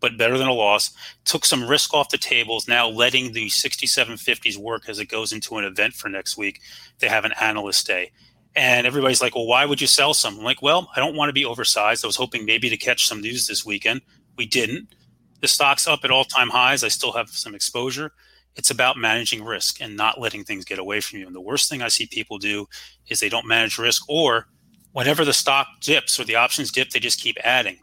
but 0.00 0.16
better 0.16 0.38
than 0.38 0.48
a 0.48 0.52
loss. 0.54 0.92
Took 1.26 1.44
some 1.44 1.68
risk 1.68 1.92
off 1.92 2.08
the 2.08 2.16
tables, 2.16 2.66
now 2.66 2.88
letting 2.88 3.34
the 3.34 3.48
6750s 3.48 4.56
work 4.56 4.88
as 4.88 4.98
it 4.98 5.10
goes 5.10 5.34
into 5.34 5.58
an 5.58 5.66
event 5.66 5.92
for 5.92 6.08
next 6.08 6.38
week. 6.38 6.62
They 7.00 7.08
have 7.08 7.26
an 7.26 7.34
analyst 7.38 7.86
day. 7.86 8.12
And 8.56 8.86
everybody's 8.86 9.20
like, 9.20 9.34
well, 9.34 9.46
why 9.46 9.66
would 9.66 9.82
you 9.82 9.86
sell 9.86 10.14
some? 10.14 10.38
I'm 10.38 10.42
like, 10.42 10.62
well, 10.62 10.90
I 10.96 10.98
don't 10.98 11.14
want 11.14 11.28
to 11.28 11.34
be 11.34 11.44
oversized. 11.44 12.06
I 12.06 12.08
was 12.08 12.16
hoping 12.16 12.46
maybe 12.46 12.70
to 12.70 12.78
catch 12.78 13.06
some 13.06 13.20
news 13.20 13.46
this 13.46 13.62
weekend. 13.62 14.00
We 14.38 14.46
didn't. 14.46 14.94
The 15.42 15.48
stock's 15.48 15.86
up 15.86 16.00
at 16.02 16.10
all 16.10 16.24
time 16.24 16.48
highs. 16.48 16.82
I 16.82 16.88
still 16.88 17.12
have 17.12 17.28
some 17.28 17.54
exposure. 17.54 18.10
It's 18.58 18.70
about 18.70 18.98
managing 18.98 19.44
risk 19.44 19.80
and 19.80 19.96
not 19.96 20.20
letting 20.20 20.44
things 20.44 20.64
get 20.66 20.78
away 20.78 21.00
from 21.00 21.20
you. 21.20 21.26
And 21.26 21.34
the 21.34 21.40
worst 21.40 21.70
thing 21.70 21.80
I 21.80 21.88
see 21.88 22.06
people 22.06 22.36
do 22.36 22.66
is 23.08 23.20
they 23.20 23.28
don't 23.30 23.46
manage 23.46 23.78
risk, 23.78 24.02
or 24.08 24.48
whenever 24.92 25.24
the 25.24 25.32
stock 25.32 25.68
dips 25.80 26.20
or 26.20 26.24
the 26.24 26.36
options 26.36 26.70
dip, 26.70 26.90
they 26.90 27.00
just 27.00 27.20
keep 27.20 27.36
adding 27.42 27.78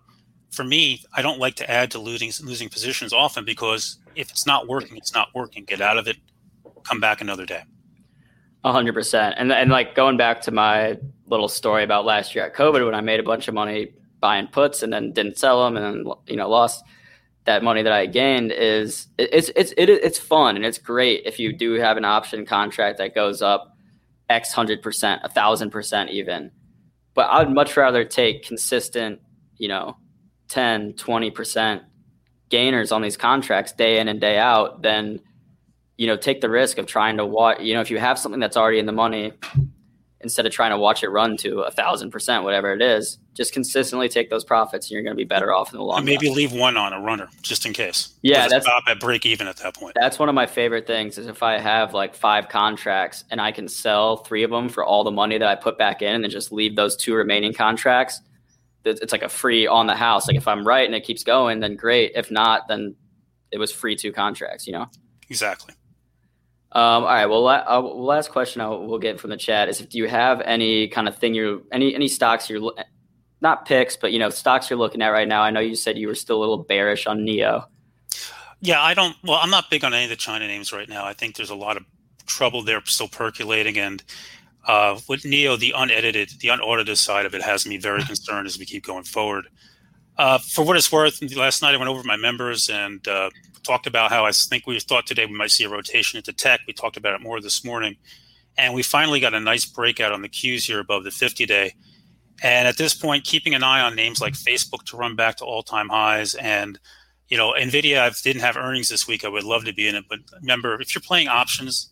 for 0.55 0.63
me, 0.63 1.03
I 1.13 1.21
don't 1.21 1.39
like 1.39 1.55
to 1.55 1.69
add 1.69 1.91
to 1.91 1.99
losing 1.99 2.32
losing 2.45 2.69
positions 2.69 3.13
often 3.13 3.45
because 3.45 3.97
if 4.15 4.32
it's 4.32 4.45
not 4.45 4.67
working, 4.67 4.95
it's 4.97 5.13
not 5.13 5.28
working. 5.36 5.65
Get 5.65 5.82
out 5.82 5.97
of 5.97 6.07
it, 6.07 6.15
come 6.84 6.99
back 6.99 7.21
another 7.21 7.45
day. 7.45 7.63
A 8.63 8.71
hundred 8.71 8.93
percent. 8.93 9.36
And 9.38 9.51
and 9.51 9.69
like 9.69 9.93
going 9.93 10.17
back 10.17 10.41
to 10.43 10.51
my 10.51 10.97
little 11.28 11.49
story 11.49 11.84
about 11.84 12.05
last 12.05 12.34
year 12.34 12.45
at 12.45 12.55
COVID 12.55 12.84
when 12.86 12.95
I 12.95 13.01
made 13.01 13.19
a 13.19 13.23
bunch 13.23 13.47
of 13.47 13.53
money 13.53 13.93
buying 14.21 14.47
puts 14.47 14.82
and 14.82 14.91
then 14.91 15.11
didn't 15.11 15.38
sell 15.38 15.63
them 15.65 15.78
and 15.78 15.86
then 16.07 16.13
you 16.28 16.38
know 16.38 16.49
lost 16.49 16.84
that 17.46 17.64
money 17.64 17.84
that 17.84 17.93
I 17.93 18.06
gained 18.08 18.52
is 18.52 19.08
it's 19.18 19.52
it's 19.56 19.74
it, 19.78 19.89
it's 19.89 20.20
fun 20.20 20.56
and 20.56 20.66
it's 20.66 20.78
great 20.78 21.24
if 21.26 21.39
you 21.39 21.56
do 21.56 21.74
have 21.74 21.98
an 21.98 22.06
option 22.06 22.46
contract 22.46 22.98
that 22.98 23.16
goes 23.16 23.41
up 23.41 23.76
X 24.30 24.52
hundred 24.52 24.82
percent, 24.82 25.22
a 25.24 25.30
thousand 25.30 25.70
percent 25.70 26.10
even. 26.10 26.52
But 27.14 27.30
I'd 27.30 27.54
much 27.54 27.78
rather 27.78 28.04
take 28.04 28.43
consistent, 28.43 29.22
you 29.58 29.70
know, 29.70 29.96
10, 30.50 30.93
20% 30.93 31.82
gainers 32.50 32.91
on 32.91 33.02
these 33.02 33.16
contracts 33.16 33.72
day 33.72 34.00
in 34.00 34.10
and 34.10 34.20
day 34.20 34.38
out, 34.38 34.82
than 34.82 35.22
you 35.98 36.08
know, 36.08 36.18
take 36.18 36.41
the 36.41 36.50
risk 36.50 36.78
of 36.78 36.86
trying 36.86 37.18
to 37.18 37.26
watch, 37.26 37.62
you 37.62 37.74
know, 37.74 37.80
if 37.80 37.89
you 37.89 37.98
have 37.98 38.20
something 38.20 38.39
that's 38.39 38.58
already 38.58 38.80
in 38.80 38.86
the 38.86 38.91
money, 38.91 39.32
instead 40.20 40.46
of 40.46 40.52
trying 40.52 40.72
to 40.72 40.78
watch 40.78 41.04
it 41.04 41.10
run 41.10 41.38
to 41.38 41.62
a 41.62 41.72
thousand 41.72 42.12
percent, 42.12 42.43
whatever 42.43 42.74
it 42.74 42.82
is, 42.82 43.18
just 43.36 43.54
consistently 43.54 44.10
take 44.10 44.30
those 44.30 44.44
profits 44.44 44.88
and 44.88 44.92
you're 44.94 45.04
going 45.04 45.16
to 45.16 45.18
be 45.18 45.26
better 45.26 45.54
off 45.54 45.72
in 45.74 45.78
the 45.78 45.84
long 45.84 45.96
run. 45.96 46.00
and 46.00 46.06
maybe 46.06 46.28
run. 46.28 46.36
leave 46.36 46.52
one 46.54 46.78
on 46.78 46.94
a 46.94 47.00
runner 47.02 47.30
just 47.42 47.66
in 47.66 47.74
case. 47.74 48.14
Yeah. 48.22 48.48
That's 48.48 48.66
stop 48.66 48.84
at 48.88 49.00
break 49.00 49.26
even 49.26 49.48
at 49.48 49.58
that 49.58 49.76
point. 49.76 49.96
That's 50.00 50.18
one 50.18 50.30
of 50.30 50.36
my 50.36 50.46
favorite 50.46 50.88
things 50.88 51.18
is 51.18 51.28
if 51.28 51.44
I 51.44 51.60
have 51.60 51.94
like 51.94 52.16
five 52.16 52.50
contracts 52.50 53.26
and 53.30 53.42
I 53.42 53.52
can 53.52 53.68
sell 53.68 54.18
three 54.18 54.44
of 54.44 54.52
them 54.52 54.70
for 54.70 54.84
all 54.84 55.04
the 55.04 55.12
money 55.12 55.38
that 55.38 55.48
I 55.48 55.56
put 55.56 55.78
back 55.78 56.02
in 56.02 56.16
and 56.16 56.24
then 56.24 56.32
just 56.32 56.52
leave 56.52 56.76
those 56.76 56.96
two 56.96 57.14
remaining 57.14 57.54
contracts 57.54 58.22
it's 58.86 59.12
like 59.12 59.24
a 59.24 59.30
free 59.30 59.68
on 59.68 59.88
the 59.88 59.96
house. 59.96 60.28
Like 60.28 60.38
if 60.38 60.48
I'm 60.48 60.66
right 60.66 60.86
and 60.86 60.96
it 60.96 61.04
keeps 61.04 61.24
going, 61.24 61.60
then 61.60 61.76
great. 61.76 62.12
If 62.16 62.32
not, 62.32 62.68
then 62.68 62.96
it 63.52 63.58
was 63.58 63.72
free 63.72 63.96
two 63.96 64.12
contracts. 64.12 64.68
You 64.68 64.74
know. 64.74 64.86
Exactly. 65.30 65.74
Um, 66.72 67.04
all 67.04 67.06
right. 67.06 67.26
Well, 67.26 67.44
la- 67.44 67.64
uh, 67.68 67.82
last 67.82 68.32
question 68.32 68.62
I 68.62 68.68
will 68.68 69.00
get 69.00 69.20
from 69.20 69.30
the 69.30 69.38
chat 69.38 69.70
is: 69.70 69.82
if 69.82 69.90
Do 69.90 69.98
you 69.98 70.08
have 70.08 70.42
any 70.42 70.88
kind 70.88 71.08
of 71.08 71.18
thing 71.18 71.34
you're 71.34 71.62
any 71.72 71.96
any 71.96 72.08
stocks 72.08 72.50
you're 72.50 72.72
not 73.42 73.66
picks, 73.66 73.96
but 73.96 74.12
you 74.12 74.20
know 74.20 74.30
stocks 74.30 74.70
you're 74.70 74.80
looking 74.80 75.02
at 75.02 75.10
right 75.10 75.28
now? 75.28 75.42
I 75.42 75.52
know 75.52 75.60
you 75.60 75.76
said 75.76 75.98
you 75.98 76.08
were 76.08 76.16
still 76.16 76.38
a 76.38 76.42
little 76.42 76.58
bearish 76.58 77.08
on 77.08 77.20
NIO. 77.20 77.66
Yeah, 78.62 78.82
I 78.82 78.94
don't. 78.94 79.16
Well, 79.24 79.40
I'm 79.42 79.50
not 79.50 79.70
big 79.70 79.84
on 79.84 79.94
any 79.94 80.06
of 80.06 80.10
the 80.10 80.16
China 80.16 80.48
names 80.48 80.72
right 80.72 80.90
now. 80.90 81.06
I 81.06 81.14
think 81.14 81.36
there's 81.36 81.50
a 81.50 81.56
lot 81.56 81.78
of 81.78 81.84
trouble 82.26 82.64
there 82.64 82.82
still 82.86 83.08
percolating, 83.08 83.78
and 83.78 84.04
uh, 84.68 85.00
with 85.08 85.24
NIO, 85.24 85.60
the 85.60 85.74
unedited, 85.76 86.32
the 86.40 86.50
unaudited 86.50 86.98
side 86.98 87.26
of 87.26 87.36
it 87.36 87.42
has 87.42 87.68
me 87.68 87.78
very 87.78 88.04
concerned 88.04 88.48
as 88.48 88.58
we 88.58 88.66
keep 88.66 88.86
going 88.86 89.04
forward. 89.04 89.48
Uh, 90.18 90.38
for 90.38 90.64
what 90.64 90.78
it's 90.78 90.92
worth, 90.92 91.22
last 91.36 91.62
night 91.62 91.76
I 91.76 91.78
went 91.78 91.90
over 91.90 92.04
my 92.04 92.16
members 92.16 92.70
and 92.70 93.06
uh, 93.08 93.30
talked 93.64 93.86
about 93.86 94.12
how 94.12 94.26
I 94.26 94.32
think 94.32 94.66
we 94.66 94.80
thought 94.80 95.06
today 95.06 95.26
we 95.26 95.36
might 95.36 95.52
see 95.52 95.66
a 95.66 95.70
rotation 95.70 96.18
into 96.18 96.32
tech. 96.32 96.62
We 96.68 96.74
talked 96.74 96.98
about 96.98 97.14
it 97.16 97.22
more 97.22 97.42
this 97.42 97.66
morning. 97.66 97.98
And 98.58 98.74
we 98.74 98.84
finally 98.84 99.20
got 99.20 99.34
a 99.34 99.40
nice 99.40 99.66
breakout 99.66 100.14
on 100.14 100.22
the 100.22 100.30
Qs 100.30 100.66
here 100.66 100.80
above 100.80 101.04
the 101.04 101.12
50 101.12 101.46
day. 101.46 101.76
And 102.44 102.68
at 102.68 102.78
this 102.78 102.94
point, 102.94 103.24
keeping 103.24 103.54
an 103.54 103.64
eye 103.64 103.82
on 103.82 103.96
names 103.96 104.22
like 104.22 104.34
Facebook 104.34 104.84
to 104.88 104.98
run 104.98 105.16
back 105.16 105.38
to 105.38 105.46
all 105.46 105.64
time 105.64 105.90
highs 105.90 106.36
and 106.36 106.80
you 107.28 107.38
know, 107.38 107.56
Nvidia 107.58 108.02
I 108.02 108.12
didn't 108.24 108.44
have 108.44 108.56
earnings 108.56 108.88
this 108.88 109.08
week. 109.08 109.26
I 109.26 109.30
would 109.30 109.44
love 109.44 109.66
to 109.66 109.74
be 109.74 109.88
in 109.88 109.96
it, 109.96 110.06
but 110.08 110.20
remember, 110.42 110.80
if 110.80 110.94
you're 110.94 111.02
playing 111.02 111.28
options, 111.28 111.90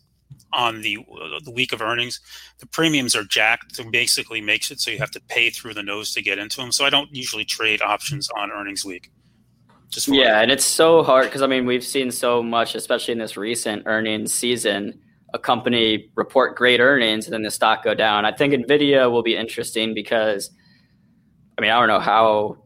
on 0.52 0.80
the 0.82 0.98
the 1.44 1.50
week 1.50 1.72
of 1.72 1.82
earnings, 1.82 2.20
the 2.58 2.66
premiums 2.66 3.14
are 3.14 3.24
jacked. 3.24 3.76
So 3.76 3.88
basically, 3.90 4.40
makes 4.40 4.70
it 4.70 4.80
so 4.80 4.90
you 4.90 4.98
have 4.98 5.10
to 5.12 5.20
pay 5.28 5.50
through 5.50 5.74
the 5.74 5.82
nose 5.82 6.12
to 6.14 6.22
get 6.22 6.38
into 6.38 6.56
them. 6.58 6.72
So 6.72 6.84
I 6.84 6.90
don't 6.90 7.14
usually 7.14 7.44
trade 7.44 7.82
options 7.82 8.30
on 8.36 8.50
earnings 8.50 8.84
week. 8.84 9.10
Just 9.90 10.08
yeah, 10.08 10.40
and 10.40 10.50
it's 10.50 10.64
so 10.64 11.02
hard 11.02 11.26
because 11.26 11.42
I 11.42 11.46
mean 11.46 11.66
we've 11.66 11.84
seen 11.84 12.10
so 12.10 12.42
much, 12.42 12.74
especially 12.74 13.12
in 13.12 13.18
this 13.18 13.36
recent 13.36 13.82
earnings 13.86 14.32
season. 14.32 15.00
A 15.34 15.38
company 15.38 16.10
report 16.14 16.56
great 16.56 16.80
earnings 16.80 17.26
and 17.26 17.34
then 17.34 17.42
the 17.42 17.50
stock 17.50 17.84
go 17.84 17.92
down. 17.92 18.24
I 18.24 18.32
think 18.32 18.54
Nvidia 18.54 19.10
will 19.10 19.22
be 19.22 19.36
interesting 19.36 19.92
because, 19.92 20.48
I 21.58 21.60
mean, 21.60 21.70
I 21.70 21.78
don't 21.78 21.88
know 21.88 22.00
how 22.00 22.64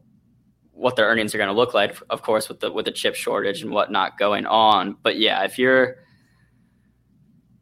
what 0.71 0.95
their 0.95 1.07
earnings 1.07 1.35
are 1.35 1.37
going 1.37 1.49
to 1.49 1.55
look 1.55 1.73
like, 1.73 1.97
of 2.09 2.21
course, 2.21 2.47
with 2.47 2.61
the 2.61 2.71
with 2.71 2.85
the 2.85 2.91
chip 2.91 3.15
shortage 3.15 3.61
and 3.61 3.71
whatnot 3.71 4.17
going 4.17 4.45
on. 4.45 4.95
But 5.03 5.17
yeah, 5.17 5.43
if 5.43 5.59
you're 5.59 5.97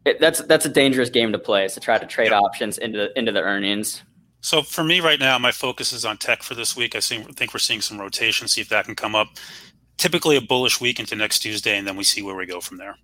it, 0.06 0.20
that's 0.20 0.42
that's 0.42 0.66
a 0.66 0.70
dangerous 0.70 1.10
game 1.10 1.32
to 1.32 1.40
play. 1.40 1.66
Is 1.66 1.74
to 1.74 1.80
try 1.80 1.98
to 1.98 2.06
trade 2.06 2.32
yep. 2.32 2.42
options 2.42 2.78
into 2.78 2.98
the, 2.98 3.18
into 3.18 3.32
the 3.32 3.42
earnings. 3.42 4.04
So 4.42 4.62
for 4.62 4.84
me 4.84 5.00
right 5.00 5.20
now, 5.20 5.38
my 5.40 5.52
focus 5.52 5.92
is 5.92 6.06
on 6.06 6.18
tech 6.18 6.44
for 6.44 6.54
this 6.54 6.76
week. 6.76 6.96
I 6.96 7.00
see, 7.00 7.18
think 7.18 7.54
we're 7.54 7.60
seeing 7.60 7.82
some 7.82 8.00
rotation. 8.00 8.48
See 8.48 8.62
if 8.62 8.70
that 8.70 8.86
can 8.86 8.96
come 8.96 9.16
up. 9.16 9.30
Typically 9.98 10.38
a 10.38 10.42
bullish 10.42 10.80
week 10.80 11.00
into 11.00 11.16
next 11.16 11.40
Tuesday, 11.40 11.78
and 11.78 11.88
then 11.88 11.98
we 11.98 12.04
see 12.04 12.22
where 12.22 12.36
we 12.36 12.46
go 12.46 12.62
from 12.62 12.78
there. 12.78 12.98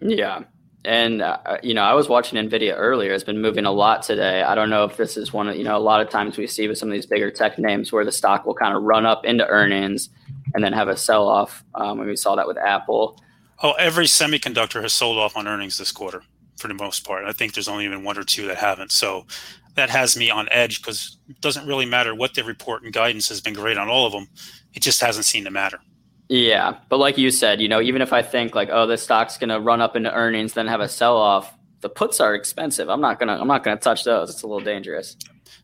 Yeah, 0.00 0.42
and 0.84 1.22
uh, 1.22 1.58
you 1.62 1.74
know, 1.74 1.82
I 1.82 1.94
was 1.94 2.08
watching 2.08 2.38
Nvidia 2.38 2.74
earlier. 2.76 3.12
It's 3.12 3.24
been 3.24 3.40
moving 3.40 3.64
a 3.64 3.72
lot 3.72 4.02
today. 4.02 4.42
I 4.42 4.54
don't 4.54 4.70
know 4.70 4.84
if 4.84 4.96
this 4.96 5.16
is 5.16 5.32
one 5.32 5.48
of 5.48 5.56
you 5.56 5.64
know 5.64 5.76
a 5.76 5.78
lot 5.78 6.00
of 6.00 6.10
times 6.10 6.36
we 6.36 6.46
see 6.46 6.68
with 6.68 6.78
some 6.78 6.88
of 6.88 6.92
these 6.92 7.06
bigger 7.06 7.30
tech 7.30 7.58
names 7.58 7.92
where 7.92 8.04
the 8.04 8.12
stock 8.12 8.46
will 8.46 8.54
kind 8.54 8.76
of 8.76 8.82
run 8.82 9.04
up 9.04 9.24
into 9.24 9.46
earnings 9.46 10.08
and 10.54 10.62
then 10.62 10.72
have 10.72 10.88
a 10.88 10.96
sell 10.96 11.28
off. 11.28 11.64
Um, 11.74 12.00
and 12.00 12.08
we 12.08 12.16
saw 12.16 12.36
that 12.36 12.46
with 12.46 12.58
Apple. 12.58 13.20
Oh, 13.62 13.72
every 13.72 14.06
semiconductor 14.06 14.82
has 14.82 14.94
sold 14.94 15.18
off 15.18 15.36
on 15.36 15.48
earnings 15.48 15.78
this 15.78 15.92
quarter 15.92 16.22
for 16.56 16.68
the 16.68 16.74
most 16.74 17.06
part. 17.06 17.24
I 17.24 17.32
think 17.32 17.54
there's 17.54 17.68
only 17.68 17.84
even 17.84 18.04
one 18.04 18.18
or 18.18 18.24
two 18.24 18.46
that 18.46 18.58
haven't. 18.58 18.92
So 18.92 19.26
that 19.74 19.90
has 19.90 20.16
me 20.16 20.30
on 20.30 20.48
edge 20.50 20.80
because 20.80 21.18
it 21.28 21.40
doesn't 21.40 21.66
really 21.66 21.86
matter 21.86 22.14
what 22.14 22.34
they 22.34 22.42
report 22.42 22.82
and 22.82 22.92
guidance 22.92 23.28
has 23.28 23.40
been 23.40 23.54
great 23.54 23.78
on 23.78 23.88
all 23.88 24.06
of 24.06 24.12
them. 24.12 24.28
It 24.74 24.80
just 24.80 25.00
hasn't 25.00 25.24
seemed 25.24 25.46
to 25.46 25.50
matter. 25.50 25.80
Yeah, 26.28 26.78
but 26.88 26.98
like 26.98 27.16
you 27.16 27.30
said, 27.30 27.60
you 27.60 27.68
know, 27.68 27.80
even 27.80 28.02
if 28.02 28.12
I 28.12 28.22
think 28.22 28.54
like, 28.54 28.68
oh, 28.70 28.86
this 28.86 29.02
stock's 29.02 29.38
gonna 29.38 29.60
run 29.60 29.80
up 29.80 29.96
into 29.96 30.12
earnings, 30.12 30.52
then 30.52 30.66
have 30.66 30.80
a 30.80 30.88
sell 30.88 31.16
off, 31.16 31.54
the 31.80 31.88
puts 31.88 32.20
are 32.20 32.34
expensive. 32.34 32.88
I'm 32.88 33.00
not 33.00 33.18
gonna 33.18 33.38
I'm 33.40 33.48
not 33.48 33.64
gonna 33.64 33.78
touch 33.78 34.04
those. 34.04 34.30
It's 34.30 34.42
a 34.42 34.46
little 34.46 34.64
dangerous. 34.64 35.16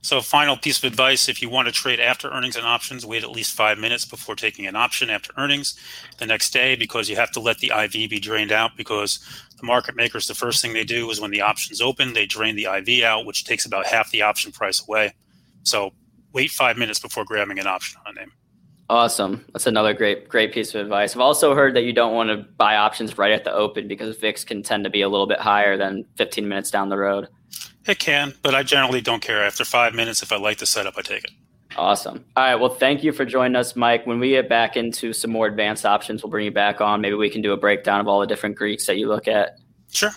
So, 0.04 0.20
final 0.20 0.58
piece 0.58 0.76
of 0.76 0.84
advice 0.84 1.30
if 1.30 1.40
you 1.40 1.48
want 1.48 1.66
to 1.66 1.72
trade 1.72 1.98
after 1.98 2.30
earnings 2.30 2.56
and 2.56 2.66
options, 2.66 3.06
wait 3.06 3.24
at 3.24 3.30
least 3.30 3.54
five 3.54 3.78
minutes 3.78 4.04
before 4.04 4.34
taking 4.34 4.66
an 4.66 4.76
option 4.76 5.08
after 5.08 5.32
earnings 5.38 5.78
the 6.18 6.26
next 6.26 6.52
day 6.52 6.76
because 6.76 7.08
you 7.08 7.16
have 7.16 7.30
to 7.32 7.40
let 7.40 7.58
the 7.58 7.72
IV 7.74 8.10
be 8.10 8.20
drained 8.20 8.52
out. 8.52 8.72
Because 8.76 9.18
the 9.58 9.66
market 9.66 9.96
makers, 9.96 10.26
the 10.26 10.34
first 10.34 10.60
thing 10.60 10.74
they 10.74 10.84
do 10.84 11.10
is 11.10 11.22
when 11.22 11.30
the 11.30 11.40
options 11.40 11.80
open, 11.80 12.12
they 12.12 12.26
drain 12.26 12.54
the 12.54 12.66
IV 12.66 13.02
out, 13.02 13.24
which 13.24 13.44
takes 13.44 13.64
about 13.64 13.86
half 13.86 14.10
the 14.10 14.20
option 14.20 14.52
price 14.52 14.86
away. 14.86 15.14
So, 15.62 15.94
wait 16.34 16.50
five 16.50 16.76
minutes 16.76 16.98
before 16.98 17.24
grabbing 17.24 17.58
an 17.58 17.66
option 17.66 17.98
on 18.06 18.14
a 18.14 18.20
name. 18.20 18.32
Awesome. 18.90 19.44
That's 19.52 19.66
another 19.66 19.94
great, 19.94 20.28
great 20.28 20.52
piece 20.52 20.74
of 20.74 20.80
advice. 20.80 21.14
I've 21.14 21.20
also 21.20 21.54
heard 21.54 21.74
that 21.74 21.82
you 21.82 21.92
don't 21.92 22.12
want 22.12 22.28
to 22.28 22.36
buy 22.56 22.76
options 22.76 23.16
right 23.16 23.32
at 23.32 23.44
the 23.44 23.52
open 23.52 23.88
because 23.88 24.16
VIX 24.16 24.44
can 24.44 24.62
tend 24.62 24.84
to 24.84 24.90
be 24.90 25.00
a 25.00 25.08
little 25.08 25.26
bit 25.26 25.40
higher 25.40 25.76
than 25.76 26.04
15 26.16 26.46
minutes 26.46 26.70
down 26.70 26.90
the 26.90 26.98
road. 26.98 27.28
It 27.86 27.98
can, 27.98 28.34
but 28.42 28.54
I 28.54 28.62
generally 28.62 29.00
don't 29.00 29.22
care. 29.22 29.42
After 29.42 29.64
five 29.64 29.94
minutes, 29.94 30.22
if 30.22 30.32
I 30.32 30.36
like 30.36 30.58
the 30.58 30.66
setup, 30.66 30.94
I 30.98 31.02
take 31.02 31.24
it. 31.24 31.30
Awesome. 31.76 32.24
All 32.36 32.44
right. 32.44 32.54
Well, 32.54 32.74
thank 32.74 33.02
you 33.02 33.12
for 33.12 33.24
joining 33.24 33.56
us, 33.56 33.74
Mike. 33.74 34.06
When 34.06 34.20
we 34.20 34.30
get 34.30 34.48
back 34.48 34.76
into 34.76 35.12
some 35.12 35.30
more 35.30 35.46
advanced 35.46 35.84
options, 35.84 36.22
we'll 36.22 36.30
bring 36.30 36.44
you 36.44 36.52
back 36.52 36.80
on. 36.80 37.00
Maybe 37.00 37.14
we 37.14 37.30
can 37.30 37.42
do 37.42 37.52
a 37.52 37.56
breakdown 37.56 38.00
of 38.00 38.06
all 38.06 38.20
the 38.20 38.26
different 38.26 38.56
Greeks 38.56 38.86
that 38.86 38.96
you 38.96 39.08
look 39.08 39.26
at. 39.26 39.58
Sure. 39.90 40.12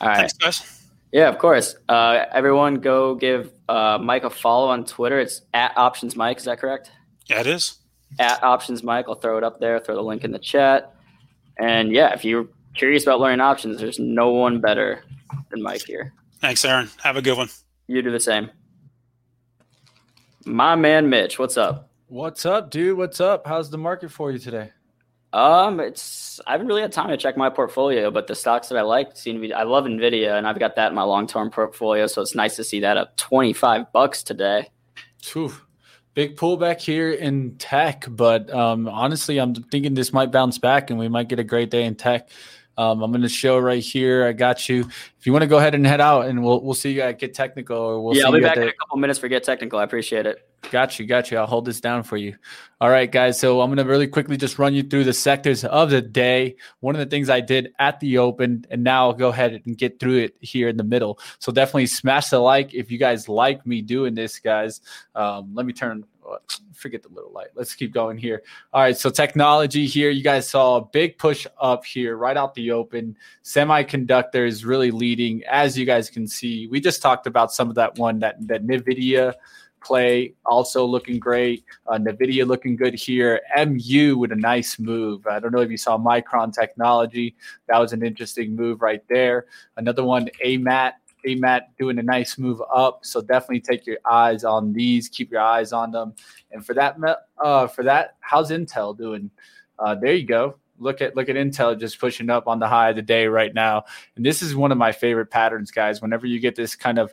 All 0.00 0.08
right. 0.08 0.18
Thanks, 0.18 0.32
guys. 0.34 0.84
Yeah, 1.10 1.28
of 1.28 1.38
course. 1.38 1.74
Uh, 1.88 2.26
everyone, 2.32 2.76
go 2.76 3.14
give 3.14 3.52
uh, 3.68 3.98
Mike 4.00 4.24
a 4.24 4.30
follow 4.30 4.68
on 4.68 4.84
Twitter. 4.84 5.18
It's 5.18 5.40
at 5.54 5.76
Options 5.76 6.16
Mike. 6.16 6.36
Is 6.36 6.44
that 6.44 6.58
correct? 6.58 6.90
Yeah, 7.28 7.40
it 7.40 7.46
is. 7.46 7.78
At 8.18 8.42
Options 8.42 8.82
Mike. 8.82 9.06
I'll 9.08 9.14
throw 9.14 9.38
it 9.38 9.44
up 9.44 9.60
there. 9.60 9.78
Throw 9.78 9.94
the 9.94 10.02
link 10.02 10.24
in 10.24 10.32
the 10.32 10.38
chat. 10.38 10.94
And 11.58 11.92
yeah, 11.92 12.12
if 12.14 12.24
you're 12.24 12.48
curious 12.74 13.02
about 13.02 13.20
learning 13.20 13.40
options, 13.40 13.80
there's 13.80 13.98
no 13.98 14.30
one 14.30 14.60
better 14.60 15.04
than 15.50 15.62
Mike 15.62 15.82
here. 15.82 16.12
Thanks, 16.40 16.64
Aaron. 16.64 16.88
Have 17.02 17.16
a 17.16 17.22
good 17.22 17.36
one. 17.36 17.48
You 17.86 18.00
do 18.02 18.10
the 18.10 18.20
same. 18.20 18.50
My 20.44 20.76
man 20.76 21.10
Mitch, 21.10 21.38
what's 21.38 21.56
up? 21.56 21.90
What's 22.06 22.46
up, 22.46 22.70
dude? 22.70 22.96
What's 22.96 23.20
up? 23.20 23.46
How's 23.46 23.70
the 23.70 23.76
market 23.76 24.10
for 24.10 24.30
you 24.32 24.38
today? 24.38 24.70
Um, 25.32 25.78
it's 25.78 26.40
I 26.46 26.52
haven't 26.52 26.68
really 26.68 26.80
had 26.80 26.92
time 26.92 27.08
to 27.10 27.18
check 27.18 27.36
my 27.36 27.50
portfolio, 27.50 28.10
but 28.10 28.28
the 28.28 28.34
stocks 28.34 28.68
that 28.68 28.78
I 28.78 28.82
like 28.82 29.14
seem 29.14 29.34
to 29.34 29.40
be. 29.42 29.52
I 29.52 29.64
love 29.64 29.84
Nvidia, 29.84 30.38
and 30.38 30.46
I've 30.46 30.58
got 30.58 30.76
that 30.76 30.88
in 30.88 30.94
my 30.94 31.02
long 31.02 31.26
term 31.26 31.50
portfolio, 31.50 32.06
so 32.06 32.22
it's 32.22 32.34
nice 32.34 32.56
to 32.56 32.64
see 32.64 32.80
that 32.80 32.96
up 32.96 33.14
twenty 33.18 33.52
five 33.52 33.92
bucks 33.92 34.22
today. 34.22 34.70
Whew. 35.32 35.52
Big 36.18 36.34
pullback 36.34 36.80
here 36.80 37.12
in 37.12 37.54
tech, 37.58 38.04
but 38.08 38.52
um, 38.52 38.88
honestly, 38.88 39.38
I'm 39.38 39.54
thinking 39.54 39.94
this 39.94 40.12
might 40.12 40.32
bounce 40.32 40.58
back, 40.58 40.90
and 40.90 40.98
we 40.98 41.06
might 41.06 41.28
get 41.28 41.38
a 41.38 41.44
great 41.44 41.70
day 41.70 41.84
in 41.84 41.94
tech. 41.94 42.30
Um, 42.76 43.04
I'm 43.04 43.12
going 43.12 43.22
to 43.22 43.28
show 43.28 43.56
right 43.56 43.80
here. 43.80 44.26
I 44.26 44.32
got 44.32 44.68
you. 44.68 44.80
If 44.80 45.26
you 45.26 45.32
want 45.32 45.44
to 45.44 45.46
go 45.46 45.58
ahead 45.58 45.76
and 45.76 45.86
head 45.86 46.00
out, 46.00 46.26
and 46.26 46.42
we'll 46.42 46.60
we'll 46.60 46.74
see 46.74 46.90
you 46.90 47.02
at 47.02 47.20
Get 47.20 47.34
Technical, 47.34 47.76
or 47.76 48.02
we'll 48.02 48.16
yeah, 48.16 48.22
see 48.22 48.26
I'll 48.26 48.32
be 48.32 48.38
you 48.38 48.42
back 48.42 48.56
in 48.56 48.64
a 48.64 48.72
couple 48.72 48.96
minutes 48.96 49.20
for 49.20 49.28
Get 49.28 49.44
Technical. 49.44 49.78
I 49.78 49.84
appreciate 49.84 50.26
it. 50.26 50.47
Got 50.70 50.98
you, 50.98 51.06
got 51.06 51.30
you. 51.30 51.38
I'll 51.38 51.46
hold 51.46 51.64
this 51.64 51.80
down 51.80 52.02
for 52.02 52.16
you. 52.16 52.36
All 52.80 52.90
right, 52.90 53.10
guys. 53.10 53.38
So 53.38 53.60
I'm 53.60 53.70
going 53.70 53.84
to 53.84 53.90
really 53.90 54.06
quickly 54.06 54.36
just 54.36 54.58
run 54.58 54.74
you 54.74 54.82
through 54.82 55.04
the 55.04 55.12
sectors 55.12 55.64
of 55.64 55.90
the 55.90 56.02
day. 56.02 56.56
One 56.80 56.94
of 56.94 56.98
the 56.98 57.06
things 57.06 57.30
I 57.30 57.40
did 57.40 57.72
at 57.78 57.98
the 58.00 58.18
open, 58.18 58.66
and 58.70 58.84
now 58.84 59.06
I'll 59.06 59.14
go 59.14 59.28
ahead 59.28 59.62
and 59.64 59.78
get 59.78 59.98
through 59.98 60.18
it 60.18 60.36
here 60.40 60.68
in 60.68 60.76
the 60.76 60.84
middle. 60.84 61.18
So 61.38 61.52
definitely 61.52 61.86
smash 61.86 62.28
the 62.28 62.40
like 62.40 62.74
if 62.74 62.90
you 62.90 62.98
guys 62.98 63.28
like 63.28 63.66
me 63.66 63.82
doing 63.82 64.14
this, 64.14 64.38
guys. 64.38 64.80
Um, 65.14 65.54
let 65.54 65.64
me 65.64 65.72
turn. 65.72 66.04
Forget 66.74 67.02
the 67.02 67.08
little 67.08 67.32
light. 67.32 67.48
Let's 67.54 67.74
keep 67.74 67.94
going 67.94 68.18
here. 68.18 68.42
All 68.74 68.82
right. 68.82 68.96
So 68.96 69.08
technology 69.08 69.86
here. 69.86 70.10
You 70.10 70.22
guys 70.22 70.46
saw 70.46 70.76
a 70.76 70.84
big 70.84 71.16
push 71.16 71.46
up 71.58 71.86
here 71.86 72.18
right 72.18 72.36
out 72.36 72.54
the 72.54 72.72
open. 72.72 73.16
Semiconductors 73.42 74.66
really 74.66 74.90
leading, 74.90 75.42
as 75.44 75.78
you 75.78 75.86
guys 75.86 76.10
can 76.10 76.26
see. 76.26 76.66
We 76.66 76.80
just 76.80 77.00
talked 77.00 77.26
about 77.26 77.52
some 77.52 77.70
of 77.70 77.76
that 77.76 77.96
one 77.96 78.18
that 78.18 78.46
that 78.46 78.66
Nvidia 78.66 79.34
play 79.88 80.34
also 80.44 80.84
looking 80.84 81.18
great. 81.18 81.64
Uh, 81.86 81.98
Nvidia 81.98 82.46
looking 82.46 82.76
good 82.76 82.94
here. 82.94 83.40
MU 83.56 84.18
with 84.18 84.32
a 84.32 84.36
nice 84.36 84.78
move. 84.78 85.26
I 85.26 85.40
don't 85.40 85.52
know 85.52 85.62
if 85.62 85.70
you 85.70 85.78
saw 85.78 85.96
Micron 85.98 86.52
Technology. 86.52 87.34
That 87.68 87.78
was 87.78 87.94
an 87.94 88.04
interesting 88.04 88.54
move 88.54 88.82
right 88.82 89.02
there. 89.08 89.46
Another 89.78 90.04
one, 90.04 90.28
AMAT. 90.44 90.92
AMAT 91.26 91.62
doing 91.78 91.98
a 91.98 92.02
nice 92.02 92.38
move 92.38 92.60
up. 92.72 93.04
So 93.04 93.20
definitely 93.22 93.60
take 93.60 93.86
your 93.86 93.98
eyes 94.08 94.44
on 94.44 94.72
these. 94.72 95.08
Keep 95.08 95.32
your 95.32 95.40
eyes 95.40 95.72
on 95.72 95.90
them. 95.90 96.14
And 96.52 96.64
for 96.64 96.74
that, 96.74 96.96
uh, 97.42 97.66
for 97.66 97.82
that, 97.84 98.16
how's 98.20 98.50
Intel 98.50 98.96
doing? 98.96 99.30
Uh, 99.78 99.94
there 99.94 100.14
you 100.14 100.26
go. 100.26 100.56
Look 100.78 101.00
at 101.00 101.16
look 101.16 101.28
at 101.28 101.36
Intel 101.36 101.78
just 101.78 101.98
pushing 101.98 102.30
up 102.30 102.46
on 102.46 102.58
the 102.58 102.68
high 102.68 102.90
of 102.90 102.96
the 102.96 103.02
day 103.02 103.26
right 103.26 103.52
now. 103.52 103.84
And 104.16 104.24
this 104.24 104.42
is 104.42 104.54
one 104.54 104.72
of 104.72 104.78
my 104.78 104.92
favorite 104.92 105.30
patterns, 105.30 105.70
guys. 105.70 106.00
Whenever 106.00 106.26
you 106.26 106.40
get 106.40 106.56
this 106.56 106.76
kind 106.76 106.98
of 106.98 107.12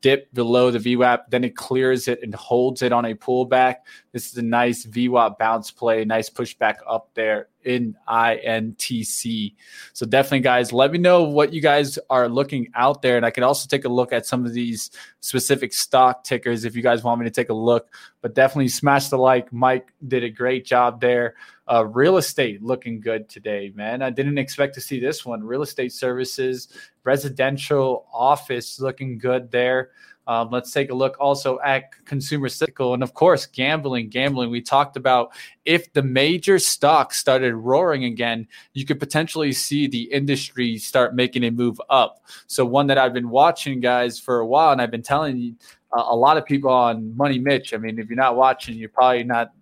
dip 0.00 0.32
below 0.32 0.70
the 0.70 0.78
VWAP, 0.78 1.22
then 1.30 1.42
it 1.42 1.56
clears 1.56 2.06
it 2.06 2.20
and 2.22 2.34
holds 2.34 2.82
it 2.82 2.92
on 2.92 3.04
a 3.04 3.14
pullback. 3.14 3.76
This 4.12 4.30
is 4.30 4.36
a 4.36 4.42
nice 4.42 4.86
VWAP 4.86 5.38
bounce 5.38 5.70
play, 5.72 6.04
nice 6.04 6.30
pushback 6.30 6.76
up 6.88 7.10
there 7.14 7.48
in 7.64 7.96
INTC. 8.08 9.54
So 9.92 10.06
definitely, 10.06 10.40
guys, 10.40 10.72
let 10.72 10.92
me 10.92 10.98
know 10.98 11.24
what 11.24 11.52
you 11.52 11.60
guys 11.60 11.98
are 12.10 12.28
looking 12.28 12.68
out 12.74 13.02
there, 13.02 13.16
and 13.16 13.26
I 13.26 13.30
can 13.30 13.42
also 13.42 13.66
take 13.66 13.84
a 13.84 13.88
look 13.88 14.12
at 14.12 14.24
some 14.24 14.46
of 14.46 14.52
these 14.52 14.90
specific 15.20 15.72
stock 15.72 16.22
tickers 16.22 16.64
if 16.64 16.76
you 16.76 16.82
guys 16.82 17.02
want 17.02 17.20
me 17.20 17.24
to 17.26 17.30
take 17.30 17.50
a 17.50 17.54
look. 17.54 17.88
But 18.20 18.34
definitely 18.34 18.68
smash 18.68 19.08
the 19.08 19.18
like. 19.18 19.52
Mike 19.52 19.92
did 20.06 20.22
a 20.22 20.30
great 20.30 20.64
job 20.64 21.00
there. 21.00 21.34
Uh, 21.72 21.86
real 21.86 22.18
estate 22.18 22.62
looking 22.62 23.00
good 23.00 23.30
today, 23.30 23.72
man. 23.74 24.02
I 24.02 24.10
didn't 24.10 24.36
expect 24.36 24.74
to 24.74 24.80
see 24.80 25.00
this 25.00 25.24
one. 25.24 25.42
Real 25.42 25.62
estate 25.62 25.92
services, 25.94 26.68
residential 27.02 28.06
office 28.12 28.78
looking 28.78 29.16
good 29.16 29.50
there. 29.50 29.90
Um, 30.26 30.50
let's 30.50 30.70
take 30.70 30.90
a 30.90 30.94
look 30.94 31.16
also 31.18 31.58
at 31.64 31.84
consumer 32.04 32.50
cycle 32.50 32.92
and 32.92 33.02
of 33.02 33.14
course 33.14 33.46
gambling. 33.46 34.10
Gambling. 34.10 34.50
We 34.50 34.60
talked 34.60 34.98
about 34.98 35.32
if 35.64 35.90
the 35.94 36.02
major 36.02 36.58
stocks 36.58 37.16
started 37.16 37.54
roaring 37.54 38.04
again, 38.04 38.46
you 38.74 38.84
could 38.84 39.00
potentially 39.00 39.52
see 39.52 39.86
the 39.86 40.02
industry 40.12 40.76
start 40.76 41.14
making 41.14 41.42
a 41.44 41.50
move 41.50 41.80
up. 41.88 42.22
So 42.48 42.66
one 42.66 42.86
that 42.88 42.98
I've 42.98 43.14
been 43.14 43.30
watching, 43.30 43.80
guys, 43.80 44.20
for 44.20 44.40
a 44.40 44.46
while, 44.46 44.72
and 44.72 44.82
I've 44.82 44.90
been 44.90 45.00
telling 45.00 45.56
uh, 45.96 46.04
a 46.06 46.16
lot 46.16 46.36
of 46.36 46.44
people 46.44 46.70
on 46.70 47.16
Money 47.16 47.38
Mitch. 47.38 47.72
I 47.72 47.78
mean, 47.78 47.98
if 47.98 48.08
you're 48.10 48.16
not 48.16 48.36
watching, 48.36 48.76
you're 48.76 48.90
probably 48.90 49.24
not 49.24 49.52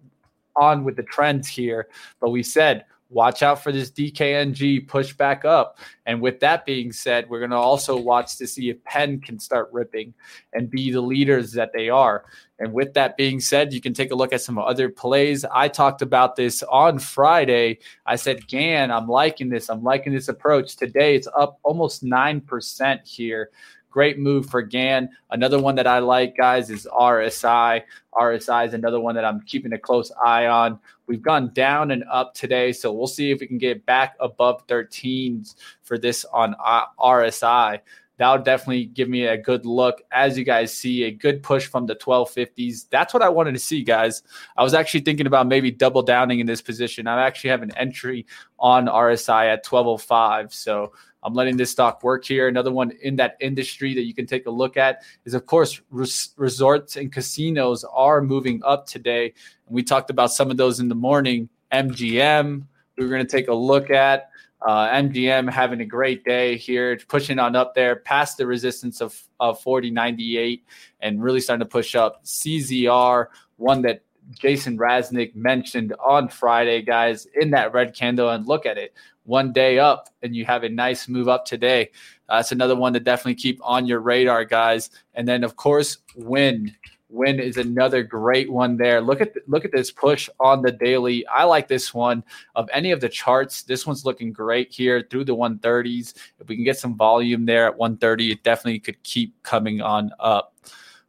on 0.56 0.84
with 0.84 0.96
the 0.96 1.02
trends 1.02 1.48
here. 1.48 1.88
But 2.20 2.30
we 2.30 2.42
said 2.42 2.84
watch 3.10 3.42
out 3.42 3.62
for 3.62 3.72
this 3.72 3.90
DKNG 3.90 4.86
push 4.86 5.12
back 5.12 5.44
up. 5.44 5.78
And 6.06 6.20
with 6.20 6.40
that 6.40 6.64
being 6.64 6.92
said, 6.92 7.28
we're 7.28 7.40
going 7.40 7.50
to 7.50 7.56
also 7.56 7.96
watch 7.96 8.36
to 8.38 8.46
see 8.46 8.70
if 8.70 8.82
Penn 8.84 9.20
can 9.20 9.38
start 9.38 9.68
ripping 9.72 10.14
and 10.52 10.70
be 10.70 10.90
the 10.90 11.00
leaders 11.00 11.52
that 11.52 11.72
they 11.72 11.88
are. 11.88 12.24
And 12.58 12.72
with 12.72 12.94
that 12.94 13.16
being 13.16 13.40
said, 13.40 13.72
you 13.72 13.80
can 13.80 13.94
take 13.94 14.12
a 14.12 14.14
look 14.14 14.32
at 14.32 14.40
some 14.40 14.58
other 14.58 14.88
plays. 14.88 15.44
I 15.44 15.68
talked 15.68 16.02
about 16.02 16.36
this 16.36 16.62
on 16.62 16.98
Friday. 16.98 17.80
I 18.06 18.16
said, 18.16 18.46
GAN, 18.46 18.90
I'm 18.90 19.08
liking 19.08 19.48
this. 19.48 19.68
I'm 19.68 19.82
liking 19.82 20.12
this 20.12 20.28
approach. 20.28 20.76
Today 20.76 21.16
it's 21.16 21.28
up 21.36 21.58
almost 21.62 22.04
9% 22.04 23.08
here. 23.08 23.50
Great 23.90 24.18
move 24.18 24.46
for 24.46 24.62
GAN. 24.62 25.08
Another 25.30 25.58
one 25.58 25.74
that 25.74 25.86
I 25.86 25.98
like, 25.98 26.36
guys, 26.36 26.70
is 26.70 26.86
RSI. 26.92 27.82
RSI 28.14 28.68
is 28.68 28.74
another 28.74 29.00
one 29.00 29.14
that 29.16 29.24
I'm 29.24 29.40
keeping 29.42 29.72
a 29.72 29.78
close 29.78 30.12
eye 30.24 30.46
on. 30.46 30.78
We've 31.06 31.22
gone 31.22 31.52
down 31.52 31.90
and 31.90 32.04
up 32.10 32.34
today, 32.34 32.72
so 32.72 32.92
we'll 32.92 33.08
see 33.08 33.32
if 33.32 33.40
we 33.40 33.48
can 33.48 33.58
get 33.58 33.84
back 33.86 34.14
above 34.20 34.66
13s 34.68 35.56
for 35.82 35.98
this 35.98 36.24
on 36.32 36.54
uh, 36.64 36.84
RSI. 37.00 37.80
That'll 38.20 38.44
definitely 38.44 38.84
give 38.84 39.08
me 39.08 39.24
a 39.24 39.38
good 39.38 39.64
look. 39.64 40.02
As 40.12 40.36
you 40.36 40.44
guys 40.44 40.76
see, 40.76 41.04
a 41.04 41.10
good 41.10 41.42
push 41.42 41.66
from 41.66 41.86
the 41.86 41.96
1250s. 41.96 42.86
That's 42.90 43.14
what 43.14 43.22
I 43.22 43.30
wanted 43.30 43.52
to 43.52 43.58
see, 43.58 43.82
guys. 43.82 44.22
I 44.58 44.62
was 44.62 44.74
actually 44.74 45.00
thinking 45.00 45.26
about 45.26 45.46
maybe 45.46 45.70
double 45.70 46.02
downing 46.02 46.38
in 46.38 46.46
this 46.46 46.60
position. 46.60 47.06
I 47.06 47.26
actually 47.26 47.48
have 47.48 47.62
an 47.62 47.74
entry 47.78 48.26
on 48.58 48.88
RSI 48.88 49.46
at 49.46 49.66
1205. 49.66 50.52
So 50.52 50.92
I'm 51.22 51.34
letting 51.34 51.56
this 51.56 51.70
stock 51.70 52.02
work 52.02 52.24
here. 52.24 52.48
Another 52.48 52.72
one 52.72 52.92
in 53.02 53.16
that 53.16 53.36
industry 53.40 53.94
that 53.94 54.02
you 54.02 54.14
can 54.14 54.26
take 54.26 54.46
a 54.46 54.50
look 54.50 54.76
at 54.76 55.02
is, 55.24 55.34
of 55.34 55.46
course, 55.46 55.80
res- 55.90 56.30
resorts 56.36 56.96
and 56.96 57.12
casinos 57.12 57.84
are 57.84 58.20
moving 58.20 58.62
up 58.64 58.86
today. 58.86 59.34
And 59.66 59.74
we 59.74 59.82
talked 59.82 60.10
about 60.10 60.32
some 60.32 60.50
of 60.50 60.56
those 60.56 60.80
in 60.80 60.88
the 60.88 60.94
morning. 60.94 61.48
MGM, 61.72 62.64
we 62.96 63.04
we're 63.04 63.10
going 63.10 63.26
to 63.26 63.30
take 63.30 63.48
a 63.48 63.54
look 63.54 63.90
at. 63.90 64.30
Uh, 64.62 64.88
MGM 64.88 65.50
having 65.50 65.80
a 65.80 65.86
great 65.86 66.22
day 66.24 66.56
here, 66.56 66.98
pushing 67.08 67.38
on 67.38 67.56
up 67.56 67.74
there 67.74 67.96
past 67.96 68.36
the 68.36 68.46
resistance 68.46 69.00
of, 69.00 69.18
of 69.38 69.58
4098 69.62 70.64
and 71.00 71.22
really 71.22 71.40
starting 71.40 71.64
to 71.64 71.70
push 71.70 71.94
up. 71.94 72.22
CZR, 72.24 73.26
one 73.56 73.80
that 73.82 74.02
Jason 74.38 74.76
Raznick 74.76 75.34
mentioned 75.34 75.94
on 75.98 76.28
Friday, 76.28 76.82
guys, 76.82 77.26
in 77.40 77.50
that 77.52 77.72
red 77.72 77.94
candle. 77.94 78.28
And 78.28 78.46
look 78.46 78.66
at 78.66 78.76
it 78.76 78.92
one 79.30 79.52
day 79.52 79.78
up 79.78 80.10
and 80.22 80.34
you 80.34 80.44
have 80.44 80.64
a 80.64 80.68
nice 80.68 81.08
move 81.08 81.28
up 81.28 81.44
today. 81.44 81.88
Uh, 82.28 82.38
that's 82.38 82.52
another 82.52 82.74
one 82.74 82.92
to 82.92 83.00
definitely 83.00 83.36
keep 83.36 83.60
on 83.62 83.86
your 83.86 84.00
radar, 84.00 84.44
guys. 84.44 84.90
And 85.14 85.26
then, 85.26 85.44
of 85.44 85.56
course, 85.56 85.98
Wynn. 86.16 86.76
Win 87.12 87.40
is 87.40 87.56
another 87.56 88.04
great 88.04 88.52
one 88.52 88.76
there. 88.76 89.00
Look 89.00 89.20
at 89.20 89.32
look 89.48 89.64
at 89.64 89.72
this 89.72 89.90
push 89.90 90.28
on 90.38 90.62
the 90.62 90.70
daily. 90.70 91.26
I 91.26 91.42
like 91.42 91.66
this 91.66 91.92
one 91.92 92.22
of 92.54 92.70
any 92.72 92.92
of 92.92 93.00
the 93.00 93.08
charts. 93.08 93.62
This 93.62 93.84
one's 93.84 94.04
looking 94.04 94.32
great 94.32 94.72
here 94.72 95.04
through 95.10 95.24
the 95.24 95.34
130s. 95.34 96.14
If 96.38 96.46
we 96.46 96.54
can 96.54 96.64
get 96.64 96.78
some 96.78 96.96
volume 96.96 97.46
there 97.46 97.66
at 97.66 97.76
130, 97.76 98.30
it 98.30 98.44
definitely 98.44 98.78
could 98.78 99.02
keep 99.02 99.42
coming 99.42 99.80
on 99.80 100.12
up. 100.20 100.54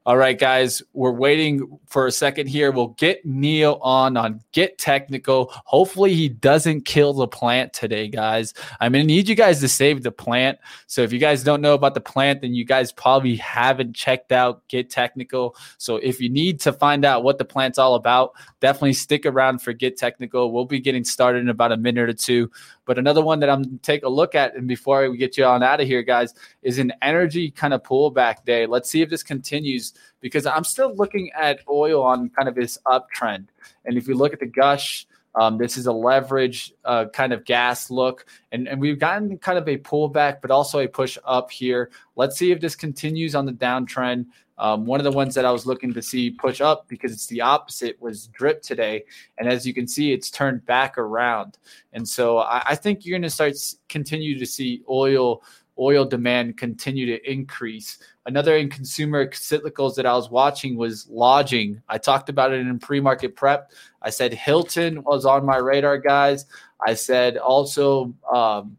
All 0.03 0.17
right, 0.17 0.39
guys, 0.39 0.81
we're 0.93 1.11
waiting 1.11 1.77
for 1.85 2.07
a 2.07 2.11
second 2.11 2.47
here. 2.47 2.71
We'll 2.71 2.87
get 2.87 3.23
Neil 3.23 3.77
on 3.83 4.17
on 4.17 4.41
Get 4.51 4.79
Technical. 4.79 5.51
Hopefully, 5.65 6.15
he 6.15 6.27
doesn't 6.27 6.85
kill 6.85 7.13
the 7.13 7.27
plant 7.27 7.71
today, 7.71 8.07
guys. 8.07 8.55
I'm 8.79 8.93
going 8.93 9.03
to 9.03 9.07
need 9.07 9.29
you 9.29 9.35
guys 9.35 9.59
to 9.59 9.67
save 9.67 10.01
the 10.01 10.11
plant. 10.11 10.57
So, 10.87 11.03
if 11.03 11.13
you 11.13 11.19
guys 11.19 11.43
don't 11.43 11.61
know 11.61 11.75
about 11.75 11.93
the 11.93 12.01
plant, 12.01 12.41
then 12.41 12.55
you 12.55 12.65
guys 12.65 12.91
probably 12.91 13.35
haven't 13.35 13.95
checked 13.95 14.31
out 14.31 14.67
Get 14.69 14.89
Technical. 14.89 15.55
So, 15.77 15.97
if 15.97 16.19
you 16.19 16.29
need 16.29 16.59
to 16.61 16.73
find 16.73 17.05
out 17.05 17.23
what 17.23 17.37
the 17.37 17.45
plant's 17.45 17.77
all 17.77 17.93
about, 17.93 18.31
definitely 18.59 18.93
stick 18.93 19.27
around 19.27 19.61
for 19.61 19.71
Get 19.71 19.97
Technical. 19.97 20.51
We'll 20.51 20.65
be 20.65 20.79
getting 20.79 21.03
started 21.03 21.43
in 21.43 21.49
about 21.49 21.73
a 21.73 21.77
minute 21.77 22.09
or 22.09 22.13
two. 22.13 22.49
But 22.85 22.97
another 22.97 23.21
one 23.21 23.39
that 23.41 23.49
I'm 23.49 23.77
take 23.79 24.03
a 24.03 24.09
look 24.09 24.33
at, 24.33 24.55
and 24.55 24.67
before 24.67 25.07
we 25.09 25.17
get 25.17 25.37
you 25.37 25.45
on 25.45 25.61
out 25.61 25.79
of 25.79 25.87
here, 25.87 26.01
guys, 26.01 26.33
is 26.63 26.79
an 26.79 26.91
energy 27.03 27.51
kind 27.51 27.73
of 27.73 27.83
pullback 27.83 28.43
day. 28.45 28.65
Let's 28.65 28.89
see 28.89 29.03
if 29.03 29.09
this 29.09 29.21
continues 29.21 29.90
because 30.19 30.45
I'm 30.45 30.63
still 30.63 30.95
looking 30.95 31.31
at 31.31 31.59
oil 31.69 32.03
on 32.03 32.29
kind 32.29 32.47
of 32.47 32.55
this 32.55 32.77
uptrend. 32.85 33.47
And 33.85 33.97
if 33.97 34.07
you 34.07 34.15
look 34.15 34.33
at 34.33 34.39
the 34.39 34.45
GUSH, 34.45 35.07
um, 35.35 35.57
this 35.57 35.77
is 35.77 35.87
a 35.87 35.93
leverage 35.93 36.73
uh, 36.83 37.05
kind 37.13 37.31
of 37.31 37.45
gas 37.45 37.89
look, 37.89 38.25
and, 38.51 38.67
and 38.67 38.81
we've 38.81 38.99
gotten 38.99 39.37
kind 39.37 39.57
of 39.57 39.67
a 39.67 39.77
pullback, 39.77 40.41
but 40.41 40.51
also 40.51 40.79
a 40.79 40.87
push 40.87 41.17
up 41.23 41.51
here. 41.51 41.89
Let's 42.15 42.37
see 42.37 42.51
if 42.51 42.59
this 42.59 42.75
continues 42.75 43.33
on 43.33 43.45
the 43.45 43.53
downtrend. 43.53 44.25
Um, 44.57 44.85
one 44.85 44.99
of 44.99 45.05
the 45.05 45.11
ones 45.11 45.33
that 45.35 45.45
I 45.45 45.51
was 45.51 45.65
looking 45.65 45.93
to 45.93 46.01
see 46.01 46.29
push 46.29 46.61
up 46.61 46.87
because 46.87 47.11
it's 47.11 47.25
the 47.27 47.41
opposite 47.41 47.99
was 48.01 48.27
DRIP 48.27 48.61
today, 48.61 49.05
and 49.37 49.47
as 49.47 49.65
you 49.65 49.73
can 49.73 49.87
see, 49.87 50.11
it's 50.11 50.29
turned 50.29 50.65
back 50.65 50.97
around. 50.97 51.57
And 51.93 52.07
so 52.07 52.39
I, 52.39 52.61
I 52.67 52.75
think 52.75 53.05
you're 53.05 53.17
going 53.17 53.23
to 53.23 53.29
start 53.29 53.55
continue 53.87 54.37
to 54.37 54.45
see 54.45 54.83
oil 54.89 55.43
oil 55.81 56.05
demand 56.05 56.57
continue 56.57 57.05
to 57.07 57.31
increase. 57.31 57.97
Another 58.27 58.55
in 58.55 58.69
consumer 58.69 59.25
cyclicals 59.27 59.95
that 59.95 60.05
I 60.05 60.13
was 60.13 60.29
watching 60.29 60.77
was 60.77 61.07
lodging. 61.09 61.81
I 61.89 61.97
talked 61.97 62.29
about 62.29 62.53
it 62.53 62.61
in 62.61 62.79
pre-market 62.79 63.35
prep. 63.35 63.71
I 64.01 64.11
said 64.11 64.33
Hilton 64.33 65.03
was 65.03 65.25
on 65.25 65.45
my 65.45 65.57
radar, 65.57 65.97
guys. 65.97 66.45
I 66.85 66.93
said 66.93 67.37
also 67.37 68.13
um, 68.31 68.77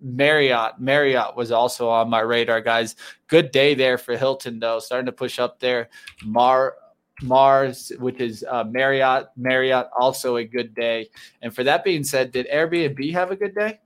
Marriott. 0.00 0.78
Marriott 0.78 1.36
was 1.36 1.50
also 1.50 1.88
on 1.88 2.10
my 2.10 2.20
radar, 2.20 2.60
guys. 2.60 2.96
Good 3.28 3.50
day 3.50 3.74
there 3.74 3.96
for 3.96 4.16
Hilton, 4.16 4.58
though, 4.58 4.78
starting 4.78 5.06
to 5.06 5.12
push 5.12 5.38
up 5.38 5.58
there. 5.58 5.88
Mar 6.24 6.74
Mars, 7.22 7.92
which 7.98 8.20
is 8.20 8.44
uh, 8.50 8.64
Marriott. 8.64 9.28
Marriott 9.36 9.86
also 9.98 10.36
a 10.36 10.44
good 10.44 10.74
day. 10.74 11.08
And 11.40 11.54
for 11.54 11.62
that 11.64 11.84
being 11.84 12.04
said, 12.04 12.32
did 12.32 12.48
Airbnb 12.48 13.12
have 13.12 13.30
a 13.30 13.36
good 13.36 13.54
day? 13.54 13.78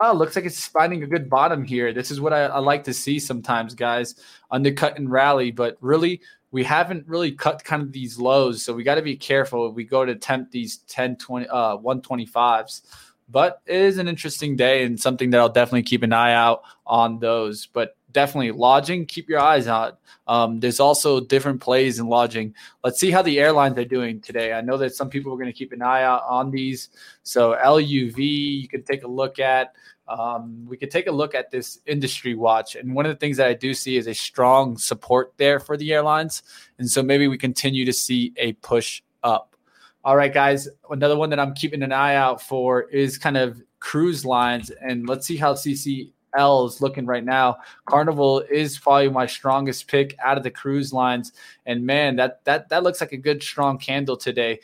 Oh, 0.00 0.12
looks 0.12 0.36
like 0.36 0.44
it's 0.44 0.66
finding 0.66 1.02
a 1.02 1.06
good 1.06 1.30
bottom 1.30 1.64
here. 1.64 1.92
This 1.92 2.10
is 2.10 2.20
what 2.20 2.32
I, 2.32 2.46
I 2.46 2.58
like 2.58 2.84
to 2.84 2.94
see 2.94 3.18
sometimes, 3.18 3.74
guys. 3.74 4.16
Undercut 4.50 4.98
and 4.98 5.10
rally, 5.10 5.50
but 5.50 5.76
really 5.80 6.20
we 6.50 6.64
haven't 6.64 7.06
really 7.06 7.32
cut 7.32 7.64
kind 7.64 7.82
of 7.82 7.92
these 7.92 8.18
lows. 8.18 8.62
So 8.62 8.74
we 8.74 8.84
got 8.84 8.96
to 8.96 9.02
be 9.02 9.16
careful 9.16 9.68
if 9.68 9.74
we 9.74 9.84
go 9.84 10.04
to 10.04 10.12
attempt 10.12 10.52
these 10.52 10.78
10, 10.88 11.16
20, 11.16 11.48
uh, 11.48 11.76
125s 11.78 12.82
but 13.28 13.62
it 13.66 13.76
is 13.76 13.98
an 13.98 14.08
interesting 14.08 14.56
day 14.56 14.84
and 14.84 15.00
something 15.00 15.30
that 15.30 15.40
I'll 15.40 15.48
definitely 15.48 15.82
keep 15.82 16.02
an 16.02 16.12
eye 16.12 16.34
out 16.34 16.62
on 16.86 17.18
those. 17.18 17.66
But 17.66 17.96
definitely 18.14 18.52
lodging, 18.52 19.04
keep 19.04 19.28
your 19.28 19.40
eyes 19.40 19.68
out. 19.68 19.98
Um, 20.26 20.60
there's 20.60 20.80
also 20.80 21.20
different 21.20 21.60
plays 21.60 21.98
in 21.98 22.06
lodging. 22.06 22.54
Let's 22.82 22.98
see 22.98 23.10
how 23.10 23.20
the 23.20 23.38
airlines 23.38 23.76
are 23.76 23.84
doing 23.84 24.22
today. 24.22 24.54
I 24.54 24.62
know 24.62 24.78
that 24.78 24.94
some 24.94 25.10
people 25.10 25.34
are 25.34 25.36
going 25.36 25.52
to 25.52 25.52
keep 25.52 25.72
an 25.72 25.82
eye 25.82 26.02
out 26.02 26.22
on 26.26 26.50
these. 26.50 26.88
So 27.22 27.54
LUV, 27.62 28.16
you 28.62 28.68
can 28.68 28.82
take 28.82 29.02
a 29.02 29.08
look 29.08 29.38
at. 29.38 29.74
Um, 30.08 30.64
we 30.66 30.76
could 30.78 30.90
take 30.90 31.06
a 31.06 31.12
look 31.12 31.34
at 31.34 31.50
this 31.50 31.80
industry 31.86 32.34
watch. 32.34 32.76
And 32.76 32.94
one 32.94 33.04
of 33.04 33.12
the 33.12 33.18
things 33.18 33.36
that 33.36 33.48
I 33.48 33.54
do 33.54 33.74
see 33.74 33.96
is 33.96 34.06
a 34.06 34.14
strong 34.14 34.78
support 34.78 35.34
there 35.36 35.60
for 35.60 35.76
the 35.76 35.92
airlines. 35.92 36.42
And 36.78 36.88
so 36.88 37.02
maybe 37.02 37.28
we 37.28 37.36
continue 37.36 37.84
to 37.84 37.92
see 37.92 38.32
a 38.36 38.52
push 38.54 39.02
up. 39.22 39.56
All 40.04 40.16
right, 40.16 40.32
guys. 40.32 40.68
Another 40.90 41.16
one 41.16 41.30
that 41.30 41.40
I'm 41.40 41.54
keeping 41.54 41.82
an 41.82 41.92
eye 41.92 42.14
out 42.14 42.40
for 42.40 42.82
is 42.82 43.16
kind 43.18 43.38
of 43.38 43.62
cruise 43.84 44.24
lines, 44.24 44.70
and 44.70 45.06
let's 45.06 45.26
see 45.26 45.36
how 45.36 45.52
CCL 45.52 46.13
is 46.36 46.80
looking 46.80 47.06
right 47.06 47.24
now. 47.24 47.58
Carnival 47.86 48.40
is 48.50 48.78
probably 48.78 49.08
my 49.08 49.26
strongest 49.26 49.88
pick 49.88 50.16
out 50.22 50.36
of 50.36 50.42
the 50.42 50.50
cruise 50.50 50.92
lines, 50.92 51.32
and 51.66 51.84
man, 51.84 52.16
that 52.16 52.44
that 52.44 52.68
that 52.68 52.82
looks 52.82 53.00
like 53.00 53.12
a 53.12 53.16
good 53.16 53.42
strong 53.42 53.78
candle 53.78 54.16
today. 54.16 54.60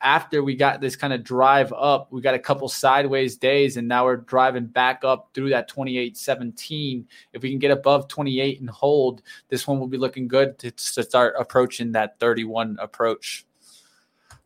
After 0.00 0.42
we 0.42 0.54
got 0.54 0.82
this 0.82 0.96
kind 0.96 1.14
of 1.14 1.24
drive 1.24 1.72
up, 1.72 2.12
we 2.12 2.20
got 2.20 2.34
a 2.34 2.38
couple 2.38 2.68
sideways 2.68 3.36
days, 3.36 3.78
and 3.78 3.88
now 3.88 4.04
we're 4.04 4.18
driving 4.18 4.66
back 4.66 5.02
up 5.02 5.30
through 5.32 5.48
that 5.50 5.70
28.17. 5.70 7.06
If 7.32 7.42
we 7.42 7.48
can 7.48 7.58
get 7.58 7.70
above 7.70 8.08
28 8.08 8.60
and 8.60 8.68
hold, 8.68 9.22
this 9.48 9.66
one 9.66 9.80
will 9.80 9.86
be 9.86 9.96
looking 9.96 10.28
good 10.28 10.58
to, 10.58 10.70
to 10.70 11.02
start 11.02 11.36
approaching 11.38 11.92
that 11.92 12.20
31 12.20 12.76
approach. 12.80 13.46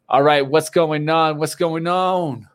All 0.09 0.23
right, 0.23 0.47
what's 0.47 0.71
going 0.71 1.09
on? 1.09 1.39
What's 1.39 1.57
going 1.57 1.89
on? 1.89 2.49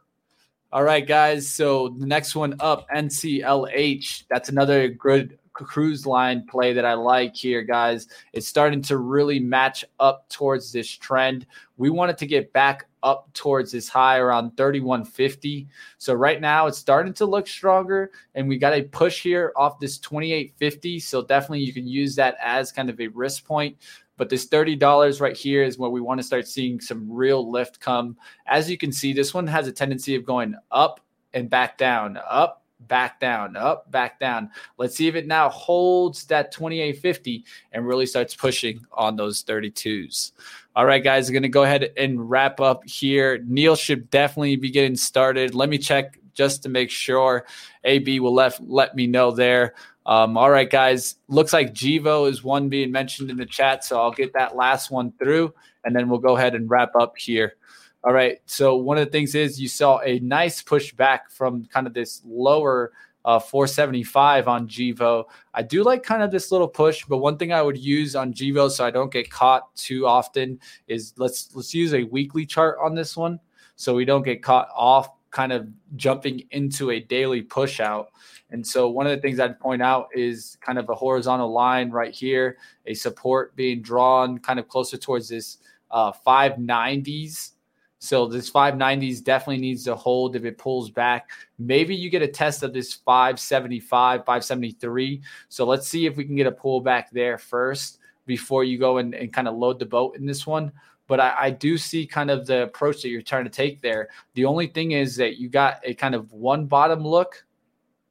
All 0.74 0.84
right, 0.84 1.06
guys. 1.06 1.48
So 1.48 1.90
the 1.90 2.08
next 2.08 2.36
one 2.36 2.56
up, 2.60 2.90
NCLH. 2.90 4.24
That's 4.28 4.50
another 4.50 4.88
good 4.88 5.38
cruise 5.54 6.08
line 6.08 6.48
play 6.48 6.74
that 6.74 6.84
I 6.84 6.96
like 6.96 7.36
here, 7.36 7.62
guys. 7.62 8.08
It's 8.34 8.48
starting 8.48 8.82
to 8.84 8.98
really 8.98 9.40
match 9.40 9.86
up 10.00 10.28
towards 10.30 10.72
this 10.72 10.90
trend. 10.90 11.46
We 11.78 11.92
wanted 11.92 12.18
to 12.18 12.26
get 12.26 12.52
back 12.54 12.88
up 13.04 13.32
towards 13.34 13.72
this 13.72 13.88
high 13.88 14.18
around 14.18 14.58
3150. 14.58 15.68
So 16.00 16.16
right 16.16 16.42
now 16.42 16.66
it's 16.66 16.78
starting 16.80 17.14
to 17.16 17.26
look 17.28 17.48
stronger 17.48 18.10
and 18.34 18.48
we 18.48 18.58
got 18.58 18.74
a 18.74 18.82
push 18.82 19.22
here 19.22 19.54
off 19.56 19.80
this 19.80 20.00
2850. 20.00 21.00
So 21.02 21.22
definitely 21.22 21.62
you 21.62 21.74
can 21.74 21.86
use 21.86 22.16
that 22.16 22.36
as 22.42 22.72
kind 22.72 22.90
of 22.90 23.00
a 23.00 23.08
risk 23.10 23.46
point. 23.46 23.78
But 24.18 24.30
this 24.30 24.48
$30 24.48 25.22
right 25.22 25.36
here 25.36 25.64
is 25.64 25.78
where 25.78 25.90
we 25.90 26.02
want 26.02 26.20
to 26.20 26.24
start 26.24 26.48
seeing 26.48 26.80
some 26.80 27.12
real 27.12 27.50
lift 27.50 27.80
come. 27.80 28.18
As 28.46 28.70
you 28.70 28.78
can 28.78 28.92
see, 28.92 29.14
this 29.14 29.34
one 29.34 29.48
has 29.48 29.68
a 29.68 29.72
tendency 29.72 30.16
of 30.16 30.26
going 30.26 30.56
up 30.72 31.00
and 31.34 31.50
back 31.50 31.78
down, 31.78 32.20
up, 32.30 32.64
back 32.88 33.20
down, 33.20 33.56
up, 33.56 33.90
back 33.92 34.20
down. 34.20 34.50
Let's 34.78 34.96
see 34.96 35.08
if 35.08 35.16
it 35.16 35.28
now 35.28 35.50
holds 35.50 36.26
that 36.26 36.52
2850 36.52 37.44
and 37.72 37.88
really 37.88 38.06
starts 38.06 38.36
pushing 38.36 38.86
on 38.92 39.16
those 39.16 39.44
32s. 39.44 40.32
All 40.76 40.86
right, 40.86 41.04
guys, 41.04 41.28
I'm 41.28 41.34
going 41.34 41.44
to 41.44 41.50
go 41.50 41.64
ahead 41.64 41.92
and 41.98 42.30
wrap 42.30 42.60
up 42.60 42.84
here. 42.86 43.44
Neil 43.46 43.76
should 43.76 44.10
definitely 44.10 44.56
be 44.56 44.72
getting 44.72 44.96
started. 44.96 45.56
Let 45.56 45.70
me 45.70 45.78
check 45.78 46.18
just 46.34 46.64
to 46.64 46.70
make 46.70 46.90
sure 46.90 47.46
AB 47.84 48.20
will 48.20 48.34
let, 48.34 48.60
let 48.68 48.96
me 48.96 49.08
know 49.08 49.32
there. 49.32 49.74
Um, 50.06 50.38
all 50.38 50.50
right, 50.50 50.70
guys. 50.70 51.16
Looks 51.28 51.54
like 51.54 51.74
Gevo 51.74 52.30
is 52.30 52.44
one 52.44 52.70
being 52.70 52.92
mentioned 52.92 53.30
in 53.30 53.38
the 53.38 53.46
chat, 53.46 53.84
so 53.84 54.02
I'll 54.02 54.12
get 54.12 54.34
that 54.34 54.56
last 54.56 54.92
one 54.92 55.14
through, 55.14 55.54
and 55.86 55.96
then 55.96 56.10
we'll 56.10 56.20
go 56.20 56.36
ahead 56.36 56.56
and 56.56 56.70
wrap 56.70 56.96
up 56.96 57.18
here. 57.18 57.56
All 58.04 58.12
right. 58.12 58.40
So 58.46 58.76
one 58.76 58.98
of 58.98 59.06
the 59.06 59.12
things 59.12 59.34
is 59.34 59.62
you 59.62 59.70
saw 59.70 60.00
a 60.00 60.20
nice 60.20 60.62
pushback 60.62 61.30
from 61.30 61.66
kind 61.66 61.88
of 61.88 61.94
this 61.94 62.22
lower 62.26 62.92
uh, 63.26 63.40
475 63.40 64.50
on 64.50 64.68
Gevo. 64.68 65.26
I 65.54 65.62
do 65.62 65.84
like 65.84 66.04
kind 66.04 66.22
of 66.22 66.30
this 66.30 66.52
little 66.52 66.68
push, 66.68 67.06
but 67.06 67.20
one 67.20 67.38
thing 67.38 67.54
I 67.54 67.62
would 67.62 67.78
use 67.78 68.16
on 68.16 68.34
Gevo 68.34 68.70
so 68.70 68.86
I 68.86 68.92
don't 68.92 69.12
get 69.12 69.30
caught 69.30 69.74
too 69.76 70.06
often 70.06 70.60
is 70.88 71.14
let's 71.18 71.56
let's 71.56 71.74
use 71.74 71.94
a 71.94 72.04
weekly 72.04 72.46
chart 72.46 72.78
on 72.84 72.94
this 72.94 73.16
one 73.16 73.40
so 73.76 73.96
we 73.96 74.04
don't 74.04 74.24
get 74.24 74.44
caught 74.44 74.68
off 74.76 75.13
kind 75.34 75.52
of 75.52 75.68
jumping 75.96 76.44
into 76.52 76.92
a 76.92 77.00
daily 77.00 77.42
push 77.42 77.80
out. 77.80 78.12
And 78.52 78.66
so 78.66 78.88
one 78.88 79.08
of 79.08 79.12
the 79.12 79.22
things 79.22 79.40
I'd 79.40 79.60
point 79.60 79.82
out 79.82 80.08
is 80.14 80.58
kind 80.62 80.78
of 80.78 80.88
a 80.90 80.96
horizontal 80.96 81.52
line 81.52 81.90
right 81.90 82.14
here, 82.14 82.58
a 82.86 82.94
support 82.94 83.56
being 83.56 83.82
drawn 83.82 84.38
kind 84.38 84.60
of 84.60 84.68
closer 84.68 84.96
towards 84.96 85.28
this 85.28 85.58
uh, 85.90 86.12
590s. 86.26 87.52
So 87.98 88.28
this 88.28 88.52
590s 88.52 89.24
definitely 89.24 89.62
needs 89.62 89.84
to 89.86 89.96
hold 89.96 90.36
if 90.36 90.46
it 90.46 90.58
pulls 90.58 90.92
back. 90.92 91.32
Maybe 91.58 91.96
you 91.96 92.12
get 92.12 92.22
a 92.22 92.28
test 92.28 92.62
of 92.62 92.72
this 92.72 92.94
575, 92.94 94.20
573. 94.26 95.22
So 95.50 95.66
let's 95.66 95.88
see 95.88 96.06
if 96.06 96.16
we 96.16 96.26
can 96.26 96.36
get 96.36 96.46
a 96.46 96.52
pullback 96.52 97.06
there 97.12 97.40
first 97.40 98.00
before 98.28 98.64
you 98.64 98.78
go 98.78 99.00
and, 99.00 99.16
and 99.16 99.34
kind 99.34 99.48
of 99.48 99.56
load 99.56 99.80
the 99.80 99.86
boat 99.86 100.16
in 100.16 100.28
this 100.28 100.46
one. 100.46 100.72
But 101.08 101.20
I, 101.20 101.36
I, 101.38 101.50
do 101.50 101.78
see 101.78 102.08
kind 102.08 102.32
of 102.32 102.48
the 102.48 102.64
approach 102.64 103.02
that 103.02 103.10
you're 103.10 103.22
trying 103.22 103.44
to 103.44 103.50
take 103.50 103.82
there. 103.82 104.10
The 104.36 104.46
only 104.46 104.68
thing 104.68 104.92
is 104.92 105.18
that 105.18 105.38
you 105.38 105.50
got 105.50 105.80
a 105.84 105.94
kind 105.94 106.16
of 106.16 106.32
one 106.32 106.66
bottom 106.66 107.06
look 107.06 107.44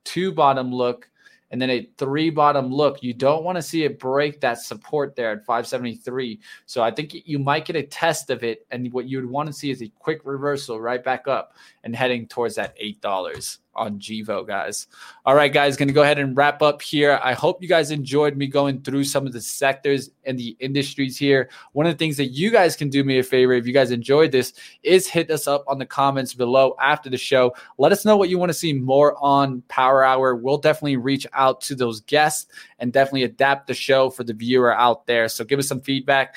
two 0.05 0.33
bottom 0.33 0.73
look, 0.73 1.09
and 1.51 1.61
then 1.61 1.71
a 1.71 1.89
three 1.99 2.31
bottom 2.31 2.73
look. 2.73 3.03
You 3.03 3.13
don't 3.13 3.45
want 3.45 3.57
to 3.57 3.63
see 3.63 3.85
it 3.85 3.99
break 3.99 4.41
that 4.41 4.59
support 4.59 5.15
there 5.15 5.33
at 5.33 5.45
573. 5.45 6.41
So 6.67 6.83
I 6.83 6.91
think 6.91 7.15
you 7.27 7.39
might 7.39 7.67
get 7.67 7.77
a 7.77 7.83
test 7.83 8.31
of 8.31 8.43
it. 8.43 8.67
And 8.71 8.91
what 8.93 9.07
you 9.07 9.19
would 9.19 9.29
want 9.29 9.49
to 9.49 9.53
see 9.53 9.71
is 9.71 9.83
a 9.83 9.93
quick 9.99 10.23
reversal 10.25 10.81
right 10.81 11.03
back 11.03 11.29
up 11.29 11.55
and 11.85 11.95
heading 11.95 12.27
towards 12.27 12.55
that 12.55 12.79
$8. 12.79 13.59
On 13.75 13.99
GVO, 13.99 14.47
guys. 14.47 14.87
All 15.25 15.35
right, 15.35 15.53
guys, 15.53 15.77
to 15.77 15.87
go 15.87 16.03
ahead 16.03 16.19
and 16.19 16.37
wrap 16.37 16.63
up 16.63 16.83
here. 16.83 17.21
I 17.23 17.33
hope 17.33 17.63
you 17.63 17.69
guys 17.69 17.91
enjoyed 17.91 18.37
me 18.37 18.47
going 18.47 18.83
through 18.83 19.05
some 19.05 19.27
of 19.27 19.33
the 19.33 19.41
sectors 19.41 20.11
and 20.25 20.39
the 20.39 20.57
industries 20.61 21.17
here. 21.17 21.49
One 21.73 21.87
of 21.87 21.93
the 21.93 21.99
things 21.99 22.17
that 22.17 22.27
you 22.27 22.51
guys 22.51 22.77
can 22.77 22.89
do 22.89 23.05
me 23.05 23.19
a 23.19 23.23
favor 23.23 23.53
if 23.53 23.67
you 23.67 23.73
guys 23.73 23.91
enjoyed 23.91 24.33
this 24.33 24.53
is 24.83 25.07
hit 25.07 25.31
us 25.31 25.47
up 25.47 25.65
on 25.67 25.79
the 25.79 25.87
comments 25.87 26.35
below 26.35 26.77
after 26.81 27.11
the 27.11 27.19
show. 27.19 27.55
Let 27.79 27.93
us 27.93 28.05
know 28.05 28.17
what 28.17 28.29
you 28.29 28.39
want 28.39 28.51
to 28.51 28.55
see 28.55 28.73
more 28.73 29.17
on 29.23 29.63
Power 29.69 30.05
Hour. 30.05 30.37
We'll 30.37 30.59
definitely 30.59 30.97
reach 30.97 31.27
out 31.33 31.61
to 31.63 31.75
those 31.75 32.01
guests 32.03 32.53
and 32.79 32.93
definitely 32.93 33.25
adapt 33.25 33.67
the 33.67 33.75
show 33.75 34.11
for 34.11 34.25
the 34.25 34.35
viewer 34.35 34.75
out 34.75 35.07
there. 35.07 35.29
So 35.29 35.45
give 35.45 35.59
us 35.59 35.69
some 35.69 35.81
feedback. 35.81 36.37